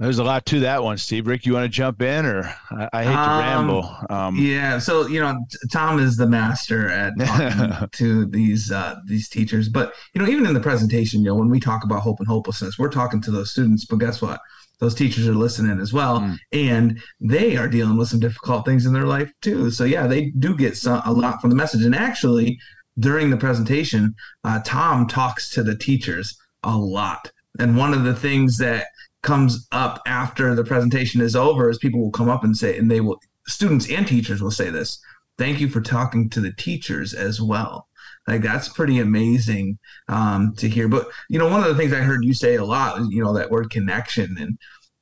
There's 0.00 0.18
a 0.18 0.24
lot 0.24 0.46
to 0.46 0.60
that 0.60 0.82
one, 0.82 0.96
Steve. 0.96 1.26
Rick, 1.26 1.44
you 1.44 1.52
want 1.52 1.64
to 1.64 1.68
jump 1.68 2.00
in, 2.00 2.24
or 2.24 2.44
I, 2.70 2.88
I 2.90 3.04
hate 3.04 3.12
to 3.12 3.18
um, 3.18 3.38
ramble. 3.38 3.96
Um, 4.08 4.34
yeah, 4.34 4.78
so 4.78 5.06
you 5.06 5.20
know, 5.20 5.38
Tom 5.70 5.98
is 5.98 6.16
the 6.16 6.26
master 6.26 6.88
at 6.88 7.12
talking 7.20 7.88
to 7.92 8.24
these 8.24 8.72
uh, 8.72 8.96
these 9.04 9.28
teachers. 9.28 9.68
But 9.68 9.92
you 10.14 10.22
know, 10.22 10.26
even 10.26 10.46
in 10.46 10.54
the 10.54 10.60
presentation, 10.60 11.20
you 11.20 11.26
know, 11.26 11.34
when 11.34 11.50
we 11.50 11.60
talk 11.60 11.84
about 11.84 12.00
hope 12.00 12.18
and 12.18 12.26
hopelessness, 12.26 12.78
we're 12.78 12.88
talking 12.88 13.20
to 13.20 13.30
those 13.30 13.50
students. 13.50 13.84
But 13.84 13.96
guess 13.96 14.22
what? 14.22 14.40
Those 14.78 14.94
teachers 14.94 15.28
are 15.28 15.34
listening 15.34 15.78
as 15.78 15.92
well, 15.92 16.20
mm. 16.20 16.38
and 16.50 16.98
they 17.20 17.58
are 17.58 17.68
dealing 17.68 17.98
with 17.98 18.08
some 18.08 18.20
difficult 18.20 18.64
things 18.64 18.86
in 18.86 18.94
their 18.94 19.06
life 19.06 19.30
too. 19.42 19.70
So 19.70 19.84
yeah, 19.84 20.06
they 20.06 20.30
do 20.30 20.56
get 20.56 20.78
some, 20.78 21.02
a 21.04 21.12
lot 21.12 21.42
from 21.42 21.50
the 21.50 21.56
message. 21.56 21.84
And 21.84 21.94
actually, 21.94 22.58
during 22.98 23.28
the 23.28 23.36
presentation, 23.36 24.14
uh, 24.44 24.60
Tom 24.64 25.06
talks 25.06 25.50
to 25.50 25.62
the 25.62 25.76
teachers 25.76 26.38
a 26.62 26.74
lot. 26.74 27.30
And 27.58 27.76
one 27.76 27.92
of 27.92 28.04
the 28.04 28.14
things 28.14 28.56
that 28.58 28.86
comes 29.22 29.66
up 29.72 30.00
after 30.06 30.54
the 30.54 30.64
presentation 30.64 31.20
is 31.20 31.36
over 31.36 31.68
is 31.68 31.78
people 31.78 32.00
will 32.00 32.10
come 32.10 32.28
up 32.28 32.44
and 32.44 32.56
say, 32.56 32.78
and 32.78 32.90
they 32.90 33.00
will, 33.00 33.20
students 33.46 33.90
and 33.90 34.06
teachers 34.06 34.42
will 34.42 34.50
say 34.50 34.70
this 34.70 35.00
thank 35.40 35.58
you 35.58 35.68
for 35.68 35.80
talking 35.80 36.28
to 36.28 36.38
the 36.38 36.52
teachers 36.52 37.14
as 37.14 37.40
well. 37.40 37.88
Like 38.28 38.42
that's 38.42 38.68
pretty 38.68 38.98
amazing 38.98 39.78
um, 40.08 40.54
to 40.58 40.68
hear. 40.68 40.86
But 40.86 41.08
you 41.30 41.38
know, 41.38 41.48
one 41.48 41.62
of 41.62 41.68
the 41.68 41.74
things 41.74 41.94
I 41.94 42.00
heard 42.00 42.24
you 42.24 42.34
say 42.34 42.56
a 42.56 42.64
lot 42.64 43.00
you 43.10 43.24
know 43.24 43.32
that 43.32 43.50
word 43.50 43.70
connection 43.70 44.36
and 44.38 44.58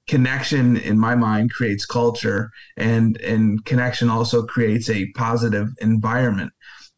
connection 0.06 0.76
in 0.76 0.98
my 0.98 1.14
mind 1.14 1.52
creates 1.52 1.84
culture 1.84 2.50
and 2.76 3.20
and 3.20 3.62
connection 3.64 4.08
also 4.08 4.44
creates 4.46 4.88
a 4.88 5.10
positive 5.12 5.68
environment. 5.80 6.52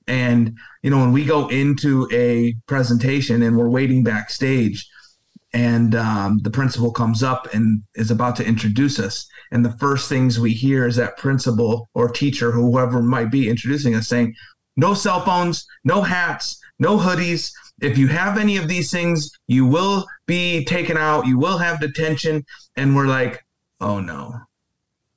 And 0.06 0.56
you 0.82 0.90
know, 0.90 0.98
when 0.98 1.12
we 1.12 1.24
go 1.24 1.48
into 1.48 2.06
a 2.12 2.54
presentation 2.66 3.42
and 3.42 3.56
we're 3.56 3.70
waiting 3.70 4.04
backstage, 4.04 4.86
and 5.52 5.94
um, 5.94 6.38
the 6.42 6.50
principal 6.50 6.92
comes 6.92 7.22
up 7.22 7.52
and 7.52 7.82
is 7.94 8.10
about 8.10 8.36
to 8.36 8.46
introduce 8.46 8.98
us. 8.98 9.28
And 9.50 9.64
the 9.64 9.76
first 9.78 10.08
things 10.08 10.38
we 10.38 10.52
hear 10.52 10.86
is 10.86 10.96
that 10.96 11.16
principal 11.16 11.88
or 11.94 12.08
teacher 12.08 12.52
whoever 12.52 13.02
might 13.02 13.30
be 13.30 13.48
introducing 13.48 13.94
us 13.94 14.08
saying 14.08 14.34
no 14.76 14.94
cell 14.94 15.20
phones 15.20 15.66
no 15.84 16.02
hats 16.02 16.60
no 16.78 16.96
hoodies. 16.96 17.52
If 17.82 17.98
you 17.98 18.06
have 18.08 18.38
any 18.38 18.56
of 18.56 18.68
these 18.68 18.90
things 18.90 19.30
you 19.48 19.66
will 19.66 20.06
be 20.26 20.64
taken 20.64 20.96
out. 20.96 21.26
You 21.26 21.38
will 21.38 21.58
have 21.58 21.80
detention. 21.80 22.44
And 22.76 22.94
we're 22.94 23.06
like 23.06 23.44
oh 23.80 23.98
no. 23.98 24.34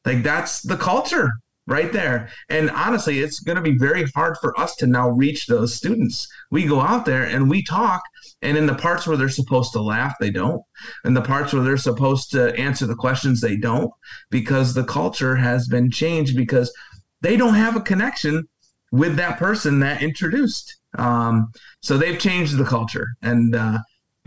Like 0.05 0.23
that's 0.23 0.61
the 0.61 0.77
culture 0.77 1.31
right 1.67 1.91
there. 1.93 2.29
And 2.49 2.69
honestly, 2.71 3.19
it's 3.19 3.39
going 3.39 3.55
to 3.55 3.61
be 3.61 3.77
very 3.77 4.03
hard 4.15 4.37
for 4.39 4.59
us 4.59 4.75
to 4.77 4.87
now 4.87 5.09
reach 5.09 5.47
those 5.47 5.73
students. 5.73 6.27
We 6.51 6.65
go 6.65 6.81
out 6.81 7.05
there 7.05 7.23
and 7.23 7.49
we 7.49 7.63
talk, 7.63 8.03
and 8.43 8.57
in 8.57 8.65
the 8.65 8.75
parts 8.75 9.07
where 9.07 9.17
they're 9.17 9.29
supposed 9.29 9.71
to 9.73 9.81
laugh, 9.81 10.15
they 10.19 10.29
don't. 10.29 10.61
And 11.03 11.15
the 11.15 11.21
parts 11.21 11.53
where 11.53 11.63
they're 11.63 11.77
supposed 11.77 12.31
to 12.31 12.53
answer 12.55 12.85
the 12.85 12.95
questions, 12.95 13.41
they 13.41 13.57
don't, 13.57 13.91
because 14.29 14.73
the 14.73 14.83
culture 14.83 15.35
has 15.35 15.67
been 15.67 15.89
changed 15.89 16.35
because 16.35 16.73
they 17.21 17.37
don't 17.37 17.55
have 17.55 17.75
a 17.75 17.81
connection 17.81 18.47
with 18.91 19.15
that 19.15 19.39
person 19.39 19.79
that 19.79 20.03
introduced. 20.03 20.77
Um, 20.97 21.51
so 21.81 21.97
they've 21.97 22.19
changed 22.19 22.57
the 22.57 22.65
culture. 22.65 23.07
And, 23.21 23.55
uh, 23.55 23.79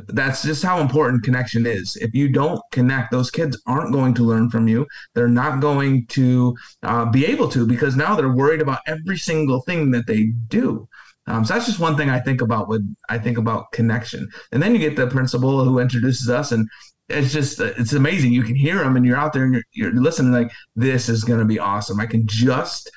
that's 0.09 0.43
just 0.43 0.63
how 0.63 0.81
important 0.81 1.25
connection 1.25 1.67
is. 1.67 1.97
If 1.97 2.15
you 2.15 2.29
don't 2.29 2.61
connect, 2.71 3.11
those 3.11 3.31
kids 3.31 3.61
aren't 3.67 3.93
going 3.93 4.15
to 4.15 4.25
learn 4.25 4.51
from 4.51 4.69
you. 4.69 4.87
They're 5.15 5.29
not 5.29 5.61
going 5.61 6.07
to 6.09 6.55
uh, 6.83 7.07
be 7.07 7.25
able 7.25 7.49
to 7.51 7.67
because 7.67 7.97
now 7.97 8.15
they're 8.15 8.33
worried 8.33 8.61
about 8.61 8.81
every 8.87 9.17
single 9.17 9.63
thing 9.63 9.91
that 9.93 10.07
they 10.07 10.25
do. 10.49 10.87
Um, 11.27 11.45
so 11.45 11.55
that's 11.55 11.67
just 11.67 11.81
one 11.81 11.97
thing 11.97 12.09
I 12.09 12.21
think 12.21 12.41
about 12.41 12.69
when 12.69 12.97
I 13.09 13.19
think 13.19 13.39
about 13.39 13.73
connection. 13.73 14.29
And 14.53 14.63
then 14.63 14.73
you 14.75 14.79
get 14.79 14.97
the 14.97 15.09
principal 15.09 15.65
who 15.65 15.79
introduces 15.79 16.31
us, 16.31 16.53
and 16.53 16.69
it's 17.09 17.33
just 17.33 17.61
it's 17.61 17.93
amazing. 17.93 18.33
You 18.33 18.43
can 18.43 18.55
hear 18.55 18.79
them, 18.79 18.97
and 18.97 19.05
you're 19.05 19.17
out 19.17 19.33
there 19.33 19.45
and 19.45 19.55
you're, 19.55 19.63
you're 19.73 20.03
listening 20.03 20.33
like 20.33 20.51
this 20.77 21.09
is 21.09 21.25
going 21.25 21.41
to 21.41 21.45
be 21.45 21.59
awesome. 21.59 22.01
I 22.01 22.07
can 22.07 22.27
just 22.27 22.91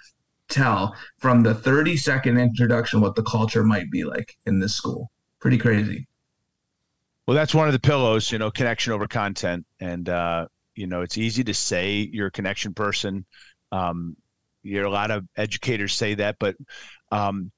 tell 0.50 0.96
from 1.20 1.44
the 1.44 1.54
30 1.54 1.96
second 1.96 2.38
introduction 2.38 3.02
what 3.02 3.16
the 3.16 3.24
culture 3.24 3.64
might 3.64 3.90
be 3.92 4.04
like 4.04 4.36
in 4.46 4.60
this 4.60 4.76
school. 4.76 5.12
Pretty 5.40 5.58
crazy. 5.58 6.08
Well, 7.28 7.36
that's 7.36 7.54
one 7.54 7.68
of 7.68 7.74
the 7.74 7.80
pillows, 7.80 8.32
you 8.32 8.40
know, 8.40 8.50
connection 8.50 8.92
over 8.92 9.08
content. 9.08 9.66
And, 9.80 10.10
uh, 10.10 10.48
you 10.76 10.88
know, 10.88 11.02
it's 11.02 11.18
easy 11.18 11.44
to 11.44 11.54
say 11.54 12.10
you're 12.12 12.28
a 12.28 12.32
connection 12.32 12.74
person. 12.74 13.26
Um, 13.72 14.18
you're 14.64 14.86
a 14.86 14.92
lot 14.92 15.12
of 15.12 15.28
educators 15.38 15.94
say 15.94 16.16
that, 16.16 16.38
but, 16.40 16.56
um, 17.12 17.52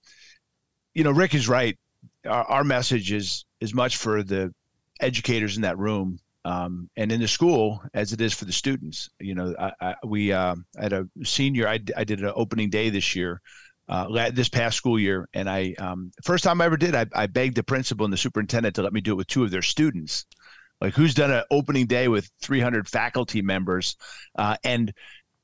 you 0.94 1.04
know, 1.04 1.12
Rick 1.12 1.36
is 1.36 1.48
right. 1.48 1.78
Our, 2.26 2.44
our, 2.44 2.64
message 2.64 3.12
is 3.12 3.46
as 3.62 3.74
much 3.74 3.98
for 3.98 4.24
the 4.24 4.54
educators 5.00 5.56
in 5.56 5.62
that 5.64 5.78
room 5.78 6.20
um, 6.46 6.90
and 6.98 7.12
in 7.12 7.20
the 7.20 7.28
school 7.28 7.82
as 7.94 8.14
it 8.14 8.22
is 8.22 8.34
for 8.34 8.46
the 8.46 8.52
students. 8.52 9.10
You 9.20 9.36
know, 9.36 9.56
I, 9.60 9.72
I, 9.82 9.96
we 10.06 10.32
uh, 10.32 10.56
had 10.80 10.94
a 10.94 11.08
senior. 11.24 11.68
I, 11.68 11.80
I 11.96 12.04
did 12.04 12.22
an 12.22 12.32
opening 12.36 12.70
day 12.70 12.90
this 12.90 13.16
year 13.16 13.42
uh, 13.92 14.32
this 14.32 14.50
past 14.50 14.78
school 14.78 14.98
year. 14.98 15.28
And 15.34 15.50
I, 15.50 15.76
um, 15.78 16.12
first 16.24 16.44
time 16.44 16.62
I 16.62 16.66
ever 16.66 16.78
did, 16.78 16.96
I, 16.96 17.06
I 17.14 17.28
begged 17.28 17.56
the 17.56 17.64
principal 17.64 18.06
and 18.06 18.14
the 18.14 18.18
superintendent 18.18 18.76
to 18.76 18.82
let 18.82 18.94
me 18.94 19.02
do 19.02 19.12
it 19.12 19.16
with 19.16 19.28
two 19.28 19.44
of 19.44 19.52
their 19.52 19.62
students. 19.62 20.26
Like, 20.80 20.96
who's 20.96 21.14
done 21.14 21.30
an 21.30 21.44
opening 21.52 21.86
day 21.86 22.08
with 22.08 22.32
300 22.42 22.88
faculty 22.88 23.42
members 23.42 23.98
uh, 24.36 24.56
and 24.64 24.92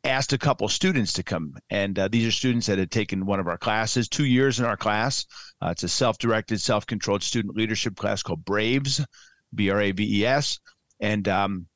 asked 0.07 0.33
a 0.33 0.37
couple 0.37 0.67
students 0.67 1.13
to 1.13 1.23
come. 1.23 1.53
And 1.69 1.97
uh, 1.99 2.07
these 2.07 2.25
are 2.27 2.31
students 2.31 2.67
that 2.67 2.79
had 2.79 2.91
taken 2.91 3.25
one 3.25 3.39
of 3.39 3.47
our 3.47 3.57
classes, 3.57 4.07
two 4.07 4.25
years 4.25 4.59
in 4.59 4.65
our 4.65 4.77
class. 4.77 5.25
Uh, 5.61 5.69
it's 5.69 5.83
a 5.83 5.89
self 5.89 6.17
directed, 6.17 6.61
self 6.61 6.85
controlled 6.85 7.23
student 7.23 7.55
leadership 7.55 7.95
class 7.95 8.23
called 8.23 8.45
BRAVES, 8.45 9.05
B 9.53 9.69
R 9.69 9.81
A 9.81 9.91
V 9.91 10.21
E 10.21 10.25
S. 10.25 10.59
And 10.99 11.27
um, 11.27 11.67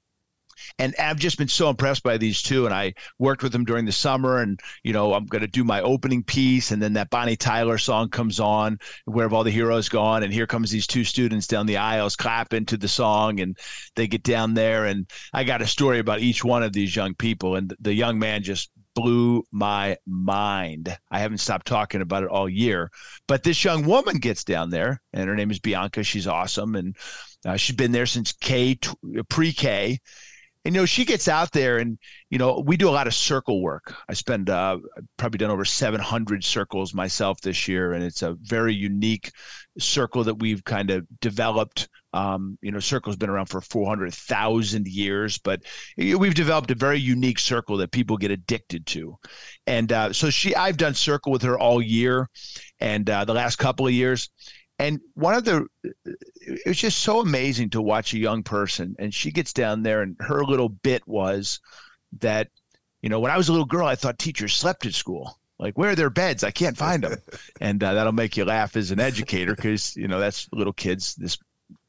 and 0.79 0.95
I've 0.99 1.19
just 1.19 1.37
been 1.37 1.47
so 1.47 1.69
impressed 1.69 2.03
by 2.03 2.17
these 2.17 2.41
two. 2.41 2.65
And 2.65 2.73
I 2.73 2.93
worked 3.19 3.43
with 3.43 3.51
them 3.51 3.65
during 3.65 3.85
the 3.85 3.91
summer, 3.91 4.41
and 4.41 4.59
you 4.83 4.93
know, 4.93 5.13
I'm 5.13 5.25
going 5.25 5.41
to 5.41 5.47
do 5.47 5.63
my 5.63 5.81
opening 5.81 6.23
piece, 6.23 6.71
and 6.71 6.81
then 6.81 6.93
that 6.93 7.09
Bonnie 7.09 7.35
Tyler 7.35 7.77
song 7.77 8.09
comes 8.09 8.39
on, 8.39 8.79
"Where 9.05 9.25
Have 9.25 9.33
All 9.33 9.43
the 9.43 9.51
Heroes 9.51 9.89
Gone?" 9.89 10.23
And 10.23 10.33
here 10.33 10.47
comes 10.47 10.71
these 10.71 10.87
two 10.87 11.03
students 11.03 11.47
down 11.47 11.65
the 11.65 11.77
aisles 11.77 12.15
clapping 12.15 12.65
to 12.67 12.77
the 12.77 12.87
song, 12.87 13.39
and 13.39 13.57
they 13.95 14.07
get 14.07 14.23
down 14.23 14.53
there, 14.53 14.85
and 14.85 15.09
I 15.33 15.43
got 15.43 15.61
a 15.61 15.67
story 15.67 15.99
about 15.99 16.19
each 16.19 16.43
one 16.43 16.63
of 16.63 16.73
these 16.73 16.95
young 16.95 17.15
people, 17.15 17.55
and 17.55 17.73
the 17.79 17.93
young 17.93 18.19
man 18.19 18.43
just 18.43 18.71
blew 18.93 19.43
my 19.51 19.97
mind. 20.05 20.97
I 21.09 21.19
haven't 21.19 21.39
stopped 21.39 21.67
talking 21.67 22.01
about 22.01 22.23
it 22.23 22.29
all 22.29 22.49
year. 22.49 22.91
But 23.27 23.43
this 23.43 23.63
young 23.63 23.85
woman 23.85 24.17
gets 24.17 24.43
down 24.43 24.69
there, 24.69 25.01
and 25.13 25.27
her 25.27 25.35
name 25.35 25.51
is 25.51 25.59
Bianca. 25.59 26.03
She's 26.03 26.27
awesome, 26.27 26.75
and 26.75 26.95
uh, 27.45 27.57
she's 27.57 27.75
been 27.75 27.91
there 27.91 28.05
since 28.05 28.33
K 28.33 28.77
pre 29.29 29.53
K. 29.53 29.99
And 30.63 30.75
you 30.75 30.81
know, 30.81 30.85
she 30.85 31.05
gets 31.05 31.27
out 31.27 31.51
there, 31.51 31.77
and 31.77 31.97
you 32.29 32.37
know, 32.37 32.63
we 32.65 32.77
do 32.77 32.87
a 32.87 32.91
lot 32.91 33.07
of 33.07 33.13
circle 33.13 33.61
work. 33.61 33.95
I 34.07 34.13
spend 34.13 34.49
uh, 34.49 34.77
probably 35.17 35.39
done 35.39 35.51
over 35.51 35.65
700 35.65 36.43
circles 36.43 36.93
myself 36.93 37.41
this 37.41 37.67
year, 37.67 37.93
and 37.93 38.03
it's 38.03 38.21
a 38.21 38.37
very 38.41 38.73
unique 38.73 39.31
circle 39.79 40.23
that 40.25 40.35
we've 40.35 40.63
kind 40.63 40.91
of 40.91 41.05
developed 41.19 41.89
um, 42.13 42.57
you 42.61 42.71
know, 42.71 42.79
Circle's 42.79 43.15
been 43.15 43.29
around 43.29 43.47
for 43.47 43.61
400,000 43.61 44.87
years, 44.87 45.37
but 45.37 45.61
we've 45.97 46.33
developed 46.33 46.71
a 46.71 46.75
very 46.75 46.99
unique 46.99 47.39
circle 47.39 47.77
that 47.77 47.91
people 47.91 48.17
get 48.17 48.31
addicted 48.31 48.85
to. 48.87 49.17
And 49.65 49.91
uh, 49.91 50.13
so 50.13 50.29
she, 50.29 50.55
I've 50.55 50.77
done 50.77 50.93
Circle 50.93 51.31
with 51.31 51.41
her 51.43 51.57
all 51.57 51.81
year 51.81 52.29
and 52.79 53.09
uh, 53.09 53.25
the 53.25 53.33
last 53.33 53.57
couple 53.57 53.87
of 53.87 53.93
years. 53.93 54.29
And 54.77 54.99
one 55.13 55.35
of 55.35 55.45
the, 55.45 55.67
it 56.41 56.67
was 56.67 56.77
just 56.77 56.99
so 56.99 57.19
amazing 57.19 57.69
to 57.71 57.81
watch 57.81 58.13
a 58.13 58.19
young 58.19 58.43
person. 58.43 58.95
And 58.99 59.13
she 59.13 59.31
gets 59.31 59.53
down 59.53 59.83
there, 59.83 60.01
and 60.01 60.15
her 60.19 60.43
little 60.43 60.69
bit 60.69 61.07
was 61.07 61.59
that, 62.19 62.49
you 63.01 63.09
know, 63.09 63.19
when 63.19 63.31
I 63.31 63.37
was 63.37 63.49
a 63.49 63.51
little 63.51 63.65
girl, 63.65 63.87
I 63.87 63.95
thought 63.95 64.19
teachers 64.19 64.53
slept 64.53 64.85
at 64.85 64.93
school. 64.93 65.37
Like 65.61 65.77
where 65.77 65.91
are 65.91 65.95
their 65.95 66.09
beds? 66.09 66.43
I 66.43 66.51
can't 66.51 66.75
find 66.75 67.03
them. 67.03 67.17
And 67.61 67.83
uh, 67.83 67.93
that'll 67.93 68.11
make 68.11 68.35
you 68.35 68.45
laugh 68.45 68.75
as 68.75 68.89
an 68.89 68.99
educator 68.99 69.55
because 69.55 69.95
you 69.95 70.07
know 70.07 70.19
that's 70.19 70.49
little 70.51 70.73
kids 70.73 71.13
this 71.13 71.37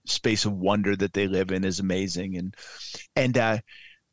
space 0.07 0.45
of 0.45 0.53
wonder 0.53 0.95
that 0.97 1.15
they 1.15 1.27
live 1.27 1.51
in 1.51 1.65
is 1.65 1.81
amazing. 1.81 2.37
And 2.37 2.55
and 3.17 3.39
uh 3.39 3.59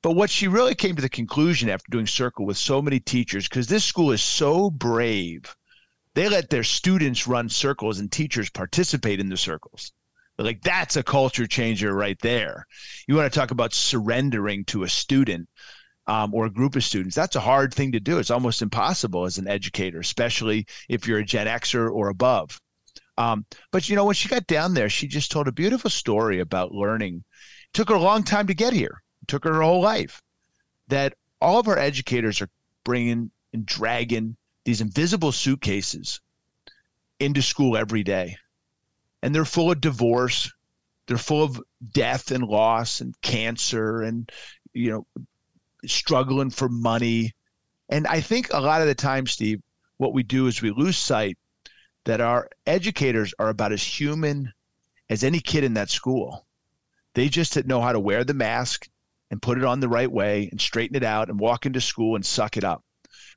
but 0.02 0.12
what 0.12 0.30
she 0.30 0.48
really 0.48 0.76
came 0.76 0.96
to 0.96 1.02
the 1.02 1.10
conclusion 1.10 1.70
after 1.70 1.92
doing 1.92 2.08
circle 2.08 2.46
with 2.46 2.56
so 2.56 2.82
many 2.82 3.02
teachers 3.02 3.50
because 3.50 3.68
this 3.68 3.84
school 3.84 4.12
is 4.12 4.22
so 4.22 4.70
brave 4.70 5.54
they 6.14 6.30
let 6.30 6.50
their 6.50 6.64
students 6.64 7.28
run 7.28 7.50
circles 7.50 8.00
and 8.00 8.10
teachers 8.12 8.50
participate 8.50 9.20
in 9.20 9.28
the 9.28 9.38
circles 9.38 9.92
like 10.40 10.62
that's 10.62 10.96
a 10.96 11.04
culture 11.04 11.48
changer 11.48 11.94
right 11.94 12.20
there 12.22 12.66
you 13.08 13.16
want 13.16 13.32
to 13.32 13.40
talk 13.40 13.52
about 13.52 13.74
surrendering 13.74 14.64
to 14.66 14.84
a 14.84 14.90
student 14.90 15.48
um, 16.08 16.34
or 16.34 16.46
a 16.46 16.50
group 16.50 16.76
of 16.76 16.84
students 16.84 17.16
that's 17.16 17.36
a 17.36 17.42
hard 17.42 17.74
thing 17.74 17.92
to 17.92 18.00
do 18.00 18.18
it's 18.18 18.32
almost 18.32 18.62
impossible 18.62 19.26
as 19.26 19.38
an 19.38 19.48
educator 19.48 20.00
especially 20.00 20.66
if 20.88 21.08
you're 21.08 21.20
a 21.20 21.26
gen 21.26 21.48
xer 21.48 21.92
or 21.92 22.10
above 22.10 22.60
um, 23.20 23.46
but 23.72 23.90
you 23.90 23.98
know, 23.98 24.06
when 24.06 24.16
she 24.16 24.30
got 24.30 24.48
down 24.48 24.74
there, 24.74 24.90
she 24.90 25.06
just 25.06 25.30
told 25.30 25.50
a 25.50 25.52
beautiful 25.52 25.90
story 25.90 26.40
about 26.40 26.72
learning. 26.72 27.16
It 27.18 27.74
took 27.74 27.90
her 27.90 27.96
a 27.96 28.02
long 28.02 28.24
time 28.24 28.48
to 28.48 28.54
get 28.54 28.72
here. 28.72 29.04
It 29.22 29.28
took 29.28 29.44
her 29.44 29.56
her 29.56 29.62
whole 29.62 29.82
life. 29.82 30.22
That 30.88 31.16
all 31.42 31.60
of 31.60 31.68
our 31.68 31.78
educators 31.78 32.42
are 32.42 32.50
bringing 32.86 33.30
and 33.52 33.66
dragging 33.66 34.38
these 34.64 34.80
invisible 34.80 35.34
suitcases 35.34 36.22
into 37.20 37.42
school 37.42 37.76
every 37.76 38.04
day, 38.04 38.38
and 39.22 39.34
they're 39.34 39.46
full 39.46 39.72
of 39.72 39.82
divorce. 39.82 40.52
They're 41.08 41.18
full 41.18 41.44
of 41.44 41.62
death 41.92 42.32
and 42.32 42.44
loss 42.44 43.02
and 43.02 43.20
cancer 43.22 44.02
and 44.02 44.30
you 44.74 44.92
know 44.92 45.24
struggling 45.86 46.50
for 46.50 46.70
money. 46.70 47.34
And 47.90 48.06
I 48.08 48.22
think 48.22 48.50
a 48.54 48.62
lot 48.62 48.82
of 48.82 48.88
the 48.88 48.96
time, 48.96 49.26
Steve, 49.26 49.62
what 49.98 50.14
we 50.14 50.24
do 50.24 50.48
is 50.48 50.62
we 50.62 50.72
lose 50.72 50.98
sight 50.98 51.38
that 52.06 52.22
our 52.22 52.50
educators 52.66 53.34
are 53.40 53.50
about 53.50 53.72
as 53.72 53.84
human 53.84 54.54
as 55.10 55.24
any 55.24 55.40
kid 55.40 55.64
in 55.64 55.74
that 55.74 55.90
school. 55.90 56.46
They 57.16 57.30
just 57.30 57.54
didn't 57.54 57.68
know 57.68 57.82
how 57.82 57.92
to 57.92 58.00
wear 58.00 58.24
the 58.24 58.34
mask 58.34 58.88
and 59.32 59.42
put 59.42 59.58
it 59.58 59.64
on 59.64 59.80
the 59.80 59.90
right 59.90 60.12
way 60.12 60.48
and 60.52 60.62
straighten 60.62 60.96
it 60.96 61.04
out 61.04 61.30
and 61.30 61.40
walk 61.40 61.66
into 61.66 61.82
school 61.82 62.16
and 62.16 62.26
suck 62.26 62.58
it 62.58 62.64
up. 62.64 62.84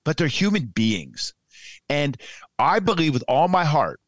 But 0.05 0.16
they're 0.16 0.26
human 0.26 0.66
beings. 0.66 1.35
And 1.89 2.16
I 2.59 2.78
believe 2.80 3.14
with 3.14 3.24
all 3.28 3.49
my 3.49 3.64
heart 3.64 4.01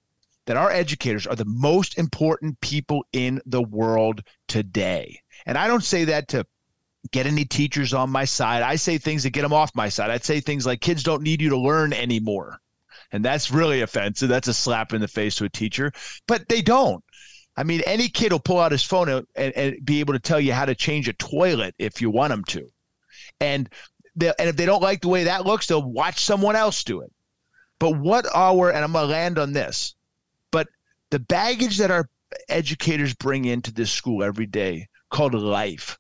that 0.47 0.57
our 0.57 0.71
educators 0.71 1.27
are 1.27 1.37
the 1.37 1.45
most 1.47 1.99
important 1.99 2.61
people 2.61 3.05
in 3.13 3.41
the 3.47 3.63
world 3.63 4.23
today. 4.49 5.19
And 5.47 5.57
I 5.57 5.67
don't 5.67 5.85
say 5.85 6.05
that 6.05 6.29
to 6.29 6.45
get 7.11 7.27
any 7.27 7.45
teachers 7.45 7.95
on 7.95 8.11
my 8.11 8.25
side. 8.25 8.63
I 8.63 8.77
say 8.77 8.99
things 8.99 9.23
that 9.23 9.31
get 9.31 9.43
them 9.43 9.53
off 9.53 9.75
my 9.75 9.89
side. 9.89 10.11
I'd 10.11 10.25
say 10.25 10.41
things 10.41 10.67
like 10.67 10.81
kids 10.81 11.03
don't 11.03 11.23
need 11.23 11.41
you 11.41 11.51
to 11.51 11.59
learn 11.59 11.93
anymore. 11.93 12.59
And 13.13 13.25
that's 13.25 13.51
really 13.51 13.83
offensive. 13.83 14.29
That's 14.29 14.49
a 14.49 14.55
slap 14.55 14.93
in 14.93 15.01
the 15.01 15.09
face 15.09 15.37
to 15.37 15.45
a 15.45 15.51
teacher. 15.51 15.93
But 16.27 16.49
they 16.49 16.63
don't. 16.63 17.05
I 17.57 17.63
mean, 17.63 17.83
any 17.87 18.09
kid 18.09 18.33
will 18.33 18.41
pull 18.41 18.59
out 18.59 18.73
his 18.73 18.83
phone 18.83 19.09
and, 19.09 19.25
and 19.37 19.85
be 19.85 20.01
able 20.01 20.15
to 20.15 20.19
tell 20.19 20.41
you 20.41 20.53
how 20.53 20.65
to 20.65 20.75
change 20.75 21.09
a 21.09 21.13
toilet 21.13 21.75
if 21.79 22.01
you 22.01 22.11
want 22.11 22.31
them 22.31 22.45
to. 22.45 22.69
And 23.41 23.69
and 24.21 24.49
if 24.49 24.57
they 24.57 24.67
don't 24.67 24.83
like 24.83 25.01
the 25.01 25.09
way 25.09 25.25
that 25.25 25.45
looks, 25.47 25.67
they'll 25.67 25.83
watch 25.83 26.25
someone 26.25 26.57
else 26.57 26.85
do 26.85 27.01
it. 27.01 27.13
But 27.79 27.99
what 27.99 28.27
our 28.35 28.71
and 28.71 28.85
I'm 28.85 28.93
going 28.93 29.07
to 29.07 29.13
land 29.13 29.39
on 29.39 29.53
this, 29.53 29.95
the 31.15 31.21
baggage 31.21 31.79
that 31.79 31.93
our 31.93 32.11
educators 32.49 33.15
bring 33.15 33.45
into 33.45 33.73
this 33.73 33.93
school 33.93 34.25
every 34.25 34.47
day 34.47 34.89
called 35.11 35.33
life. 35.33 35.97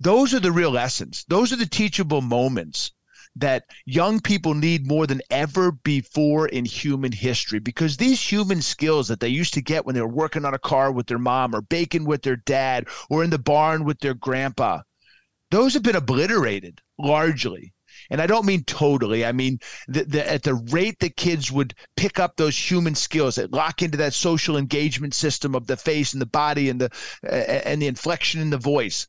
Those 0.00 0.32
are 0.32 0.40
the 0.40 0.52
real 0.52 0.70
lessons. 0.70 1.26
Those 1.28 1.52
are 1.52 1.56
the 1.56 1.66
teachable 1.66 2.22
moments 2.22 2.92
that 3.34 3.64
young 3.84 4.20
people 4.20 4.54
need 4.54 4.86
more 4.86 5.06
than 5.06 5.20
ever 5.28 5.70
before 5.70 6.48
in 6.48 6.64
human 6.64 7.12
history 7.12 7.58
because 7.58 7.98
these 7.98 8.18
human 8.18 8.62
skills 8.62 9.06
that 9.08 9.20
they 9.20 9.28
used 9.28 9.52
to 9.52 9.60
get 9.60 9.84
when 9.84 9.94
they 9.94 10.00
were 10.00 10.08
working 10.08 10.46
on 10.46 10.54
a 10.54 10.58
car 10.58 10.90
with 10.90 11.08
their 11.08 11.18
mom 11.18 11.54
or 11.54 11.60
baking 11.60 12.06
with 12.06 12.22
their 12.22 12.36
dad 12.36 12.88
or 13.10 13.22
in 13.22 13.28
the 13.28 13.38
barn 13.38 13.84
with 13.84 14.00
their 14.00 14.14
grandpa, 14.14 14.80
those 15.50 15.74
have 15.74 15.82
been 15.82 15.94
obliterated 15.94 16.80
largely. 16.98 17.74
And 18.10 18.20
I 18.20 18.26
don't 18.26 18.46
mean 18.46 18.64
totally. 18.64 19.24
I 19.24 19.32
mean 19.32 19.58
the, 19.88 20.04
the, 20.04 20.30
at 20.30 20.42
the 20.42 20.54
rate 20.54 20.98
that 21.00 21.16
kids 21.16 21.50
would 21.50 21.74
pick 21.96 22.18
up 22.18 22.36
those 22.36 22.56
human 22.56 22.94
skills 22.94 23.36
that 23.36 23.52
lock 23.52 23.82
into 23.82 23.98
that 23.98 24.14
social 24.14 24.56
engagement 24.56 25.14
system 25.14 25.54
of 25.54 25.66
the 25.66 25.76
face 25.76 26.12
and 26.12 26.22
the 26.22 26.26
body 26.26 26.68
and 26.68 26.80
the 26.80 26.90
uh, 27.24 27.34
and 27.34 27.80
the 27.80 27.86
inflection 27.86 28.40
in 28.40 28.50
the 28.50 28.58
voice 28.58 29.06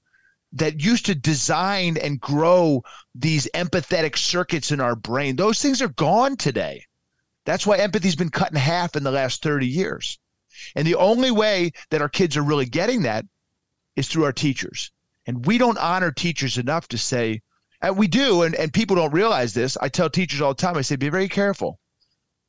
that 0.53 0.81
used 0.81 1.05
to 1.05 1.15
design 1.15 1.97
and 1.97 2.19
grow 2.19 2.81
these 3.13 3.47
empathetic 3.53 4.17
circuits 4.17 4.71
in 4.71 4.79
our 4.79 4.95
brain. 4.95 5.35
Those 5.35 5.61
things 5.61 5.81
are 5.81 5.89
gone 5.89 6.37
today. 6.37 6.85
That's 7.45 7.65
why 7.65 7.77
empathy's 7.77 8.15
been 8.15 8.29
cut 8.29 8.51
in 8.51 8.57
half 8.57 8.95
in 8.95 9.03
the 9.03 9.11
last 9.11 9.43
30 9.43 9.67
years. 9.67 10.19
And 10.75 10.87
the 10.87 10.95
only 10.95 11.31
way 11.31 11.71
that 11.91 12.01
our 12.01 12.09
kids 12.09 12.35
are 12.35 12.43
really 12.43 12.65
getting 12.65 13.03
that 13.03 13.25
is 13.95 14.07
through 14.07 14.25
our 14.25 14.33
teachers. 14.33 14.91
And 15.25 15.45
we 15.45 15.57
don't 15.57 15.77
honor 15.77 16.11
teachers 16.11 16.57
enough 16.57 16.87
to 16.89 16.97
say, 16.97 17.41
and 17.81 17.97
we 17.97 18.07
do, 18.07 18.43
and, 18.43 18.55
and 18.55 18.73
people 18.73 18.95
don't 18.95 19.13
realize 19.13 19.53
this. 19.53 19.77
I 19.81 19.89
tell 19.89 20.09
teachers 20.09 20.41
all 20.41 20.53
the 20.53 20.61
time, 20.61 20.77
I 20.77 20.81
say, 20.81 20.95
be 20.95 21.09
very 21.09 21.29
careful. 21.29 21.79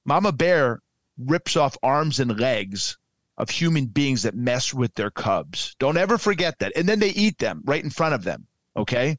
Mama 0.04 0.32
Bear 0.32 0.80
rips 1.18 1.56
off 1.56 1.76
arms 1.82 2.20
and 2.20 2.38
legs 2.38 2.96
of 3.36 3.50
human 3.50 3.86
beings 3.86 4.22
that 4.22 4.34
mess 4.34 4.72
with 4.72 4.94
their 4.94 5.10
cubs. 5.10 5.76
Don't 5.78 5.96
ever 5.96 6.18
forget 6.18 6.58
that. 6.58 6.72
And 6.74 6.88
then 6.88 6.98
they 6.98 7.10
eat 7.10 7.38
them 7.38 7.62
right 7.64 7.82
in 7.82 7.90
front 7.90 8.14
of 8.14 8.24
them. 8.24 8.46
Okay. 8.76 9.18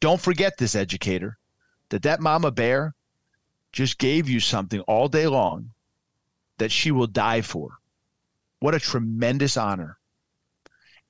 Don't 0.00 0.20
forget 0.20 0.56
this, 0.56 0.74
educator, 0.74 1.38
that 1.90 2.02
that 2.02 2.20
mama 2.20 2.50
bear 2.50 2.94
just 3.72 3.98
gave 3.98 4.28
you 4.28 4.40
something 4.40 4.80
all 4.80 5.06
day 5.06 5.26
long 5.26 5.70
that 6.58 6.72
she 6.72 6.90
will 6.90 7.06
die 7.06 7.42
for. 7.42 7.78
What 8.58 8.74
a 8.74 8.80
tremendous 8.80 9.56
honor. 9.56 9.98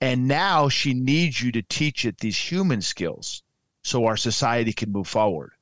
And 0.01 0.27
now 0.27 0.69
she 0.69 0.95
needs 0.95 1.43
you 1.43 1.53
to 1.53 1.63
teach 1.63 2.05
it 2.05 2.19
these 2.19 2.39
human 2.39 2.81
skills 2.81 3.43
so 3.83 4.07
our 4.07 4.17
society 4.17 4.73
can 4.73 4.93
move 4.93 5.09
forward. 5.09 5.53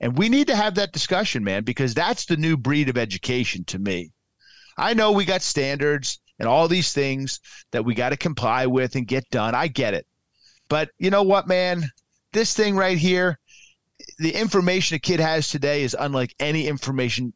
And 0.00 0.18
we 0.18 0.28
need 0.28 0.48
to 0.48 0.56
have 0.56 0.74
that 0.74 0.92
discussion, 0.92 1.44
man, 1.44 1.62
because 1.62 1.94
that's 1.94 2.26
the 2.26 2.36
new 2.36 2.56
breed 2.56 2.88
of 2.88 2.98
education 2.98 3.64
to 3.66 3.78
me. 3.78 4.12
I 4.76 4.94
know 4.94 5.12
we 5.12 5.24
got 5.24 5.42
standards 5.42 6.18
and 6.40 6.48
all 6.48 6.66
these 6.66 6.92
things 6.92 7.38
that 7.70 7.84
we 7.84 7.94
got 7.94 8.08
to 8.08 8.16
comply 8.16 8.66
with 8.66 8.96
and 8.96 9.06
get 9.06 9.30
done. 9.30 9.54
I 9.54 9.68
get 9.68 9.94
it. 9.94 10.06
But 10.68 10.90
you 10.98 11.10
know 11.10 11.22
what, 11.22 11.46
man? 11.46 11.84
This 12.32 12.54
thing 12.54 12.74
right 12.74 12.98
here, 12.98 13.38
the 14.18 14.34
information 14.34 14.96
a 14.96 14.98
kid 14.98 15.20
has 15.20 15.48
today 15.48 15.82
is 15.84 15.94
unlike 15.98 16.34
any 16.40 16.66
information 16.66 17.32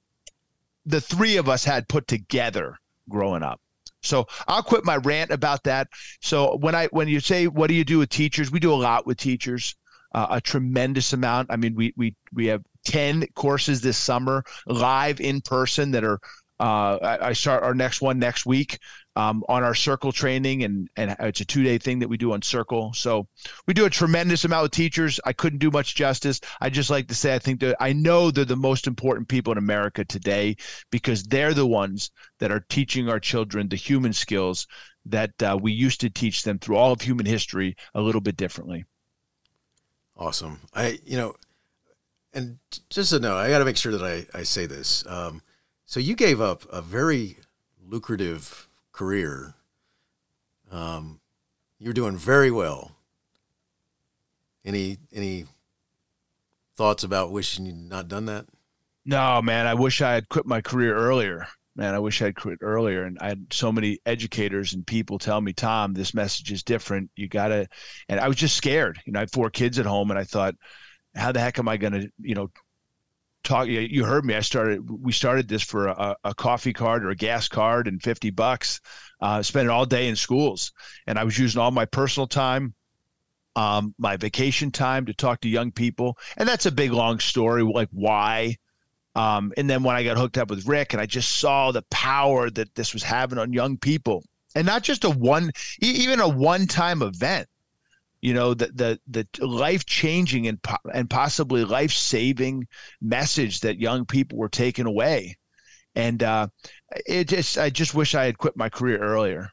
the 0.87 1.01
three 1.01 1.37
of 1.37 1.49
us 1.49 1.65
had 1.65 1.89
put 1.89 2.07
together 2.07 2.79
growing 3.09 3.43
up. 3.43 3.61
So 4.07 4.27
I'll 4.49 4.63
quit 4.63 4.85
my 4.85 4.97
rant 4.97 5.31
about 5.31 5.63
that. 5.65 5.89
So 6.21 6.57
when 6.59 6.75
I 6.75 6.87
when 6.89 7.09
you 7.09 7.21
say 7.21 7.47
what 7.47 7.69
do 7.69 7.75
you 7.75 7.85
do 7.85 7.99
with 7.99 8.09
teachers, 8.09 8.51
we 8.51 8.61
do 8.61 8.73
a 8.73 8.75
lot 8.75 9.07
with 9.07 9.19
teachers, 9.19 9.75
uh, 10.15 10.29
a 10.31 10.41
tremendous 10.41 11.13
amount. 11.13 11.49
I 11.51 11.57
mean, 11.57 11.75
we 11.75 11.93
we 11.97 12.15
we 12.33 12.47
have 12.47 12.63
ten 12.85 13.27
courses 13.35 13.81
this 13.81 13.99
summer 13.99 14.45
live 14.67 15.21
in 15.21 15.41
person 15.41 15.91
that 15.91 16.05
are 16.05 16.21
uh, 16.59 16.99
I, 17.03 17.29
I, 17.29 17.33
start 17.35 17.63
our 17.63 17.75
next 17.75 18.01
one 18.01 18.19
next 18.19 18.47
week 18.47 18.79
um, 19.15 19.45
on 19.49 19.63
our 19.63 19.75
circle 19.75 20.11
training, 20.11 20.65
and 20.65 20.89
and 20.97 21.15
it's 21.21 21.41
a 21.41 21.45
two 21.45 21.63
day 21.63 21.77
thing 21.77 21.99
that 21.99 22.09
we 22.09 22.17
do 22.17 22.33
on 22.33 22.41
circle. 22.41 22.93
So 22.95 23.29
we 23.67 23.75
do 23.75 23.85
a 23.85 23.91
tremendous 23.91 24.45
amount 24.45 24.65
of 24.65 24.71
teachers. 24.71 25.21
I 25.27 25.35
couldn't 25.35 25.59
do 25.59 25.71
much 25.71 25.95
justice. 25.95 26.41
I 26.61 26.71
just 26.71 26.89
like 26.89 27.09
to 27.09 27.15
say 27.15 27.35
I 27.35 27.39
think 27.39 27.61
that 27.61 27.77
I 27.79 27.93
know 27.93 28.31
they're 28.31 28.47
the 28.47 28.57
most 28.57 28.87
important 28.87 29.29
people 29.29 29.53
in 29.53 29.59
America 29.59 30.05
today 30.05 30.57
because 30.91 31.25
they're 31.25 31.55
the 31.55 31.67
ones 31.67 32.11
that 32.39 32.51
are 32.51 32.65
teaching 32.69 33.09
our 33.09 33.21
children 33.21 33.69
the 33.69 33.77
human 33.77 34.15
skills 34.15 34.67
that 35.05 35.31
uh, 35.43 35.59
we 35.61 35.73
used 35.73 36.01
to 36.01 36.11
teach 36.11 36.43
them 36.43 36.59
through 36.59 36.77
all 36.77 36.93
of 36.93 37.01
human 37.01 37.27
history 37.27 37.77
a 37.95 38.01
little 38.01 38.21
bit 38.21 38.37
differently. 38.37 38.85
Awesome. 40.17 40.61
I, 40.75 40.99
you 41.05 41.17
know, 41.19 41.35
and 42.33 42.59
just 42.91 43.11
to 43.11 43.21
know, 43.21 43.37
I 43.37 43.51
got 43.51 43.59
to 43.59 43.65
make 43.65 43.77
sure 43.77 43.93
that 43.93 44.03
I, 44.03 44.39
I 44.39 44.43
say 44.43 44.67
this. 44.67 45.05
Um, 45.07 45.43
so 45.87 46.01
you 46.01 46.15
gave 46.15 46.41
up 46.41 46.65
a 46.71 46.83
very 46.83 47.39
lucrative 47.81 48.69
career. 48.93 49.55
Um, 50.71 51.21
you're 51.79 51.93
doing 51.93 52.17
very 52.17 52.51
well. 52.51 52.97
Any 54.65 54.99
any 55.13 55.47
thoughts 56.77 57.05
about 57.05 57.31
wishing 57.31 57.67
you'd 57.67 57.77
not 57.77 58.09
done 58.09 58.27
that? 58.27 58.47
No, 59.05 59.41
man. 59.41 59.69
I 59.69 59.75
wish 59.75 60.03
I 60.03 60.15
had 60.15 60.29
quit 60.29 60.45
my 60.45 60.61
career 60.61 60.97
earlier. 60.97 61.47
Man, 61.77 61.95
I 61.95 62.01
wish 62.01 62.21
I'd 62.21 62.35
quit 62.35 62.59
earlier. 62.63 63.05
And 63.05 63.17
I 63.21 63.29
had 63.29 63.47
so 63.53 63.71
many 63.71 64.01
educators 64.05 64.73
and 64.73 64.85
people 64.85 65.19
tell 65.19 65.41
me, 65.41 65.53
Tom, 65.53 65.95
this 65.95 66.15
message 66.15 66.51
is 66.51 66.65
different. 66.65 67.11
You 67.15 67.29
gotta. 67.29 67.69
And 68.09 68.19
I 68.19 68.27
was 68.27 68.37
just 68.37 68.57
scared. 68.57 68.99
You 69.07 69.13
know, 69.13 69.21
I 69.21 69.23
had 69.23 69.33
four 69.33 69.51
kids 69.51 69.79
at 69.79 69.87
home, 69.87 70.11
and 70.11 70.19
I 70.19 70.25
thought, 70.25 70.57
how 71.15 71.31
the 71.31 71.41
heck 71.41 71.59
am 71.59 71.69
I 71.69 71.77
to, 71.93 72.11
you 72.19 72.35
know, 72.35 72.51
talk? 73.47 73.69
You 73.69 74.05
heard 74.05 74.25
me. 74.25 74.35
I 74.35 74.41
started. 74.41 74.89
We 74.89 75.13
started 75.13 75.49
this 75.49 75.63
for 75.63 75.89
a, 75.89 76.17
a 76.25 76.35
coffee 76.35 76.73
card 76.73 77.05
or 77.05 77.11
a 77.11 77.17
gas 77.17 77.49
card 77.49 77.89
and 77.89 78.03
fifty 78.03 78.31
bucks. 78.31 78.81
Uh, 79.21 79.43
spent 79.43 79.67
it 79.67 79.71
all 79.71 79.87
day 79.87 80.09
in 80.09 80.17
schools, 80.17 80.73
and 81.07 81.19
I 81.19 81.25
was 81.25 81.39
using 81.39 81.61
all 81.61 81.71
my 81.71 81.87
personal 81.87 82.27
time 82.27 82.75
um, 83.57 83.95
my 83.99 84.17
vacation 84.17 84.71
time 84.71 85.07
to 85.07 85.15
talk 85.15 85.41
to 85.41 85.49
young 85.49 85.73
people. 85.73 86.19
And 86.37 86.49
that's 86.49 86.67
a 86.67 86.71
big, 86.71 86.93
long 86.93 87.19
story, 87.19 87.63
like 87.63 87.89
why. 87.91 88.57
Um, 89.15 89.53
and 89.57 89.69
then 89.69 89.83
when 89.83 89.97
I 89.97 90.05
got 90.05 90.19
hooked 90.19 90.37
up 90.37 90.51
with 90.51 90.69
Rick 90.69 90.93
and 90.93 91.01
I 91.01 91.07
just 91.07 91.41
saw 91.41 91.73
the 91.73 91.83
power 91.91 92.51
that 92.51 92.75
this 92.75 92.93
was 92.93 93.03
having 93.03 93.39
on 93.39 93.53
young 93.55 93.79
people 93.79 94.23
and 94.55 94.67
not 94.67 94.83
just 94.83 95.05
a 95.05 95.11
one, 95.11 95.51
even 95.81 96.21
a 96.21 96.29
one 96.29 96.67
time 96.67 97.01
event, 97.01 97.49
you 98.21 98.35
know, 98.35 98.55
the, 98.55 98.67
the, 98.75 98.99
the 99.09 99.47
life 99.47 99.85
changing 99.87 100.47
and, 100.47 100.59
and 100.93 101.09
possibly 101.09 101.65
life 101.65 101.93
saving 101.93 102.67
message 103.01 103.61
that 103.61 103.81
young 103.81 104.05
people 104.05 104.39
were 104.39 104.49
taking 104.49 104.87
away. 104.87 105.37
And 105.95 106.23
uh, 106.23 106.49
it 107.07 107.29
just, 107.29 107.59
I 107.59 107.71
just 107.71 107.95
wish 107.95 108.15
I 108.15 108.25
had 108.25 108.39
quit 108.39 108.57
my 108.57 108.69
career 108.69 108.99
earlier. 108.99 109.51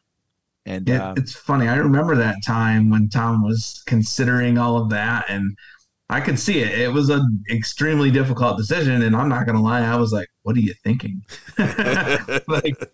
And 0.65 0.89
uh, 0.89 1.13
it's 1.17 1.35
funny. 1.35 1.67
I 1.67 1.75
remember 1.75 2.15
that 2.15 2.37
time 2.45 2.89
when 2.89 3.09
Tom 3.09 3.43
was 3.43 3.83
considering 3.85 4.57
all 4.57 4.77
of 4.77 4.89
that, 4.91 5.25
and 5.29 5.57
I 6.09 6.21
could 6.21 6.39
see 6.39 6.59
it. 6.59 6.79
It 6.79 6.87
was 6.87 7.09
an 7.09 7.43
extremely 7.51 8.11
difficult 8.11 8.57
decision, 8.57 9.01
and 9.01 9.15
I'm 9.15 9.27
not 9.27 9.45
gonna 9.45 9.61
lie. 9.61 9.81
I 9.81 9.97
was 9.97 10.13
like, 10.13 10.29
"What 10.43 10.55
are 10.55 10.61
you 10.61 10.73
thinking?" 10.83 11.21
like, 12.47 12.91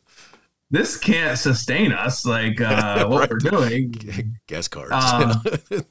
this 0.71 0.97
can't 0.97 1.37
sustain 1.37 1.91
us. 1.91 2.25
Like 2.25 2.61
uh, 2.61 3.05
what 3.07 3.19
right. 3.19 3.29
we're 3.29 3.37
doing, 3.37 4.37
gas 4.47 4.67
cards. 4.67 4.91
Um, 4.91 5.41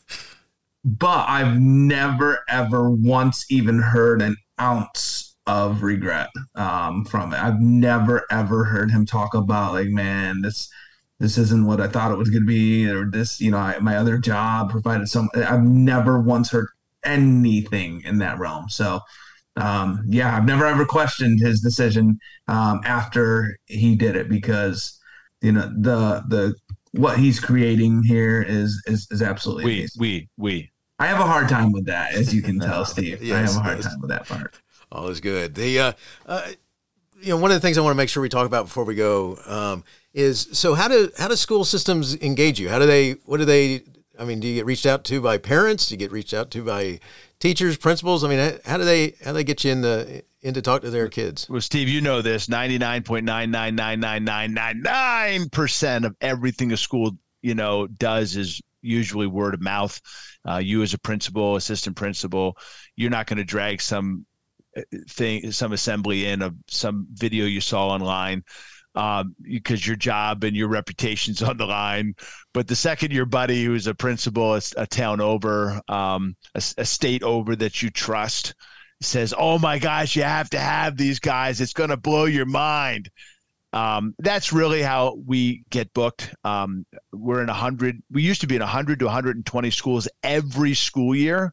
but 0.85 1.29
I've 1.29 1.61
never 1.61 2.45
ever 2.49 2.91
once 2.91 3.51
even 3.51 3.81
heard 3.81 4.23
an 4.23 4.37
ounce 4.61 5.37
of 5.47 5.83
regret 5.83 6.29
um, 6.55 7.05
from 7.05 7.33
it. 7.33 7.43
I've 7.43 7.61
never 7.61 8.25
ever 8.31 8.65
heard 8.65 8.91
him 8.91 9.07
talk 9.07 9.35
about 9.35 9.73
like, 9.73 9.89
man, 9.89 10.43
this 10.43 10.71
this 11.19 11.37
isn't 11.37 11.67
what 11.67 11.81
I 11.81 11.89
thought 11.89 12.13
it 12.13 12.19
was 12.19 12.31
going 12.31 12.43
to 12.43 12.47
be, 12.47 12.89
or 12.89 13.11
this, 13.11 13.41
you 13.41 13.51
know, 13.51 13.59
I, 13.59 13.79
my 13.81 13.97
other 13.97 14.19
job 14.19 14.71
provided 14.71 15.09
some. 15.09 15.29
I've 15.35 15.65
never 15.65 16.21
once 16.21 16.51
heard 16.51 16.69
anything 17.05 18.03
in 18.05 18.19
that 18.19 18.39
realm. 18.39 18.69
So, 18.69 19.01
um, 19.59 20.05
yeah, 20.09 20.37
I've 20.37 20.45
never 20.45 20.67
ever 20.67 20.85
questioned 20.85 21.41
his 21.41 21.61
decision 21.61 22.19
um, 22.47 22.81
after 22.85 23.59
he 23.67 23.95
did 23.95 24.17
it 24.17 24.29
because, 24.29 24.99
you 25.41 25.53
know, 25.53 25.73
the 25.79 26.25
the 26.29 26.55
what 26.93 27.19
he's 27.19 27.41
creating 27.41 28.03
here 28.03 28.43
is 28.43 28.83
is 28.87 29.07
is 29.11 29.23
absolutely 29.23 29.65
we 29.65 29.79
amazing. 29.79 30.01
we 30.01 30.29
we. 30.37 30.73
I 31.01 31.07
have 31.07 31.21
a 31.21 31.27
hard 31.27 31.49
time 31.49 31.71
with 31.71 31.87
that, 31.87 32.15
as 32.15 32.35
you 32.35 32.43
can 32.43 32.59
tell, 32.61 32.85
Steve. 32.85 33.23
yes, 33.23 33.37
I 33.37 33.53
have 33.53 33.57
a 33.57 33.69
hard 33.69 33.83
time 33.83 34.01
with 34.01 34.11
that 34.11 34.27
part. 34.27 34.61
All 34.91 35.09
is 35.09 35.21
good. 35.21 35.55
The 35.55 35.81
uh, 35.81 35.93
uh, 36.27 36.49
you 37.21 37.31
know, 37.31 37.37
one 37.37 37.51
of 37.51 37.57
the 37.57 37.61
things 37.61 37.79
I 37.79 37.83
want 37.83 37.93
to 37.93 37.97
make 37.97 38.09
sure 38.09 38.23
we 38.23 38.29
talk 38.29 38.47
about 38.47 38.67
before 38.67 38.85
we 38.85 38.95
go 38.95 39.39
um, 39.47 39.85
is 40.15 40.49
so 40.53 40.75
how 40.75 40.89
do 40.89 41.11
how 41.19 41.29
do 41.29 41.37
school 41.37 41.65
systems 41.65 42.17
engage 42.23 42.59
you? 42.59 42.69
How 42.69 42.79
do 42.79 42.87
they? 42.87 43.13
What 43.27 43.39
do 43.39 43.45
they? 43.45 43.83
I 44.19 44.25
mean, 44.25 44.41
do 44.41 44.49
you 44.49 44.55
get 44.55 44.67
reached 44.67 44.87
out 44.87 45.05
to 45.05 45.21
by 45.21 45.39
parents? 45.39 45.89
Do 45.89 45.95
you 45.95 45.99
get 45.99 46.11
reached 46.11 46.35
out 46.35 46.51
to 46.53 46.65
by 46.65 47.01
teachers, 47.41 47.77
principals? 47.77 48.25
I 48.25 48.29
mean, 48.29 48.59
how 48.65 48.79
do 48.79 48.85
they 48.85 49.15
how 49.23 49.31
do 49.31 49.35
they 49.35 49.45
get 49.45 49.65
you 49.65 49.73
in 49.73 49.81
the 49.81 50.23
in 50.43 50.55
to 50.55 50.63
talk 50.63 50.83
to 50.83 50.91
their 50.91 51.09
kids? 51.09 51.49
Well, 51.49 51.61
Steve, 51.61 51.89
you 51.89 52.01
know 52.01 52.23
this: 52.23 52.49
ninety 52.49 52.79
nine 52.79 53.03
point 53.03 53.25
nine 53.25 53.51
nine 53.51 53.75
nine 53.75 54.01
nine 54.01 54.25
nine 54.25 54.55
nine 54.55 54.83
nine 54.83 55.49
percent 55.51 56.05
of 56.05 56.17
everything 56.21 56.73
a 56.73 56.77
school 56.77 57.13
you 57.43 57.55
know 57.55 57.87
does 57.87 58.37
is 58.37 58.61
usually 58.83 59.27
word 59.27 59.55
of 59.55 59.61
mouth. 59.61 60.01
Uh, 60.49 60.57
you 60.59 60.83
as 60.83 60.95
a 60.95 60.99
principal, 60.99 61.57
assistant 61.57 61.97
principal, 61.97 62.57
you're 62.97 63.11
not 63.11 63.27
going 63.27 63.39
to 63.39 63.45
drag 63.45 63.81
some 63.81 64.25
uh, 64.77 64.83
thing, 65.09 65.51
some 65.53 65.73
assembly 65.73 66.27
in 66.27 66.43
of 66.43 66.55
some 66.69 67.07
video 67.13 67.45
you 67.45 67.61
saw 67.61 67.89
online 67.89 68.43
um, 68.95 69.35
because 69.43 69.87
your 69.87 69.97
job 69.97 70.45
and 70.45 70.57
your 70.57 70.69
reputation's 70.69 71.43
on 71.49 71.57
the 71.57 71.67
line. 71.67 72.15
But 72.55 72.69
the 72.69 72.77
second 72.77 73.13
your 73.13 73.27
buddy 73.27 73.65
who's 73.65 73.87
a 73.87 73.95
principal, 73.95 74.55
a, 74.55 74.61
a 74.77 74.87
town 74.87 75.21
over, 75.21 75.81
um, 75.89 76.37
a, 76.55 76.63
a 76.79 76.85
state 76.85 77.23
over 77.23 77.57
that 77.57 77.83
you 77.83 77.91
trust, 77.91 78.55
says, 79.01 79.35
"Oh 79.37 79.59
my 79.59 79.79
gosh, 79.79 80.17
you 80.17 80.23
have 80.23 80.51
to 80.51 80.59
have 80.59 80.97
these 80.97 81.21
guys. 81.21 81.61
It's 81.61 81.73
going 81.73 81.91
to 81.91 81.97
blow 81.97 82.25
your 82.25 82.47
mind." 82.47 83.11
Um, 83.73 84.15
that's 84.19 84.53
really 84.53 84.83
how 84.83 85.19
we 85.27 85.65
get 85.71 85.93
booked. 85.93 86.35
Um, 86.43 86.87
we're 87.13 87.43
in 87.43 87.51
a 87.51 87.55
hundred. 87.55 88.03
We 88.11 88.23
used 88.23 88.41
to 88.41 88.47
be 88.47 88.57
in 88.57 88.63
a 88.63 88.67
hundred 88.67 88.99
to 89.01 89.05
120 89.05 89.71
schools 89.71 90.09
every 90.23 90.75
school 90.75 91.15
year. 91.15 91.53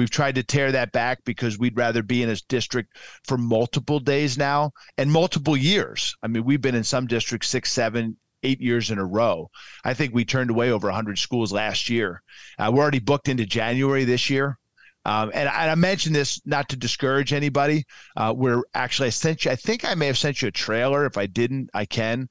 We've 0.00 0.08
tried 0.08 0.36
to 0.36 0.42
tear 0.42 0.72
that 0.72 0.92
back 0.92 1.18
because 1.26 1.58
we'd 1.58 1.76
rather 1.76 2.02
be 2.02 2.22
in 2.22 2.30
a 2.30 2.36
district 2.48 2.96
for 3.26 3.36
multiple 3.36 4.00
days 4.00 4.38
now 4.38 4.72
and 4.96 5.12
multiple 5.12 5.58
years. 5.58 6.16
I 6.22 6.26
mean, 6.26 6.42
we've 6.42 6.62
been 6.62 6.74
in 6.74 6.84
some 6.84 7.06
districts 7.06 7.48
six, 7.48 7.70
seven, 7.70 8.16
eight 8.42 8.62
years 8.62 8.90
in 8.90 8.96
a 8.96 9.04
row. 9.04 9.50
I 9.84 9.92
think 9.92 10.14
we 10.14 10.24
turned 10.24 10.48
away 10.48 10.70
over 10.70 10.86
100 10.86 11.18
schools 11.18 11.52
last 11.52 11.90
year. 11.90 12.22
Uh, 12.58 12.70
we're 12.72 12.80
already 12.80 12.98
booked 12.98 13.28
into 13.28 13.44
January 13.44 14.04
this 14.04 14.30
year. 14.30 14.56
Um, 15.04 15.32
and, 15.34 15.50
I, 15.50 15.68
I, 15.68 15.74
mentioned 15.74 16.14
this 16.14 16.40
not 16.46 16.70
to 16.70 16.76
discourage 16.76 17.34
anybody. 17.34 17.84
Uh, 18.16 18.32
we're 18.34 18.62
actually, 18.72 19.08
I 19.08 19.10
sent 19.10 19.44
you, 19.44 19.50
I 19.50 19.56
think 19.56 19.84
I 19.84 19.94
may 19.94 20.06
have 20.06 20.16
sent 20.16 20.40
you 20.40 20.48
a 20.48 20.50
trailer. 20.50 21.04
If 21.04 21.18
I 21.18 21.26
didn't, 21.26 21.68
I 21.74 21.84
can. 21.84 22.26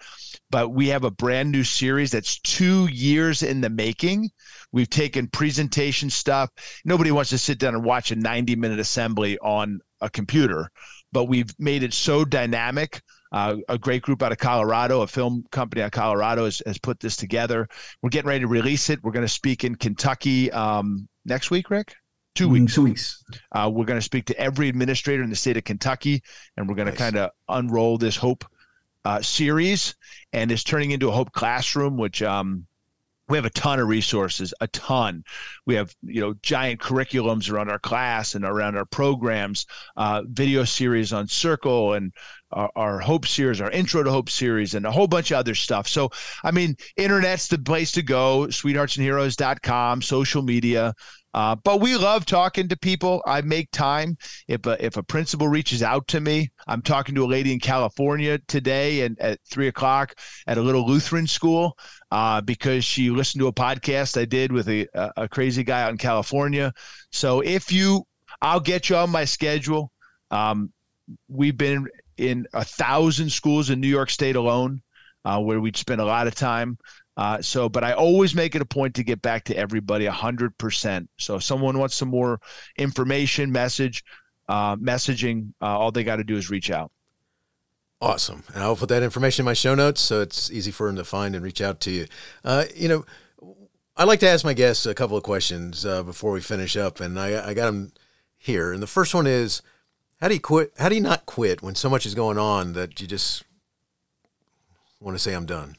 But 0.49 0.69
we 0.69 0.87
have 0.87 1.03
a 1.03 1.11
brand 1.11 1.51
new 1.51 1.63
series 1.63 2.09
that's 2.09 2.39
two 2.39 2.87
years 2.87 3.43
in 3.43 3.61
the 3.61 3.69
making. 3.69 4.31
We've 4.71 4.89
taken 4.89 5.27
presentation 5.27 6.09
stuff. 6.09 6.49
Nobody 6.85 7.11
wants 7.11 7.31
to 7.31 7.37
sit 7.37 7.59
down 7.59 7.75
and 7.75 7.83
watch 7.83 8.11
a 8.11 8.15
90 8.15 8.55
minute 8.55 8.79
assembly 8.79 9.37
on 9.39 9.79
a 10.01 10.09
computer, 10.09 10.69
but 11.11 11.25
we've 11.25 11.53
made 11.59 11.83
it 11.83 11.93
so 11.93 12.25
dynamic. 12.25 13.01
Uh, 13.31 13.57
a 13.67 13.77
great 13.77 14.01
group 14.01 14.23
out 14.23 14.31
of 14.31 14.39
Colorado, 14.39 15.01
a 15.01 15.07
film 15.07 15.43
company 15.51 15.83
out 15.83 15.87
of 15.87 15.91
Colorado 15.91 16.45
has, 16.45 16.63
has 16.65 16.79
put 16.79 16.99
this 16.99 17.15
together. 17.15 17.67
We're 18.01 18.09
getting 18.09 18.27
ready 18.27 18.39
to 18.41 18.47
release 18.47 18.89
it. 18.89 19.03
We're 19.03 19.11
going 19.11 19.25
to 19.25 19.31
speak 19.31 19.63
in 19.63 19.75
Kentucky 19.75 20.51
um, 20.51 21.07
next 21.25 21.51
week, 21.51 21.69
Rick. 21.69 21.93
Two 22.33 22.47
mm, 22.47 22.53
weeks. 22.53 22.75
Two 22.75 22.83
weeks. 22.83 23.23
Uh, 23.51 23.69
we're 23.71 23.85
going 23.85 23.99
to 23.99 24.05
speak 24.05 24.25
to 24.25 24.39
every 24.39 24.67
administrator 24.67 25.21
in 25.21 25.29
the 25.29 25.35
state 25.35 25.57
of 25.57 25.63
Kentucky, 25.63 26.23
and 26.57 26.67
we're 26.67 26.75
going 26.75 26.89
to 26.89 26.97
kind 26.97 27.17
of 27.17 27.29
unroll 27.49 27.99
this 27.99 28.15
Hope 28.15 28.45
uh, 29.05 29.21
series, 29.21 29.95
and 30.33 30.51
it's 30.51 30.63
turning 30.63 30.91
into 30.91 31.09
a 31.09 31.11
Hope 31.11 31.31
classroom, 31.31 31.97
which 31.97 32.23
um, 32.23 32.65
we 33.29 33.37
have 33.37 33.45
a 33.45 33.51
ton 33.51 33.79
of 33.79 33.87
resources 33.87 34.53
a 34.59 34.67
ton. 34.67 35.23
We 35.65 35.75
have 35.75 35.95
you 36.01 36.19
know 36.19 36.33
giant 36.41 36.81
curriculums 36.81 37.51
around 37.51 37.69
our 37.69 37.79
class 37.79 38.35
and 38.35 38.43
around 38.43 38.75
our 38.75 38.85
programs 38.85 39.65
uh, 39.95 40.23
video 40.25 40.63
series 40.63 41.13
on 41.13 41.27
circle 41.27 41.93
and 41.93 42.11
our, 42.51 42.71
our, 42.75 42.99
hope 42.99 43.27
series 43.27 43.61
our 43.61 43.69
intro 43.69 44.01
to 44.01 44.09
hope 44.09 44.29
series 44.29 44.73
and 44.73 44.85
a 44.85 44.91
whole 44.91 45.07
bunch 45.07 45.29
of 45.31 45.37
other 45.37 45.55
stuff. 45.55 45.87
So 45.87 46.09
i 46.43 46.51
mean 46.51 46.75
internet's 46.97 47.47
the 47.47 47.59
place 47.59 47.91
to 47.93 48.01
go 48.01 48.47
sweetheartsandheroes.com 48.47 50.01
social 50.01 50.41
media 50.41 50.93
uh, 51.33 51.55
but 51.63 51.79
we 51.79 51.95
love 51.95 52.25
talking 52.25 52.67
to 52.67 52.77
people. 52.77 53.21
I 53.25 53.41
make 53.41 53.69
time. 53.71 54.17
If 54.47 54.65
a, 54.65 54.83
if 54.83 54.97
a 54.97 55.03
principal 55.03 55.47
reaches 55.47 55.83
out 55.83 56.07
to 56.09 56.19
me, 56.19 56.49
I'm 56.67 56.81
talking 56.81 57.15
to 57.15 57.23
a 57.23 57.27
lady 57.27 57.53
in 57.53 57.59
California 57.59 58.39
today 58.47 59.01
and 59.01 59.19
at 59.19 59.39
three 59.49 59.67
o'clock 59.67 60.15
at 60.47 60.57
a 60.57 60.61
little 60.61 60.85
Lutheran 60.87 61.27
school 61.27 61.77
uh, 62.11 62.41
because 62.41 62.83
she 62.83 63.09
listened 63.09 63.41
to 63.41 63.47
a 63.47 63.53
podcast 63.53 64.19
I 64.19 64.25
did 64.25 64.51
with 64.51 64.67
a, 64.69 64.87
a 65.17 65.29
crazy 65.29 65.63
guy 65.63 65.83
out 65.83 65.91
in 65.91 65.97
California. 65.97 66.73
So 67.11 67.41
if 67.41 67.71
you, 67.71 68.03
I'll 68.41 68.59
get 68.59 68.89
you 68.89 68.95
on 68.95 69.11
my 69.11 69.25
schedule. 69.25 69.91
Um, 70.31 70.71
we've 71.27 71.57
been 71.57 71.87
in 72.17 72.45
a 72.53 72.63
thousand 72.63 73.31
schools 73.31 73.69
in 73.69 73.79
New 73.79 73.87
York 73.87 74.09
State 74.09 74.35
alone, 74.35 74.81
uh, 75.25 75.39
where 75.39 75.59
we 75.59 75.71
spend 75.73 76.01
a 76.01 76.05
lot 76.05 76.27
of 76.27 76.35
time. 76.35 76.77
Uh, 77.19 77.41
so, 77.41 77.67
but 77.67 77.83
I 77.83 77.91
always 77.91 78.33
make 78.33 78.55
it 78.55 78.61
a 78.61 78.65
point 78.65 78.95
to 78.95 79.03
get 79.03 79.21
back 79.21 79.43
to 79.43 79.57
everybody 79.57 80.05
100%. 80.05 81.07
So, 81.17 81.35
if 81.35 81.43
someone 81.43 81.77
wants 81.77 81.97
some 81.97 82.07
more 82.07 82.39
information, 82.77 83.51
message, 83.51 84.05
uh, 84.47 84.77
messaging, 84.77 85.51
uh, 85.61 85.77
all 85.77 85.91
they 85.91 86.05
got 86.05 86.15
to 86.15 86.23
do 86.23 86.37
is 86.37 86.49
reach 86.49 86.71
out. 86.71 86.93
Awesome. 87.99 88.45
And 88.53 88.63
I'll 88.63 88.77
put 88.77 88.87
that 88.87 89.03
information 89.03 89.43
in 89.43 89.45
my 89.47 89.53
show 89.53 89.75
notes 89.75 89.99
so 89.99 90.21
it's 90.21 90.49
easy 90.49 90.71
for 90.71 90.87
them 90.87 90.95
to 90.95 91.03
find 91.03 91.35
and 91.35 91.43
reach 91.43 91.59
out 91.59 91.81
to 91.81 91.91
you. 91.91 92.07
Uh, 92.45 92.63
you 92.73 92.87
know, 92.87 93.05
I 93.97 94.05
like 94.05 94.21
to 94.21 94.29
ask 94.29 94.45
my 94.45 94.53
guests 94.53 94.85
a 94.85 94.95
couple 94.95 95.17
of 95.17 95.23
questions 95.23 95.85
uh, 95.85 96.03
before 96.03 96.31
we 96.31 96.39
finish 96.39 96.77
up, 96.77 97.01
and 97.01 97.19
I, 97.19 97.49
I 97.49 97.53
got 97.53 97.65
them 97.65 97.91
here. 98.37 98.71
And 98.71 98.81
the 98.81 98.87
first 98.87 99.13
one 99.13 99.27
is, 99.27 99.61
how 100.21 100.29
do 100.29 100.35
you 100.35 100.39
quit? 100.39 100.71
How 100.79 100.87
do 100.87 100.95
you 100.95 101.01
not 101.01 101.25
quit 101.25 101.61
when 101.61 101.75
so 101.75 101.89
much 101.89 102.05
is 102.05 102.15
going 102.15 102.37
on 102.37 102.71
that 102.73 103.01
you 103.01 103.07
just 103.07 103.43
want 105.01 105.15
to 105.15 105.19
say 105.21 105.33
I'm 105.33 105.45
done? 105.45 105.75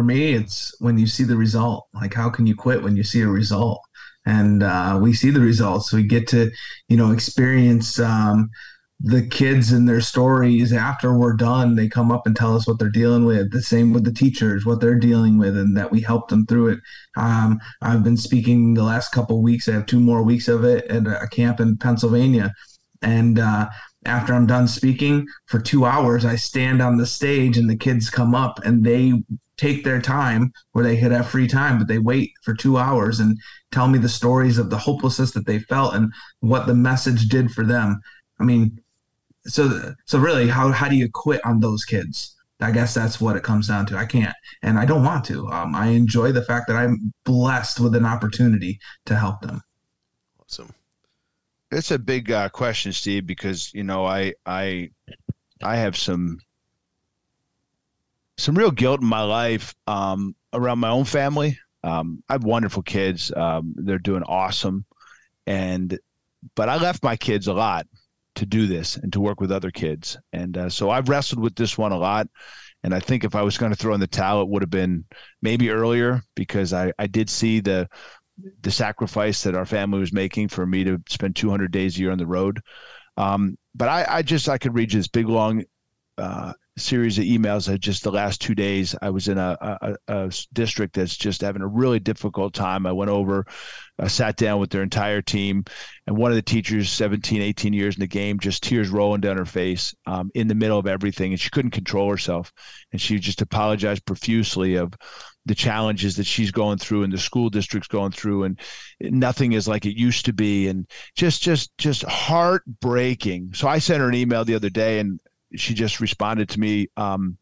For 0.00 0.04
me, 0.04 0.32
it's 0.32 0.74
when 0.80 0.96
you 0.96 1.06
see 1.06 1.24
the 1.24 1.36
result. 1.36 1.86
Like, 1.92 2.14
how 2.14 2.30
can 2.30 2.46
you 2.46 2.56
quit 2.56 2.82
when 2.82 2.96
you 2.96 3.04
see 3.04 3.20
a 3.20 3.28
result? 3.28 3.82
And 4.24 4.62
uh, 4.62 4.98
we 4.98 5.12
see 5.12 5.28
the 5.28 5.42
results. 5.42 5.92
We 5.92 6.04
get 6.04 6.26
to, 6.28 6.50
you 6.88 6.96
know, 6.96 7.10
experience 7.10 8.00
um, 8.00 8.48
the 8.98 9.20
kids 9.26 9.72
and 9.72 9.86
their 9.86 10.00
stories 10.00 10.72
after 10.72 11.12
we're 11.12 11.34
done 11.34 11.74
they 11.74 11.86
come 11.86 12.10
up 12.10 12.26
and 12.26 12.34
tell 12.34 12.56
us 12.56 12.66
what 12.66 12.78
they're 12.78 12.88
dealing 12.88 13.26
with 13.26 13.52
the 13.52 13.60
same 13.60 13.92
with 13.92 14.04
the 14.04 14.12
teachers 14.12 14.64
what 14.64 14.80
they're 14.80 14.98
dealing 14.98 15.36
with 15.36 15.54
and 15.56 15.76
that 15.76 15.90
we 15.90 16.00
help 16.00 16.28
them 16.28 16.46
through 16.46 16.68
it 16.68 16.78
um, 17.16 17.58
i've 17.82 18.02
been 18.02 18.16
speaking 18.16 18.72
the 18.72 18.82
last 18.82 19.10
couple 19.10 19.42
weeks 19.42 19.68
i 19.68 19.72
have 19.72 19.86
two 19.86 20.00
more 20.00 20.22
weeks 20.22 20.48
of 20.48 20.64
it 20.64 20.84
at 20.86 21.06
a 21.06 21.28
camp 21.28 21.60
in 21.60 21.76
pennsylvania 21.76 22.52
and 23.02 23.38
uh, 23.38 23.66
after 24.04 24.34
i'm 24.34 24.46
done 24.46 24.68
speaking 24.68 25.26
for 25.46 25.58
two 25.58 25.84
hours 25.86 26.26
i 26.26 26.36
stand 26.36 26.82
on 26.82 26.96
the 26.96 27.06
stage 27.06 27.56
and 27.56 27.68
the 27.68 27.76
kids 27.76 28.08
come 28.10 28.34
up 28.34 28.58
and 28.64 28.84
they 28.84 29.12
take 29.60 29.84
their 29.84 30.00
time 30.00 30.52
where 30.72 30.82
they 30.82 30.98
could 30.98 31.12
have 31.12 31.28
free 31.28 31.46
time 31.46 31.78
but 31.78 31.86
they 31.86 31.98
wait 31.98 32.32
for 32.42 32.54
two 32.54 32.78
hours 32.78 33.20
and 33.20 33.38
tell 33.70 33.88
me 33.88 33.98
the 33.98 34.08
stories 34.08 34.56
of 34.56 34.70
the 34.70 34.78
hopelessness 34.78 35.32
that 35.32 35.46
they 35.46 35.58
felt 35.58 35.94
and 35.94 36.10
what 36.40 36.66
the 36.66 36.74
message 36.74 37.28
did 37.28 37.50
for 37.52 37.64
them. 37.64 38.00
I 38.40 38.44
mean 38.44 38.80
so 39.46 39.94
so 40.06 40.18
really 40.18 40.48
how 40.48 40.72
how 40.72 40.88
do 40.88 40.96
you 40.96 41.08
quit 41.12 41.44
on 41.44 41.60
those 41.60 41.84
kids? 41.84 42.34
I 42.62 42.70
guess 42.72 42.94
that's 42.94 43.20
what 43.20 43.36
it 43.36 43.42
comes 43.42 43.68
down 43.68 43.86
to. 43.86 43.98
I 43.98 44.06
can't 44.06 44.34
and 44.62 44.78
i 44.78 44.86
don't 44.86 45.04
want 45.04 45.26
to. 45.26 45.46
Um, 45.48 45.74
i 45.74 45.88
enjoy 45.88 46.32
the 46.32 46.44
fact 46.44 46.66
that 46.68 46.76
i'm 46.76 47.12
blessed 47.24 47.80
with 47.80 47.94
an 47.94 48.06
opportunity 48.06 48.80
to 49.06 49.14
help 49.14 49.42
them. 49.42 49.60
Awesome. 50.40 50.72
It's 51.70 51.90
a 51.90 51.98
big 51.98 52.32
uh, 52.32 52.48
question 52.48 52.92
steve 52.92 53.26
because 53.26 53.72
you 53.74 53.84
know 53.84 54.06
i 54.06 54.32
i 54.46 54.90
i 55.62 55.76
have 55.76 55.96
some 55.98 56.38
some 58.40 58.54
real 58.54 58.70
guilt 58.70 59.00
in 59.00 59.06
my 59.06 59.22
life 59.22 59.74
um, 59.86 60.34
around 60.52 60.78
my 60.78 60.90
own 60.90 61.04
family 61.04 61.58
um, 61.84 62.22
i 62.28 62.34
have 62.34 62.44
wonderful 62.44 62.82
kids 62.82 63.32
um, 63.36 63.74
they're 63.76 63.98
doing 63.98 64.22
awesome 64.24 64.84
and 65.46 65.98
but 66.56 66.68
i 66.68 66.76
left 66.76 67.02
my 67.02 67.16
kids 67.16 67.46
a 67.46 67.52
lot 67.52 67.86
to 68.36 68.46
do 68.46 68.66
this 68.66 68.96
and 68.96 69.12
to 69.12 69.20
work 69.20 69.40
with 69.40 69.52
other 69.52 69.70
kids. 69.70 70.16
And 70.32 70.56
uh, 70.56 70.70
so 70.70 70.90
I've 70.90 71.08
wrestled 71.08 71.42
with 71.42 71.54
this 71.56 71.76
one 71.76 71.92
a 71.92 71.98
lot. 71.98 72.28
And 72.82 72.94
I 72.94 73.00
think 73.00 73.24
if 73.24 73.34
I 73.34 73.42
was 73.42 73.58
going 73.58 73.70
to 73.70 73.76
throw 73.76 73.92
in 73.92 74.00
the 74.00 74.06
towel, 74.06 74.42
it 74.42 74.48
would 74.48 74.62
have 74.62 74.70
been 74.70 75.04
maybe 75.42 75.70
earlier 75.70 76.22
because 76.34 76.72
I, 76.72 76.92
I 76.98 77.06
did 77.06 77.28
see 77.28 77.60
the 77.60 77.88
the 78.62 78.70
sacrifice 78.70 79.42
that 79.42 79.54
our 79.54 79.66
family 79.66 79.98
was 79.98 80.14
making 80.14 80.48
for 80.48 80.64
me 80.64 80.82
to 80.82 80.98
spend 81.10 81.36
200 81.36 81.70
days 81.70 81.96
a 81.96 82.00
year 82.00 82.10
on 82.10 82.16
the 82.16 82.26
road. 82.26 82.62
Um, 83.18 83.58
but 83.74 83.90
I, 83.90 84.06
I 84.08 84.22
just 84.22 84.48
I 84.48 84.56
could 84.56 84.74
read 84.74 84.90
this 84.90 85.08
big 85.08 85.28
long 85.28 85.62
uh, 86.16 86.54
series 86.80 87.18
of 87.18 87.24
emails. 87.24 87.66
That 87.66 87.78
just 87.78 88.02
the 88.02 88.12
last 88.12 88.40
two 88.40 88.54
days, 88.54 88.94
I 89.00 89.10
was 89.10 89.28
in 89.28 89.38
a, 89.38 89.56
a, 89.60 89.96
a, 90.08 90.32
district 90.52 90.94
that's 90.94 91.16
just 91.16 91.40
having 91.40 91.62
a 91.62 91.66
really 91.66 92.00
difficult 92.00 92.54
time. 92.54 92.86
I 92.86 92.92
went 92.92 93.10
over, 93.10 93.46
I 93.98 94.08
sat 94.08 94.36
down 94.36 94.60
with 94.60 94.70
their 94.70 94.82
entire 94.82 95.22
team, 95.22 95.64
and 96.06 96.16
one 96.16 96.30
of 96.30 96.36
the 96.36 96.42
teachers, 96.42 96.90
17, 96.90 97.42
18 97.42 97.72
years 97.72 97.96
in 97.96 98.00
the 98.00 98.06
game, 98.06 98.38
just 98.38 98.62
tears 98.62 98.88
rolling 98.88 99.20
down 99.20 99.36
her 99.36 99.44
face 99.44 99.94
um, 100.06 100.30
in 100.34 100.48
the 100.48 100.54
middle 100.54 100.78
of 100.78 100.86
everything, 100.86 101.32
and 101.32 101.40
she 101.40 101.50
couldn't 101.50 101.70
control 101.72 102.10
herself, 102.10 102.52
and 102.92 103.00
she 103.00 103.18
just 103.18 103.42
apologized 103.42 104.04
profusely 104.06 104.76
of 104.76 104.94
the 105.46 105.54
challenges 105.54 106.16
that 106.16 106.26
she's 106.26 106.50
going 106.50 106.78
through 106.78 107.02
and 107.02 107.12
the 107.12 107.18
school 107.18 107.48
district's 107.48 107.88
going 107.88 108.12
through 108.12 108.44
and 108.44 108.60
nothing 109.00 109.52
is 109.52 109.66
like 109.66 109.86
it 109.86 109.98
used 109.98 110.26
to 110.26 110.32
be 110.32 110.68
and 110.68 110.86
just 111.16 111.42
just 111.42 111.76
just 111.78 112.02
heartbreaking 112.02 113.50
so 113.54 113.66
i 113.66 113.78
sent 113.78 114.00
her 114.00 114.08
an 114.08 114.14
email 114.14 114.44
the 114.44 114.54
other 114.54 114.68
day 114.68 114.98
and 114.98 115.18
she 115.56 115.74
just 115.74 116.00
responded 116.00 116.48
to 116.50 116.60
me 116.60 116.88
um, 116.96 117.36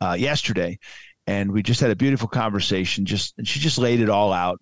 uh, 0.00 0.16
yesterday, 0.18 0.78
and 1.26 1.52
we 1.52 1.62
just 1.62 1.80
had 1.80 1.90
a 1.90 1.96
beautiful 1.96 2.28
conversation. 2.28 3.04
Just 3.04 3.34
she 3.44 3.60
just 3.60 3.78
laid 3.78 4.00
it 4.00 4.08
all 4.08 4.32
out 4.32 4.60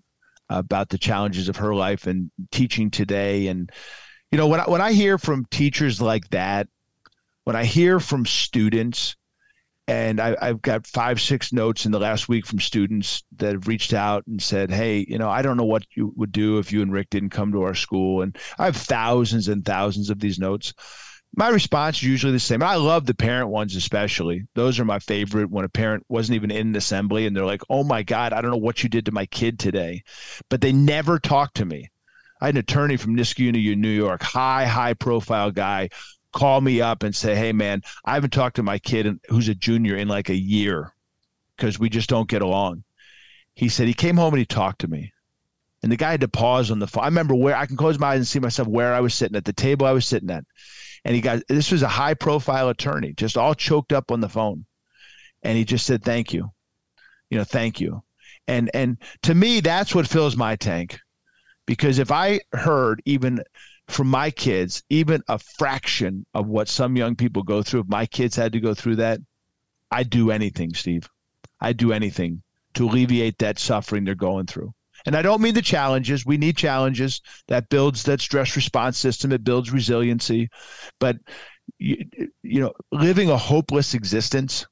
about 0.48 0.88
the 0.88 0.98
challenges 0.98 1.48
of 1.48 1.56
her 1.56 1.74
life 1.74 2.06
and 2.06 2.30
teaching 2.50 2.90
today. 2.90 3.48
And 3.48 3.70
you 4.30 4.38
know, 4.38 4.46
when 4.46 4.60
I, 4.60 4.64
when 4.64 4.80
I 4.80 4.92
hear 4.92 5.18
from 5.18 5.44
teachers 5.50 6.00
like 6.00 6.28
that, 6.30 6.68
when 7.44 7.56
I 7.56 7.64
hear 7.64 8.00
from 8.00 8.26
students, 8.26 9.16
and 9.86 10.20
I, 10.20 10.36
have 10.44 10.60
got 10.60 10.86
five, 10.86 11.18
six 11.18 11.50
notes 11.50 11.86
in 11.86 11.92
the 11.92 11.98
last 11.98 12.28
week 12.28 12.44
from 12.44 12.60
students 12.60 13.22
that 13.38 13.52
have 13.52 13.66
reached 13.66 13.94
out 13.94 14.26
and 14.26 14.40
said, 14.40 14.70
"Hey, 14.70 15.06
you 15.08 15.16
know, 15.16 15.30
I 15.30 15.40
don't 15.40 15.56
know 15.56 15.64
what 15.64 15.86
you 15.94 16.12
would 16.14 16.30
do 16.30 16.58
if 16.58 16.72
you 16.72 16.82
and 16.82 16.92
Rick 16.92 17.08
didn't 17.08 17.30
come 17.30 17.52
to 17.52 17.62
our 17.62 17.74
school." 17.74 18.20
And 18.20 18.36
I 18.58 18.66
have 18.66 18.76
thousands 18.76 19.48
and 19.48 19.64
thousands 19.64 20.10
of 20.10 20.20
these 20.20 20.38
notes 20.38 20.74
my 21.38 21.50
response 21.50 21.98
is 21.98 22.02
usually 22.02 22.32
the 22.32 22.40
same. 22.40 22.64
I 22.64 22.74
love 22.74 23.06
the 23.06 23.14
parent 23.14 23.50
ones, 23.50 23.76
especially. 23.76 24.48
Those 24.54 24.80
are 24.80 24.84
my 24.84 24.98
favorite 24.98 25.48
when 25.48 25.64
a 25.64 25.68
parent 25.68 26.04
wasn't 26.08 26.34
even 26.34 26.50
in 26.50 26.66
an 26.66 26.74
assembly 26.74 27.26
and 27.26 27.36
they're 27.36 27.46
like, 27.46 27.62
oh 27.70 27.84
my 27.84 28.02
God, 28.02 28.32
I 28.32 28.40
don't 28.40 28.50
know 28.50 28.56
what 28.56 28.82
you 28.82 28.88
did 28.88 29.06
to 29.06 29.12
my 29.12 29.24
kid 29.26 29.56
today. 29.56 30.02
But 30.48 30.62
they 30.62 30.72
never 30.72 31.20
talk 31.20 31.54
to 31.54 31.64
me. 31.64 31.90
I 32.40 32.46
had 32.46 32.56
an 32.56 32.58
attorney 32.58 32.96
from 32.96 33.14
Niskayuna, 33.14 33.76
New 33.76 33.88
York, 33.88 34.20
high, 34.20 34.66
high 34.66 34.94
profile 34.94 35.52
guy, 35.52 35.90
call 36.32 36.60
me 36.60 36.80
up 36.80 37.04
and 37.04 37.14
say, 37.14 37.36
hey, 37.36 37.52
man, 37.52 37.82
I 38.04 38.14
haven't 38.14 38.32
talked 38.32 38.56
to 38.56 38.64
my 38.64 38.80
kid 38.80 39.20
who's 39.28 39.48
a 39.48 39.54
junior 39.54 39.94
in 39.94 40.08
like 40.08 40.30
a 40.30 40.34
year 40.34 40.92
because 41.56 41.78
we 41.78 41.88
just 41.88 42.10
don't 42.10 42.28
get 42.28 42.42
along. 42.42 42.82
He 43.54 43.68
said 43.68 43.86
he 43.86 43.94
came 43.94 44.16
home 44.16 44.34
and 44.34 44.40
he 44.40 44.44
talked 44.44 44.80
to 44.80 44.88
me. 44.88 45.12
And 45.84 45.92
the 45.92 45.96
guy 45.96 46.10
had 46.10 46.22
to 46.22 46.28
pause 46.28 46.72
on 46.72 46.80
the 46.80 46.88
phone. 46.88 47.04
I 47.04 47.06
remember 47.06 47.36
where 47.36 47.54
I 47.54 47.66
can 47.66 47.76
close 47.76 47.96
my 47.96 48.08
eyes 48.08 48.16
and 48.16 48.26
see 48.26 48.40
myself 48.40 48.66
where 48.66 48.92
I 48.92 48.98
was 48.98 49.14
sitting 49.14 49.36
at 49.36 49.44
the 49.44 49.52
table 49.52 49.86
I 49.86 49.92
was 49.92 50.04
sitting 50.04 50.30
at 50.30 50.42
and 51.08 51.14
he 51.14 51.22
got 51.22 51.42
this 51.48 51.72
was 51.72 51.82
a 51.82 51.88
high 51.88 52.12
profile 52.12 52.68
attorney, 52.68 53.14
just 53.14 53.38
all 53.38 53.54
choked 53.54 53.94
up 53.94 54.12
on 54.12 54.20
the 54.20 54.28
phone, 54.28 54.66
and 55.42 55.56
he 55.56 55.64
just 55.64 55.86
said, 55.86 56.04
"Thank 56.04 56.34
you, 56.34 56.50
you 57.30 57.38
know, 57.38 57.44
thank 57.44 57.80
you," 57.80 58.02
and 58.46 58.70
and 58.74 58.98
to 59.22 59.34
me 59.34 59.60
that's 59.60 59.94
what 59.94 60.06
fills 60.06 60.36
my 60.36 60.54
tank, 60.54 61.00
because 61.66 61.98
if 61.98 62.12
I 62.12 62.40
heard 62.52 63.00
even 63.06 63.40
from 63.88 64.08
my 64.08 64.30
kids, 64.30 64.82
even 64.90 65.22
a 65.28 65.38
fraction 65.38 66.26
of 66.34 66.46
what 66.46 66.68
some 66.68 66.94
young 66.94 67.16
people 67.16 67.42
go 67.42 67.62
through, 67.62 67.80
if 67.80 67.88
my 67.88 68.04
kids 68.04 68.36
had 68.36 68.52
to 68.52 68.60
go 68.60 68.74
through 68.74 68.96
that, 68.96 69.18
I'd 69.90 70.10
do 70.10 70.30
anything, 70.30 70.74
Steve. 70.74 71.08
I'd 71.58 71.78
do 71.78 71.94
anything 71.94 72.42
to 72.74 72.84
alleviate 72.86 73.38
that 73.38 73.58
suffering 73.58 74.04
they're 74.04 74.14
going 74.14 74.44
through. 74.44 74.74
And 75.08 75.16
I 75.16 75.22
don't 75.22 75.40
mean 75.40 75.54
the 75.54 75.62
challenges. 75.62 76.26
We 76.26 76.36
need 76.36 76.58
challenges 76.58 77.22
that 77.46 77.70
builds 77.70 78.02
that 78.02 78.20
stress 78.20 78.54
response 78.54 78.98
system. 78.98 79.32
It 79.32 79.42
builds 79.42 79.72
resiliency. 79.72 80.50
But 81.00 81.16
you, 81.78 82.04
you 82.42 82.60
know, 82.60 82.74
living 82.92 83.30
a 83.30 83.36
hopeless 83.38 83.94
existence 83.94 84.66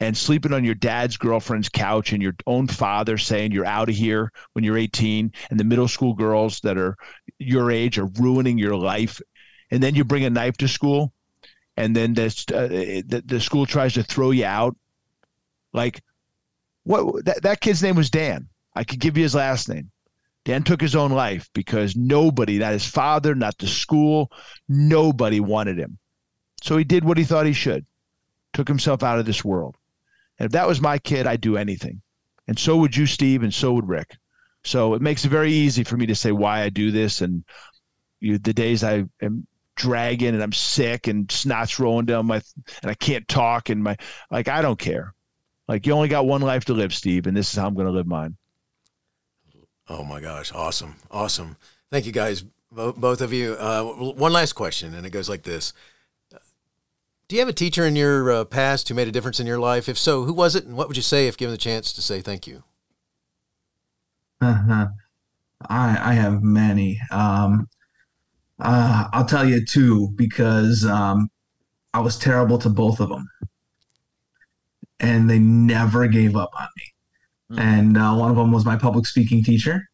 and 0.00 0.16
sleeping 0.16 0.54
on 0.54 0.64
your 0.64 0.76
dad's 0.76 1.18
girlfriend's 1.18 1.68
couch 1.68 2.14
and 2.14 2.22
your 2.22 2.32
own 2.46 2.68
father 2.68 3.18
saying 3.18 3.52
you're 3.52 3.66
out 3.66 3.90
of 3.90 3.94
here 3.94 4.32
when 4.54 4.64
you're 4.64 4.78
18 4.78 5.30
and 5.50 5.60
the 5.60 5.64
middle 5.64 5.88
school 5.88 6.14
girls 6.14 6.60
that 6.60 6.78
are 6.78 6.96
your 7.38 7.70
age 7.70 7.98
are 7.98 8.08
ruining 8.18 8.56
your 8.56 8.76
life 8.76 9.20
and 9.70 9.82
then 9.82 9.94
you 9.94 10.04
bring 10.06 10.24
a 10.24 10.30
knife 10.30 10.56
to 10.56 10.68
school 10.68 11.12
and 11.76 11.94
then 11.94 12.14
this, 12.14 12.46
uh, 12.48 12.66
the, 12.66 13.22
the 13.26 13.38
school 13.38 13.66
tries 13.66 13.92
to 13.92 14.02
throw 14.02 14.30
you 14.30 14.46
out 14.46 14.74
like 15.74 16.00
what 16.84 17.26
that, 17.26 17.42
that 17.42 17.60
kid's 17.60 17.82
name 17.82 17.96
was 17.96 18.08
dan 18.08 18.48
I 18.74 18.84
could 18.84 19.00
give 19.00 19.16
you 19.16 19.22
his 19.22 19.34
last 19.34 19.68
name. 19.68 19.90
Dan 20.44 20.62
took 20.62 20.80
his 20.80 20.96
own 20.96 21.10
life 21.10 21.48
because 21.54 21.96
nobody, 21.96 22.58
not 22.58 22.72
his 22.72 22.86
father, 22.86 23.34
not 23.34 23.58
the 23.58 23.66
school, 23.66 24.30
nobody 24.68 25.38
wanted 25.38 25.78
him. 25.78 25.98
So 26.62 26.76
he 26.76 26.84
did 26.84 27.04
what 27.04 27.18
he 27.18 27.24
thought 27.24 27.46
he 27.46 27.52
should, 27.52 27.84
took 28.52 28.68
himself 28.68 29.02
out 29.02 29.18
of 29.18 29.26
this 29.26 29.44
world. 29.44 29.76
And 30.38 30.46
if 30.46 30.52
that 30.52 30.66
was 30.66 30.80
my 30.80 30.98
kid, 30.98 31.26
I'd 31.26 31.42
do 31.42 31.56
anything. 31.56 32.00
And 32.48 32.58
so 32.58 32.76
would 32.78 32.96
you, 32.96 33.06
Steve, 33.06 33.42
and 33.42 33.52
so 33.52 33.72
would 33.74 33.88
Rick. 33.88 34.16
So 34.64 34.94
it 34.94 35.02
makes 35.02 35.24
it 35.24 35.28
very 35.28 35.52
easy 35.52 35.84
for 35.84 35.96
me 35.96 36.06
to 36.06 36.14
say 36.14 36.32
why 36.32 36.62
I 36.62 36.68
do 36.70 36.90
this. 36.90 37.20
And 37.20 37.44
you, 38.20 38.38
the 38.38 38.54
days 38.54 38.82
I 38.82 39.04
am 39.22 39.46
dragging 39.76 40.34
and 40.34 40.42
I'm 40.42 40.52
sick 40.52 41.06
and 41.06 41.30
snot's 41.30 41.78
rolling 41.78 42.06
down 42.06 42.26
my, 42.26 42.42
and 42.82 42.90
I 42.90 42.94
can't 42.94 43.28
talk 43.28 43.68
and 43.68 43.82
my, 43.82 43.96
like, 44.30 44.48
I 44.48 44.62
don't 44.62 44.78
care. 44.78 45.14
Like, 45.68 45.86
you 45.86 45.92
only 45.92 46.08
got 46.08 46.26
one 46.26 46.40
life 46.40 46.64
to 46.66 46.74
live, 46.74 46.92
Steve, 46.92 47.26
and 47.26 47.36
this 47.36 47.52
is 47.52 47.58
how 47.58 47.66
I'm 47.66 47.74
going 47.74 47.86
to 47.86 47.92
live 47.92 48.06
mine. 48.06 48.36
Oh 49.90 50.04
my 50.04 50.20
gosh, 50.20 50.52
awesome, 50.54 50.94
awesome! 51.10 51.56
Thank 51.90 52.06
you 52.06 52.12
guys, 52.12 52.44
both 52.70 53.20
of 53.20 53.32
you. 53.32 53.54
Uh, 53.54 53.82
one 53.82 54.32
last 54.32 54.52
question, 54.52 54.94
and 54.94 55.04
it 55.04 55.10
goes 55.10 55.28
like 55.28 55.42
this: 55.42 55.72
Do 57.26 57.34
you 57.34 57.40
have 57.40 57.48
a 57.48 57.52
teacher 57.52 57.84
in 57.84 57.96
your 57.96 58.30
uh, 58.30 58.44
past 58.44 58.88
who 58.88 58.94
made 58.94 59.08
a 59.08 59.10
difference 59.10 59.40
in 59.40 59.48
your 59.48 59.58
life? 59.58 59.88
If 59.88 59.98
so, 59.98 60.22
who 60.22 60.32
was 60.32 60.54
it, 60.54 60.64
and 60.64 60.76
what 60.76 60.86
would 60.86 60.96
you 60.96 61.02
say 61.02 61.26
if 61.26 61.36
given 61.36 61.50
the 61.50 61.58
chance 61.58 61.92
to 61.94 62.02
say 62.02 62.20
thank 62.20 62.46
you? 62.46 62.62
Uh-huh. 64.40 64.86
I 65.68 66.12
I 66.12 66.12
have 66.14 66.40
many. 66.40 67.00
Um, 67.10 67.68
uh, 68.60 69.08
I'll 69.12 69.26
tell 69.26 69.44
you 69.44 69.64
two 69.64 70.10
because 70.14 70.84
um, 70.84 71.28
I 71.94 71.98
was 71.98 72.16
terrible 72.16 72.58
to 72.58 72.68
both 72.68 73.00
of 73.00 73.08
them, 73.08 73.28
and 75.00 75.28
they 75.28 75.40
never 75.40 76.06
gave 76.06 76.36
up 76.36 76.50
on 76.56 76.68
me. 76.76 76.84
Mm-hmm. 77.50 77.58
and 77.60 77.96
uh, 77.96 78.14
one 78.14 78.30
of 78.30 78.36
them 78.36 78.52
was 78.52 78.64
my 78.64 78.76
public 78.76 79.06
speaking 79.06 79.42
teacher, 79.42 79.88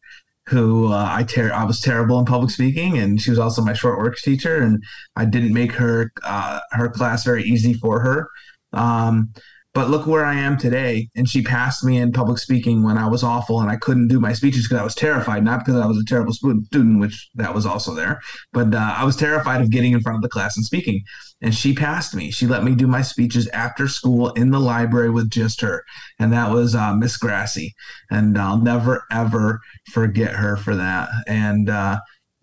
who 0.47 0.91
uh, 0.91 1.07
I 1.09 1.23
ter- 1.23 1.51
I 1.51 1.63
was 1.63 1.81
terrible 1.81 2.19
in 2.19 2.25
public 2.25 2.51
speaking, 2.51 2.97
and 2.97 3.21
she 3.21 3.29
was 3.29 3.39
also 3.39 3.61
my 3.61 3.73
short 3.73 3.97
works 3.99 4.21
teacher, 4.21 4.61
and 4.61 4.83
I 5.15 5.25
didn't 5.25 5.53
make 5.53 5.71
her 5.73 6.11
uh, 6.23 6.59
her 6.71 6.89
class 6.89 7.23
very 7.23 7.43
easy 7.43 7.73
for 7.73 7.99
her. 7.99 8.29
Um, 8.73 9.33
but 9.77 9.91
look 9.91 10.07
where 10.07 10.25
I 10.25 10.33
am 10.33 10.57
today. 10.57 11.07
And 11.15 11.29
she 11.29 11.43
passed 11.43 11.83
me 11.83 11.97
in 11.97 12.11
public 12.11 12.39
speaking 12.39 12.81
when 12.81 12.97
I 12.97 13.07
was 13.07 13.21
awful 13.21 13.61
and 13.61 13.69
I 13.69 13.75
couldn't 13.75 14.07
do 14.07 14.19
my 14.19 14.33
speeches 14.33 14.63
because 14.63 14.81
I 14.81 14.83
was 14.83 14.95
terrified, 14.95 15.43
not 15.43 15.59
because 15.59 15.79
I 15.79 15.85
was 15.85 15.99
a 15.99 16.03
terrible 16.03 16.33
student, 16.33 16.99
which 16.99 17.29
that 17.35 17.53
was 17.53 17.67
also 17.67 17.93
there, 17.93 18.19
but 18.53 18.73
uh, 18.73 18.95
I 18.97 19.05
was 19.05 19.15
terrified 19.15 19.61
of 19.61 19.69
getting 19.69 19.93
in 19.93 20.01
front 20.01 20.15
of 20.15 20.23
the 20.23 20.29
class 20.29 20.57
and 20.57 20.65
speaking. 20.65 21.03
And 21.41 21.53
she 21.53 21.75
passed 21.75 22.15
me. 22.15 22.31
She 22.31 22.47
let 22.47 22.63
me 22.63 22.73
do 22.73 22.87
my 22.87 23.03
speeches 23.03 23.47
after 23.49 23.87
school 23.87 24.31
in 24.31 24.49
the 24.49 24.59
library 24.59 25.11
with 25.11 25.29
just 25.29 25.61
her. 25.61 25.83
And 26.17 26.33
that 26.33 26.49
was 26.49 26.73
uh, 26.73 26.95
Miss 26.95 27.15
Grassy. 27.15 27.75
And 28.09 28.35
I'll 28.35 28.57
never, 28.57 29.03
ever 29.11 29.59
forget 29.91 30.33
her 30.33 30.57
for 30.57 30.75
that. 30.75 31.07
And 31.27 31.69
uh, 31.69 31.99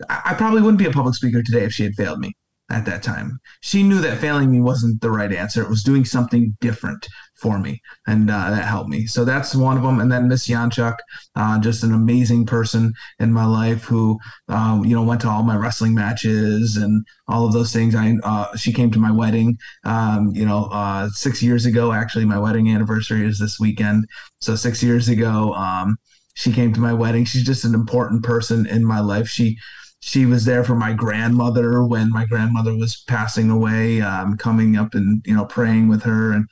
I 0.08 0.34
probably 0.34 0.62
wouldn't 0.62 0.78
be 0.78 0.86
a 0.86 0.92
public 0.92 1.16
speaker 1.16 1.42
today 1.42 1.64
if 1.64 1.72
she 1.72 1.82
had 1.82 1.94
failed 1.94 2.20
me 2.20 2.32
at 2.70 2.86
that 2.86 3.02
time. 3.02 3.40
She 3.60 3.82
knew 3.82 4.00
that 4.00 4.18
failing 4.18 4.50
me 4.50 4.60
wasn't 4.60 5.00
the 5.00 5.10
right 5.10 5.32
answer. 5.32 5.62
It 5.62 5.68
was 5.68 5.82
doing 5.82 6.04
something 6.04 6.56
different 6.60 7.08
for 7.34 7.58
me, 7.58 7.80
and 8.06 8.30
uh, 8.30 8.50
that 8.50 8.64
helped 8.64 8.88
me. 8.88 9.06
So 9.06 9.24
that's 9.24 9.54
one 9.54 9.76
of 9.76 9.82
them. 9.82 10.00
And 10.00 10.10
then 10.10 10.28
Miss 10.28 10.46
Yanchuk, 10.46 10.96
uh, 11.34 11.58
just 11.58 11.82
an 11.82 11.92
amazing 11.92 12.46
person 12.46 12.92
in 13.18 13.32
my 13.32 13.44
life 13.44 13.84
who, 13.84 14.18
uh, 14.48 14.80
you 14.84 14.94
know, 14.94 15.02
went 15.02 15.20
to 15.22 15.28
all 15.28 15.42
my 15.42 15.56
wrestling 15.56 15.94
matches 15.94 16.76
and 16.76 17.04
all 17.28 17.46
of 17.46 17.52
those 17.52 17.72
things. 17.72 17.94
I 17.94 18.14
uh, 18.22 18.56
she 18.56 18.72
came 18.72 18.90
to 18.92 18.98
my 18.98 19.10
wedding, 19.10 19.58
um, 19.84 20.32
you 20.34 20.46
know, 20.46 20.66
uh, 20.72 21.08
six 21.10 21.42
years 21.42 21.66
ago. 21.66 21.92
Actually, 21.92 22.24
my 22.24 22.38
wedding 22.38 22.68
anniversary 22.68 23.26
is 23.26 23.38
this 23.38 23.58
weekend. 23.58 24.06
So 24.40 24.56
six 24.56 24.82
years 24.82 25.08
ago, 25.08 25.54
um, 25.54 25.96
she 26.34 26.52
came 26.52 26.72
to 26.72 26.80
my 26.80 26.92
wedding. 26.92 27.24
She's 27.24 27.44
just 27.44 27.64
an 27.64 27.74
important 27.74 28.24
person 28.24 28.66
in 28.66 28.84
my 28.84 29.00
life. 29.00 29.28
She 29.28 29.58
she 30.00 30.26
was 30.26 30.44
there 30.44 30.62
for 30.64 30.74
my 30.74 30.92
grandmother 30.92 31.82
when 31.82 32.10
my 32.10 32.26
grandmother 32.26 32.76
was 32.76 33.02
passing 33.08 33.48
away, 33.48 34.02
um, 34.02 34.36
coming 34.36 34.76
up 34.76 34.94
and 34.94 35.22
you 35.24 35.34
know 35.34 35.46
praying 35.46 35.88
with 35.88 36.02
her, 36.02 36.32
and 36.32 36.46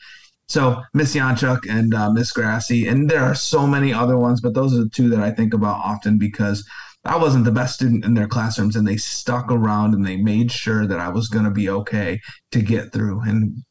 so 0.52 0.82
Miss 0.92 1.14
Yanchuk 1.14 1.60
and 1.66 1.94
uh, 1.94 2.10
Miss 2.10 2.30
Grassy, 2.30 2.86
and 2.86 3.08
there 3.08 3.22
are 3.22 3.34
so 3.34 3.66
many 3.66 3.90
other 3.90 4.18
ones, 4.18 4.42
but 4.42 4.52
those 4.52 4.74
are 4.74 4.84
the 4.84 4.90
two 4.90 5.08
that 5.08 5.20
I 5.20 5.30
think 5.30 5.54
about 5.54 5.80
often 5.82 6.18
because 6.18 6.68
I 7.06 7.16
wasn't 7.16 7.46
the 7.46 7.50
best 7.50 7.74
student 7.76 8.04
in 8.04 8.12
their 8.12 8.28
classrooms, 8.28 8.76
and 8.76 8.86
they 8.86 8.98
stuck 8.98 9.50
around 9.50 9.94
and 9.94 10.04
they 10.04 10.18
made 10.18 10.52
sure 10.52 10.86
that 10.86 11.00
I 11.00 11.08
was 11.08 11.28
going 11.28 11.46
to 11.46 11.50
be 11.50 11.70
okay 11.70 12.20
to 12.50 12.60
get 12.60 12.92
through, 12.92 13.22
and 13.22 13.64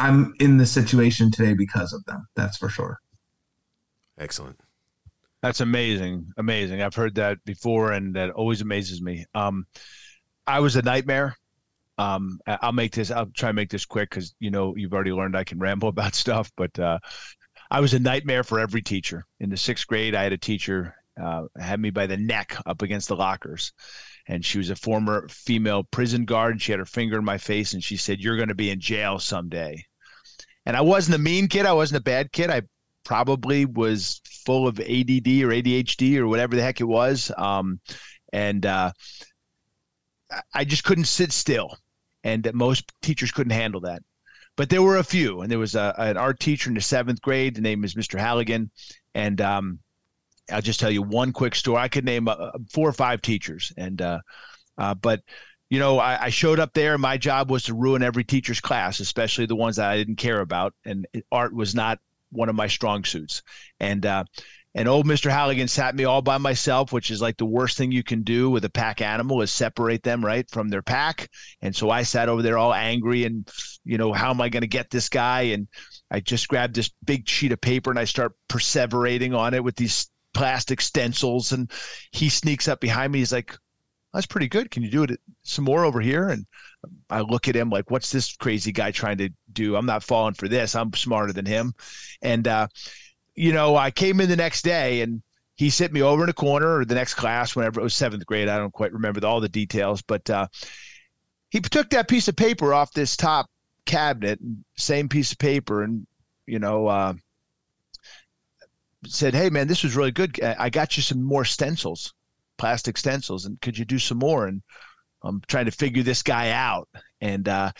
I'm 0.00 0.34
in 0.40 0.56
the 0.56 0.66
situation 0.66 1.30
today 1.30 1.54
because 1.54 1.92
of 1.92 2.04
them. 2.06 2.26
That's 2.34 2.56
for 2.56 2.68
sure. 2.68 2.98
Excellent. 4.18 4.58
That's 5.40 5.60
amazing, 5.60 6.32
amazing. 6.36 6.82
I've 6.82 6.96
heard 6.96 7.14
that 7.14 7.44
before, 7.44 7.92
and 7.92 8.16
that 8.16 8.30
always 8.30 8.60
amazes 8.60 9.00
me. 9.00 9.24
Um, 9.36 9.66
I 10.48 10.58
was 10.58 10.74
a 10.74 10.82
nightmare. 10.82 11.36
Um, 12.00 12.40
I'll 12.46 12.72
make 12.72 12.92
this. 12.92 13.10
I'll 13.10 13.26
try 13.26 13.50
and 13.50 13.56
make 13.56 13.68
this 13.68 13.84
quick 13.84 14.08
because 14.08 14.34
you 14.40 14.50
know 14.50 14.74
you've 14.74 14.94
already 14.94 15.12
learned 15.12 15.36
I 15.36 15.44
can 15.44 15.58
ramble 15.58 15.88
about 15.96 16.14
stuff. 16.14 16.50
But 16.56 16.78
uh, 16.78 16.98
I 17.70 17.80
was 17.80 17.92
a 17.92 17.98
nightmare 17.98 18.42
for 18.42 18.58
every 18.58 18.80
teacher. 18.80 19.26
In 19.38 19.50
the 19.50 19.56
sixth 19.56 19.86
grade, 19.86 20.14
I 20.14 20.22
had 20.22 20.32
a 20.32 20.38
teacher 20.38 20.94
uh, 21.20 21.44
had 21.58 21.78
me 21.78 21.90
by 21.90 22.06
the 22.06 22.16
neck 22.16 22.56
up 22.64 22.80
against 22.80 23.08
the 23.08 23.16
lockers, 23.16 23.72
and 24.26 24.42
she 24.42 24.56
was 24.56 24.70
a 24.70 24.76
former 24.76 25.28
female 25.28 25.84
prison 25.84 26.24
guard. 26.24 26.52
And 26.52 26.62
she 26.62 26.72
had 26.72 26.78
her 26.78 26.86
finger 26.86 27.18
in 27.18 27.24
my 27.24 27.36
face, 27.36 27.74
and 27.74 27.84
she 27.84 27.98
said, 27.98 28.20
"You're 28.20 28.36
going 28.36 28.48
to 28.48 28.54
be 28.54 28.70
in 28.70 28.80
jail 28.80 29.18
someday." 29.18 29.84
And 30.64 30.76
I 30.76 30.80
wasn't 30.80 31.16
a 31.16 31.18
mean 31.18 31.48
kid. 31.48 31.66
I 31.66 31.74
wasn't 31.74 32.00
a 32.00 32.04
bad 32.04 32.32
kid. 32.32 32.48
I 32.48 32.62
probably 33.04 33.66
was 33.66 34.22
full 34.46 34.66
of 34.66 34.78
ADD 34.78 35.42
or 35.42 35.52
ADHD 35.52 36.16
or 36.16 36.28
whatever 36.28 36.56
the 36.56 36.62
heck 36.62 36.80
it 36.80 36.84
was. 36.84 37.30
Um, 37.36 37.80
and 38.32 38.64
uh, 38.64 38.92
I 40.54 40.64
just 40.64 40.84
couldn't 40.84 41.04
sit 41.04 41.32
still. 41.32 41.76
And 42.24 42.42
that 42.44 42.54
most 42.54 42.92
teachers 43.02 43.32
couldn't 43.32 43.52
handle 43.52 43.80
that. 43.82 44.02
But 44.56 44.68
there 44.68 44.82
were 44.82 44.98
a 44.98 45.04
few. 45.04 45.40
And 45.40 45.50
there 45.50 45.58
was 45.58 45.74
a, 45.74 45.94
an 45.96 46.16
art 46.16 46.40
teacher 46.40 46.68
in 46.68 46.74
the 46.74 46.80
seventh 46.80 47.22
grade. 47.22 47.54
The 47.54 47.62
name 47.62 47.84
is 47.84 47.94
Mr. 47.94 48.18
Halligan. 48.18 48.70
And 49.14 49.40
um, 49.40 49.78
I'll 50.52 50.60
just 50.60 50.80
tell 50.80 50.90
you 50.90 51.02
one 51.02 51.32
quick 51.32 51.54
story. 51.54 51.80
I 51.80 51.88
could 51.88 52.04
name 52.04 52.28
uh, 52.28 52.50
four 52.70 52.88
or 52.88 52.92
five 52.92 53.22
teachers. 53.22 53.72
And, 53.76 54.02
uh, 54.02 54.20
uh 54.76 54.94
but 54.94 55.22
you 55.70 55.78
know, 55.78 55.98
I, 55.98 56.24
I, 56.24 56.28
showed 56.30 56.58
up 56.58 56.74
there. 56.74 56.98
My 56.98 57.16
job 57.16 57.48
was 57.48 57.62
to 57.64 57.74
ruin 57.74 58.02
every 58.02 58.24
teacher's 58.24 58.60
class, 58.60 58.98
especially 58.98 59.46
the 59.46 59.54
ones 59.54 59.76
that 59.76 59.88
I 59.88 59.96
didn't 59.96 60.16
care 60.16 60.40
about. 60.40 60.74
And 60.84 61.06
art 61.30 61.54
was 61.54 61.76
not 61.76 62.00
one 62.30 62.48
of 62.48 62.56
my 62.56 62.66
strong 62.66 63.04
suits. 63.04 63.42
And 63.78 64.04
uh, 64.04 64.24
and 64.74 64.86
old 64.86 65.06
Mr. 65.06 65.30
Halligan 65.30 65.66
sat 65.66 65.96
me 65.96 66.04
all 66.04 66.22
by 66.22 66.38
myself, 66.38 66.92
which 66.92 67.10
is 67.10 67.20
like 67.20 67.36
the 67.36 67.46
worst 67.46 67.76
thing 67.76 67.90
you 67.90 68.04
can 68.04 68.22
do 68.22 68.48
with 68.50 68.64
a 68.64 68.70
pack 68.70 69.00
animal 69.00 69.42
is 69.42 69.50
separate 69.50 70.02
them 70.02 70.24
right 70.24 70.48
from 70.50 70.68
their 70.68 70.82
pack. 70.82 71.28
And 71.60 71.74
so 71.74 71.90
I 71.90 72.04
sat 72.04 72.28
over 72.28 72.40
there 72.42 72.56
all 72.56 72.72
angry 72.72 73.24
and 73.24 73.50
you 73.84 73.98
know 73.98 74.12
how 74.12 74.30
am 74.30 74.40
I 74.40 74.48
going 74.48 74.62
to 74.62 74.68
get 74.68 74.90
this 74.90 75.08
guy? 75.08 75.42
And 75.42 75.66
I 76.10 76.20
just 76.20 76.46
grabbed 76.46 76.76
this 76.76 76.90
big 77.04 77.28
sheet 77.28 77.52
of 77.52 77.60
paper 77.60 77.90
and 77.90 77.98
I 77.98 78.04
start 78.04 78.32
perseverating 78.48 79.36
on 79.36 79.54
it 79.54 79.64
with 79.64 79.74
these 79.74 80.08
plastic 80.34 80.80
stencils. 80.80 81.50
And 81.50 81.70
he 82.12 82.28
sneaks 82.28 82.68
up 82.68 82.80
behind 82.80 83.12
me. 83.12 83.18
He's 83.18 83.32
like, 83.32 83.56
"That's 84.14 84.26
pretty 84.26 84.48
good. 84.48 84.70
Can 84.70 84.84
you 84.84 84.90
do 84.90 85.02
it 85.02 85.20
some 85.42 85.64
more 85.64 85.84
over 85.84 86.00
here?" 86.00 86.28
And 86.28 86.46
I 87.10 87.20
look 87.20 87.48
at 87.48 87.56
him 87.56 87.70
like, 87.70 87.90
what's 87.90 88.10
this 88.10 88.36
crazy 88.36 88.72
guy 88.72 88.90
trying 88.90 89.18
to 89.18 89.30
do? 89.52 89.76
I'm 89.76 89.86
not 89.86 90.02
falling 90.02 90.34
for 90.34 90.48
this. 90.48 90.74
I'm 90.74 90.92
smarter 90.94 91.32
than 91.32 91.46
him. 91.46 91.74
And, 92.22 92.46
uh, 92.48 92.68
you 93.40 93.54
know, 93.54 93.74
I 93.74 93.90
came 93.90 94.20
in 94.20 94.28
the 94.28 94.36
next 94.36 94.62
day 94.62 95.00
and 95.00 95.22
he 95.54 95.70
sent 95.70 95.94
me 95.94 96.02
over 96.02 96.22
in 96.22 96.28
a 96.28 96.34
corner 96.34 96.76
or 96.76 96.84
the 96.84 96.94
next 96.94 97.14
class, 97.14 97.56
whenever 97.56 97.80
it 97.80 97.82
was 97.82 97.94
seventh 97.94 98.26
grade. 98.26 98.48
I 98.48 98.58
don't 98.58 98.70
quite 98.70 98.92
remember 98.92 99.26
all 99.26 99.40
the 99.40 99.48
details, 99.48 100.02
but 100.02 100.28
uh, 100.28 100.46
he 101.48 101.60
took 101.60 101.88
that 101.88 102.06
piece 102.06 102.28
of 102.28 102.36
paper 102.36 102.74
off 102.74 102.92
this 102.92 103.16
top 103.16 103.46
cabinet, 103.86 104.38
same 104.76 105.08
piece 105.08 105.32
of 105.32 105.38
paper, 105.38 105.82
and, 105.82 106.06
you 106.46 106.58
know, 106.58 106.86
uh, 106.86 107.14
said, 109.06 109.32
Hey, 109.32 109.48
man, 109.48 109.68
this 109.68 109.84
was 109.84 109.96
really 109.96 110.12
good. 110.12 110.38
I 110.42 110.68
got 110.68 110.98
you 110.98 111.02
some 111.02 111.22
more 111.22 111.46
stencils, 111.46 112.12
plastic 112.58 112.98
stencils, 112.98 113.46
and 113.46 113.58
could 113.62 113.78
you 113.78 113.86
do 113.86 113.98
some 113.98 114.18
more? 114.18 114.48
And 114.48 114.60
I'm 115.22 115.40
trying 115.48 115.64
to 115.64 115.70
figure 115.70 116.02
this 116.02 116.22
guy 116.22 116.50
out. 116.50 116.90
And 117.22 117.48
uh, 117.48 117.72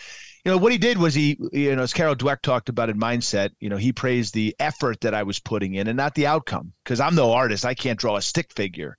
you 0.45 0.51
know 0.51 0.57
what 0.57 0.73
he 0.73 0.79
did 0.79 0.99
was 0.99 1.15
he, 1.15 1.39
you 1.53 1.77
know, 1.77 1.83
as 1.83 1.93
Carol 1.93 2.17
Dweck 2.17 2.41
talked 2.43 2.69
about 2.69 2.89
in 2.89 2.99
Mindset, 2.99 3.51
you 3.61 3.69
know, 3.69 3.77
he 3.77 3.93
praised 3.93 4.33
the 4.33 4.55
effort 4.59 5.01
that 5.03 5.15
I 5.15 5.23
was 5.23 5.39
putting 5.39 5.75
in 5.75 5.87
and 5.87 5.97
not 5.97 6.15
the 6.15 6.27
outcome 6.27 6.73
because 6.85 7.01
I'm 7.01 7.15
no 7.15 7.33
artist. 7.33 7.65
I 7.65 7.75
can't 7.75 7.99
draw 7.99 8.17
a 8.17 8.23
stick 8.23 8.53
figure. 8.55 8.97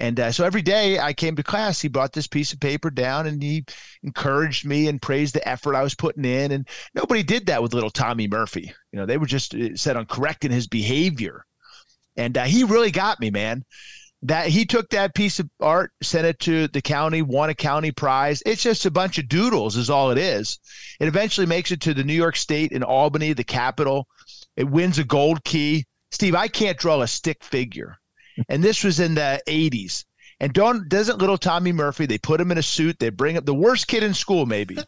And 0.00 0.20
uh, 0.20 0.30
so 0.30 0.44
every 0.44 0.62
day 0.62 1.00
I 1.00 1.12
came 1.12 1.34
to 1.34 1.42
class, 1.42 1.80
he 1.80 1.88
brought 1.88 2.12
this 2.12 2.28
piece 2.28 2.52
of 2.52 2.60
paper 2.60 2.88
down 2.88 3.26
and 3.26 3.42
he 3.42 3.64
encouraged 4.04 4.64
me 4.64 4.86
and 4.86 5.02
praised 5.02 5.34
the 5.34 5.46
effort 5.48 5.74
I 5.74 5.82
was 5.82 5.96
putting 5.96 6.24
in. 6.24 6.52
And 6.52 6.68
nobody 6.94 7.24
did 7.24 7.46
that 7.46 7.60
with 7.60 7.74
little 7.74 7.90
Tommy 7.90 8.28
Murphy. 8.28 8.72
You 8.92 9.00
know, 9.00 9.06
they 9.06 9.18
were 9.18 9.26
just 9.26 9.56
uh, 9.56 9.74
set 9.74 9.96
on 9.96 10.06
correcting 10.06 10.52
his 10.52 10.68
behavior. 10.68 11.44
And 12.16 12.38
uh, 12.38 12.44
he 12.44 12.62
really 12.62 12.92
got 12.92 13.18
me, 13.18 13.30
man 13.30 13.64
that 14.22 14.48
he 14.48 14.64
took 14.64 14.90
that 14.90 15.14
piece 15.14 15.38
of 15.38 15.48
art, 15.60 15.92
sent 16.02 16.26
it 16.26 16.38
to 16.40 16.68
the 16.68 16.82
county, 16.82 17.22
won 17.22 17.50
a 17.50 17.54
county 17.54 17.92
prize. 17.92 18.42
It's 18.44 18.62
just 18.62 18.86
a 18.86 18.90
bunch 18.90 19.18
of 19.18 19.28
doodles, 19.28 19.76
is 19.76 19.90
all 19.90 20.10
it 20.10 20.18
is. 20.18 20.58
It 20.98 21.06
eventually 21.06 21.46
makes 21.46 21.70
it 21.70 21.80
to 21.82 21.94
the 21.94 22.04
New 22.04 22.14
York 22.14 22.36
State 22.36 22.72
in 22.72 22.82
Albany, 22.82 23.32
the 23.32 23.44
capital. 23.44 24.08
It 24.56 24.68
wins 24.68 24.98
a 24.98 25.04
gold 25.04 25.44
key. 25.44 25.86
Steve, 26.10 26.34
I 26.34 26.48
can't 26.48 26.78
draw 26.78 27.00
a 27.00 27.06
stick 27.06 27.44
figure. 27.44 27.96
And 28.48 28.62
this 28.62 28.82
was 28.82 29.00
in 29.00 29.14
the 29.14 29.40
80s. 29.46 30.04
And 30.40 30.52
don't 30.52 30.88
doesn't 30.88 31.18
little 31.18 31.38
Tommy 31.38 31.72
Murphy, 31.72 32.06
they 32.06 32.18
put 32.18 32.40
him 32.40 32.52
in 32.52 32.58
a 32.58 32.62
suit, 32.62 32.98
they 32.98 33.10
bring 33.10 33.36
up 33.36 33.44
the 33.44 33.54
worst 33.54 33.88
kid 33.88 34.04
in 34.04 34.14
school, 34.14 34.46
maybe. 34.46 34.78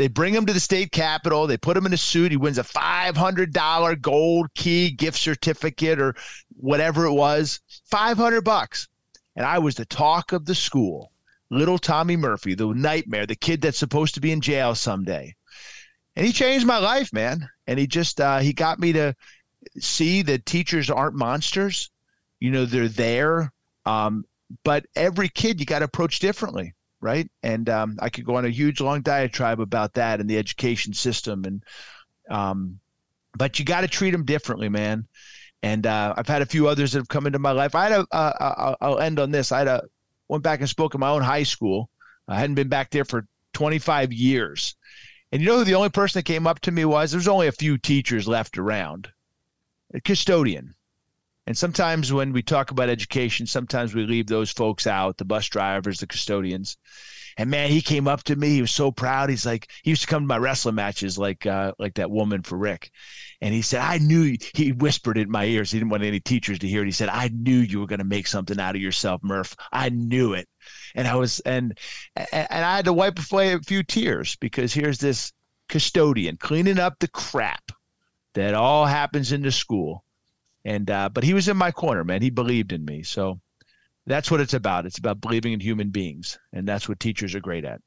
They 0.00 0.08
bring 0.08 0.34
him 0.34 0.46
to 0.46 0.54
the 0.54 0.60
state 0.60 0.92
capitol. 0.92 1.46
They 1.46 1.58
put 1.58 1.76
him 1.76 1.84
in 1.84 1.92
a 1.92 1.98
suit. 1.98 2.30
He 2.30 2.38
wins 2.38 2.56
a 2.56 2.62
$500 2.62 4.00
gold 4.00 4.46
key 4.54 4.90
gift 4.90 5.18
certificate 5.18 6.00
or 6.00 6.14
whatever 6.56 7.04
it 7.04 7.12
was, 7.12 7.60
500 7.90 8.40
bucks. 8.40 8.88
And 9.36 9.44
I 9.44 9.58
was 9.58 9.74
the 9.74 9.84
talk 9.84 10.32
of 10.32 10.46
the 10.46 10.54
school. 10.54 11.12
Little 11.50 11.78
Tommy 11.78 12.16
Murphy, 12.16 12.54
the 12.54 12.68
nightmare, 12.68 13.26
the 13.26 13.34
kid 13.34 13.60
that's 13.60 13.76
supposed 13.76 14.14
to 14.14 14.22
be 14.22 14.32
in 14.32 14.40
jail 14.40 14.74
someday. 14.74 15.34
And 16.16 16.24
he 16.24 16.32
changed 16.32 16.66
my 16.66 16.78
life, 16.78 17.12
man. 17.12 17.50
And 17.66 17.78
he 17.78 17.86
just 17.86 18.22
uh, 18.22 18.38
he 18.38 18.54
got 18.54 18.78
me 18.78 18.94
to 18.94 19.14
see 19.80 20.22
that 20.22 20.46
teachers 20.46 20.88
aren't 20.88 21.14
monsters. 21.14 21.90
You 22.38 22.52
know, 22.52 22.64
they're 22.64 22.88
there. 22.88 23.52
Um, 23.84 24.24
but 24.64 24.86
every 24.96 25.28
kid 25.28 25.60
you 25.60 25.66
got 25.66 25.80
to 25.80 25.84
approach 25.84 26.20
differently 26.20 26.72
right? 27.00 27.30
And 27.42 27.68
um, 27.68 27.96
I 28.00 28.08
could 28.10 28.24
go 28.24 28.36
on 28.36 28.44
a 28.44 28.50
huge 28.50 28.80
long 28.80 29.02
diatribe 29.02 29.60
about 29.60 29.94
that 29.94 30.20
and 30.20 30.28
the 30.28 30.38
education 30.38 30.92
system, 30.92 31.44
and 31.44 31.64
um, 32.30 32.78
but 33.36 33.58
you 33.58 33.64
got 33.64 33.82
to 33.82 33.88
treat 33.88 34.10
them 34.10 34.24
differently, 34.24 34.68
man. 34.68 35.06
And 35.62 35.86
uh, 35.86 36.14
I've 36.16 36.28
had 36.28 36.42
a 36.42 36.46
few 36.46 36.68
others 36.68 36.92
that 36.92 36.98
have 36.98 37.08
come 37.08 37.26
into 37.26 37.38
my 37.38 37.52
life. 37.52 37.74
I 37.74 37.88
had 37.88 37.92
a, 37.92 38.06
uh, 38.14 38.74
I'll 38.80 38.98
end 38.98 39.18
on 39.18 39.30
this. 39.30 39.52
I 39.52 39.58
had 39.58 39.68
a 39.68 39.82
went 40.28 40.44
back 40.44 40.60
and 40.60 40.68
spoke 40.68 40.94
in 40.94 41.00
my 41.00 41.10
own 41.10 41.22
high 41.22 41.42
school. 41.42 41.90
I 42.28 42.38
hadn't 42.38 42.54
been 42.54 42.68
back 42.68 42.90
there 42.90 43.04
for 43.04 43.26
25 43.52 44.12
years. 44.12 44.76
And 45.32 45.42
you 45.42 45.48
know 45.48 45.58
who 45.58 45.64
the 45.64 45.74
only 45.74 45.90
person 45.90 46.18
that 46.18 46.24
came 46.24 46.46
up 46.46 46.60
to 46.60 46.70
me 46.70 46.84
was? 46.84 47.10
There's 47.10 47.28
only 47.28 47.48
a 47.48 47.52
few 47.52 47.78
teachers 47.78 48.28
left 48.28 48.56
around. 48.56 49.08
A 49.92 50.00
custodian. 50.00 50.74
And 51.46 51.56
sometimes 51.56 52.12
when 52.12 52.32
we 52.32 52.42
talk 52.42 52.70
about 52.70 52.88
education, 52.88 53.46
sometimes 53.46 53.94
we 53.94 54.06
leave 54.06 54.26
those 54.26 54.50
folks 54.50 54.86
out, 54.86 55.16
the 55.16 55.24
bus 55.24 55.48
drivers, 55.48 55.98
the 55.98 56.06
custodians. 56.06 56.76
And 57.36 57.50
man, 57.50 57.70
he 57.70 57.80
came 57.80 58.06
up 58.06 58.22
to 58.24 58.36
me. 58.36 58.50
He 58.50 58.60
was 58.60 58.70
so 58.70 58.92
proud. 58.92 59.30
He's 59.30 59.46
like, 59.46 59.70
he 59.82 59.90
used 59.90 60.02
to 60.02 60.08
come 60.08 60.24
to 60.24 60.28
my 60.28 60.36
wrestling 60.36 60.74
matches, 60.74 61.16
like 61.16 61.46
uh, 61.46 61.72
like 61.78 61.94
that 61.94 62.10
woman 62.10 62.42
for 62.42 62.58
Rick. 62.58 62.90
And 63.40 63.54
he 63.54 63.62
said, 63.62 63.80
I 63.80 63.98
knew. 63.98 64.36
He 64.54 64.72
whispered 64.72 65.16
it 65.16 65.22
in 65.22 65.30
my 65.30 65.46
ears. 65.46 65.70
He 65.70 65.78
didn't 65.78 65.90
want 65.90 66.02
any 66.02 66.20
teachers 66.20 66.58
to 66.58 66.68
hear 66.68 66.82
it. 66.82 66.86
He 66.86 66.92
said, 66.92 67.08
I 67.08 67.30
knew 67.32 67.58
you 67.58 67.80
were 67.80 67.86
going 67.86 68.00
to 68.00 68.04
make 68.04 68.26
something 68.26 68.60
out 68.60 68.76
of 68.76 68.82
yourself, 68.82 69.22
Murph. 69.22 69.56
I 69.72 69.88
knew 69.88 70.34
it. 70.34 70.48
And 70.94 71.08
I 71.08 71.14
was, 71.14 71.40
and 71.40 71.78
and 72.14 72.64
I 72.64 72.76
had 72.76 72.84
to 72.84 72.92
wipe 72.92 73.18
away 73.32 73.54
a 73.54 73.60
few 73.60 73.82
tears 73.82 74.36
because 74.36 74.74
here's 74.74 74.98
this 74.98 75.32
custodian 75.68 76.36
cleaning 76.36 76.78
up 76.78 76.98
the 76.98 77.08
crap 77.08 77.72
that 78.34 78.54
all 78.54 78.84
happens 78.84 79.32
in 79.32 79.42
the 79.42 79.52
school. 79.52 80.04
And 80.64 80.90
uh, 80.90 81.08
but 81.08 81.24
he 81.24 81.34
was 81.34 81.48
in 81.48 81.56
my 81.56 81.70
corner, 81.70 82.04
man. 82.04 82.22
He 82.22 82.30
believed 82.30 82.72
in 82.72 82.84
me. 82.84 83.02
So 83.02 83.40
that's 84.06 84.30
what 84.30 84.40
it's 84.40 84.54
about. 84.54 84.86
It's 84.86 84.98
about 84.98 85.20
believing 85.20 85.52
in 85.52 85.60
human 85.60 85.90
beings, 85.90 86.38
and 86.52 86.66
that's 86.66 86.88
what 86.88 87.00
teachers 87.00 87.34
are 87.34 87.40
great 87.40 87.64
at. 87.64 87.80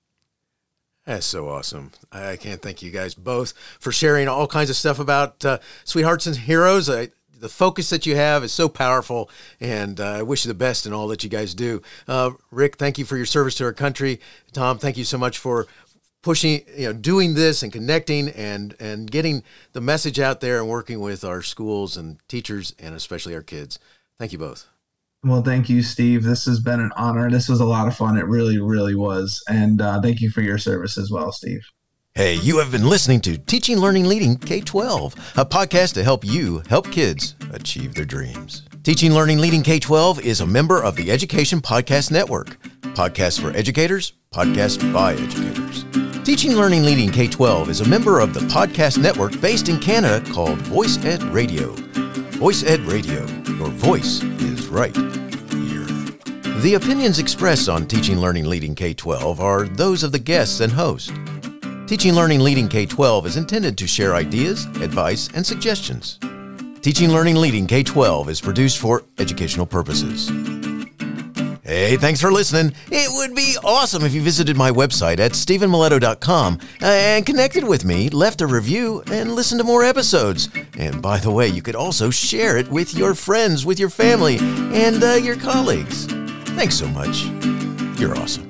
That's 1.06 1.26
so 1.26 1.50
awesome. 1.50 1.92
I 2.12 2.38
can't 2.38 2.62
thank 2.62 2.82
you 2.82 2.90
guys 2.90 3.14
both 3.14 3.54
for 3.80 3.92
sharing 3.92 4.30
all 4.30 4.48
kinds 4.48 4.70
of 4.70 4.78
stuff 4.78 5.00
about 5.00 5.44
uh, 5.44 5.60
Sweethearts 5.84 6.28
and 6.28 6.38
Heroes. 6.38 6.90
I, 6.90 7.10
the 7.38 7.50
focus 7.50 7.90
that 7.90 8.06
you 8.06 8.16
have 8.16 8.42
is 8.42 8.54
so 8.54 8.70
powerful, 8.70 9.30
and 9.60 10.00
uh, 10.00 10.12
I 10.12 10.22
wish 10.22 10.46
you 10.46 10.48
the 10.48 10.54
best 10.54 10.86
in 10.86 10.94
all 10.94 11.10
that 11.10 11.26
you 11.26 11.30
guys 11.30 11.54
do. 11.54 11.82
Uh, 12.08 12.32
Rick, 12.52 12.78
thank 12.78 12.98
you 12.98 13.04
for 13.04 13.18
your 13.18 13.26
service 13.26 13.56
to 13.56 13.66
our 13.66 13.74
country. 13.74 14.22
Tom, 14.54 14.78
thank 14.78 14.96
you 14.96 15.04
so 15.04 15.18
much 15.18 15.38
for 15.38 15.68
pushing, 16.24 16.62
you 16.76 16.88
know, 16.88 16.94
doing 16.94 17.36
this 17.36 17.62
and 17.62 17.72
connecting 17.72 18.30
and 18.30 18.76
and 18.80 19.12
getting 19.12 19.44
the 19.74 19.82
message 19.82 20.20
out 20.20 20.40
there 20.40 20.60
and 20.60 20.68
working 20.68 21.00
with 21.00 21.24
our 21.24 21.44
schools 21.44 21.96
and 21.96 22.18
teachers 22.28 22.74
and 22.80 22.96
especially 22.96 23.36
our 23.36 23.44
kids. 23.44 23.78
Thank 24.18 24.32
you 24.32 24.40
both. 24.40 24.68
Well, 25.24 25.42
thank 25.42 25.70
you, 25.70 25.82
Steve. 25.84 26.24
This 26.24 26.46
has 26.46 26.60
been 26.60 26.82
an 26.82 26.92
honor. 26.98 27.30
This 27.30 27.48
was 27.48 27.62
a 27.62 27.66
lot 27.66 27.88
of 27.88 27.96
fun. 27.96 28.18
It 28.18 28.26
really, 28.26 28.60
really 28.60 28.96
was. 28.96 29.42
And 29.48 29.82
uh, 29.82 30.02
thank 30.02 30.20
you 30.20 30.30
for 30.30 30.42
your 30.42 30.58
service 30.58 30.98
as 30.98 31.12
well, 31.12 31.32
Steve. 31.32 31.62
Hey, 32.16 32.36
you 32.36 32.60
have 32.60 32.72
been 32.72 32.88
listening 32.88 33.22
to 33.22 33.38
Teaching, 33.38 33.80
Learning, 33.80 34.06
Leading 34.06 34.38
K 34.38 34.60
12, 34.60 35.34
a 35.38 35.46
podcast 35.46 35.94
to 35.94 36.04
help 36.04 36.24
you 36.24 36.62
help 36.70 36.92
kids 36.92 37.36
achieve 37.52 37.96
their 37.96 38.06
dreams. 38.06 38.64
Teaching, 38.84 39.14
Learning, 39.14 39.40
Leading 39.40 39.64
K 39.64 39.80
12 39.80 40.20
is 40.24 40.42
a 40.42 40.46
member 40.46 40.84
of 40.84 40.96
the 40.96 41.10
Education 41.10 41.60
Podcast 41.60 42.12
Network. 42.12 42.62
Podcasts 42.94 43.42
for 43.42 43.50
educators, 43.58 44.14
podcasts 44.32 44.94
by 44.94 45.14
educators. 45.14 46.03
Teaching, 46.24 46.54
Learning, 46.54 46.84
Leading 46.84 47.12
K 47.12 47.28
12 47.28 47.70
is 47.70 47.82
a 47.82 47.90
member 47.90 48.22
of 48.22 48.34
the 48.34 48.40
podcast 48.42 48.98
network 48.98 49.42
based 49.42 49.68
in 49.68 49.78
Canada 49.78 50.24
called 50.32 50.58
Voice 50.60 50.98
Ed 51.04 51.22
Radio. 51.24 51.74
Voice 52.40 52.64
Ed 52.64 52.80
Radio, 52.82 53.26
your 53.58 53.68
voice 53.68 54.24
is 54.24 54.68
right 54.68 54.96
here. 54.96 55.86
The 56.62 56.76
opinions 56.82 57.20
expressed 57.20 57.68
on 57.68 57.88
Teaching, 57.88 58.20
Learning, 58.20 58.46
Leading 58.46 58.74
K 58.74 58.94
12 58.94 59.42
are 59.42 59.68
those 59.68 60.02
of 60.02 60.14
the 60.14 60.20
guests 60.20 60.62
and 60.62 60.72
host. 60.72 61.12
Teaching, 61.88 62.14
Learning, 62.14 62.40
Leading 62.40 62.70
K 62.70 62.86
12 62.86 63.26
is 63.26 63.36
intended 63.36 63.78
to 63.78 63.86
share 63.86 64.16
ideas, 64.16 64.64
advice, 64.82 65.30
and 65.36 65.46
suggestions. 65.46 66.20
Teaching, 66.82 67.12
Learning, 67.12 67.36
Leading 67.36 67.68
K 67.68 67.84
12 67.84 68.30
is 68.30 68.40
produced 68.40 68.80
for 68.80 69.04
educational 69.20 69.66
purposes. 69.66 70.32
Hey, 71.64 71.96
thanks 71.96 72.20
for 72.20 72.30
listening. 72.30 72.76
It 72.92 73.10
would 73.14 73.34
be 73.34 73.56
awesome 73.64 74.04
if 74.04 74.14
you 74.14 74.22
visited 74.22 74.58
my 74.58 74.70
website 74.70 75.20
at 75.20 75.32
stephenmiletto.com 75.32 76.60
and 76.82 77.26
connected 77.26 77.64
with 77.64 77.86
me, 77.86 78.10
left 78.10 78.42
a 78.42 78.48
review, 78.48 79.02
and 79.10 79.34
listened 79.34 79.62
to 79.62 79.66
more 79.66 79.82
episodes. 79.82 80.50
And 80.78 81.02
by 81.02 81.20
the 81.20 81.32
way, 81.32 81.48
you 81.48 81.62
could 81.62 81.76
also 81.76 82.10
share 82.10 82.58
it 82.58 82.68
with 82.68 82.94
your 82.94 83.16
friends, 83.16 83.66
with 83.66 83.80
your 83.80 83.90
family, 83.90 84.40
and 84.40 85.02
uh, 85.02 85.14
your 85.14 85.38
colleagues. 85.38 86.06
Thanks 86.52 86.76
so 86.76 86.88
much. 86.90 87.24
You're 87.98 88.18
awesome. 88.18 88.50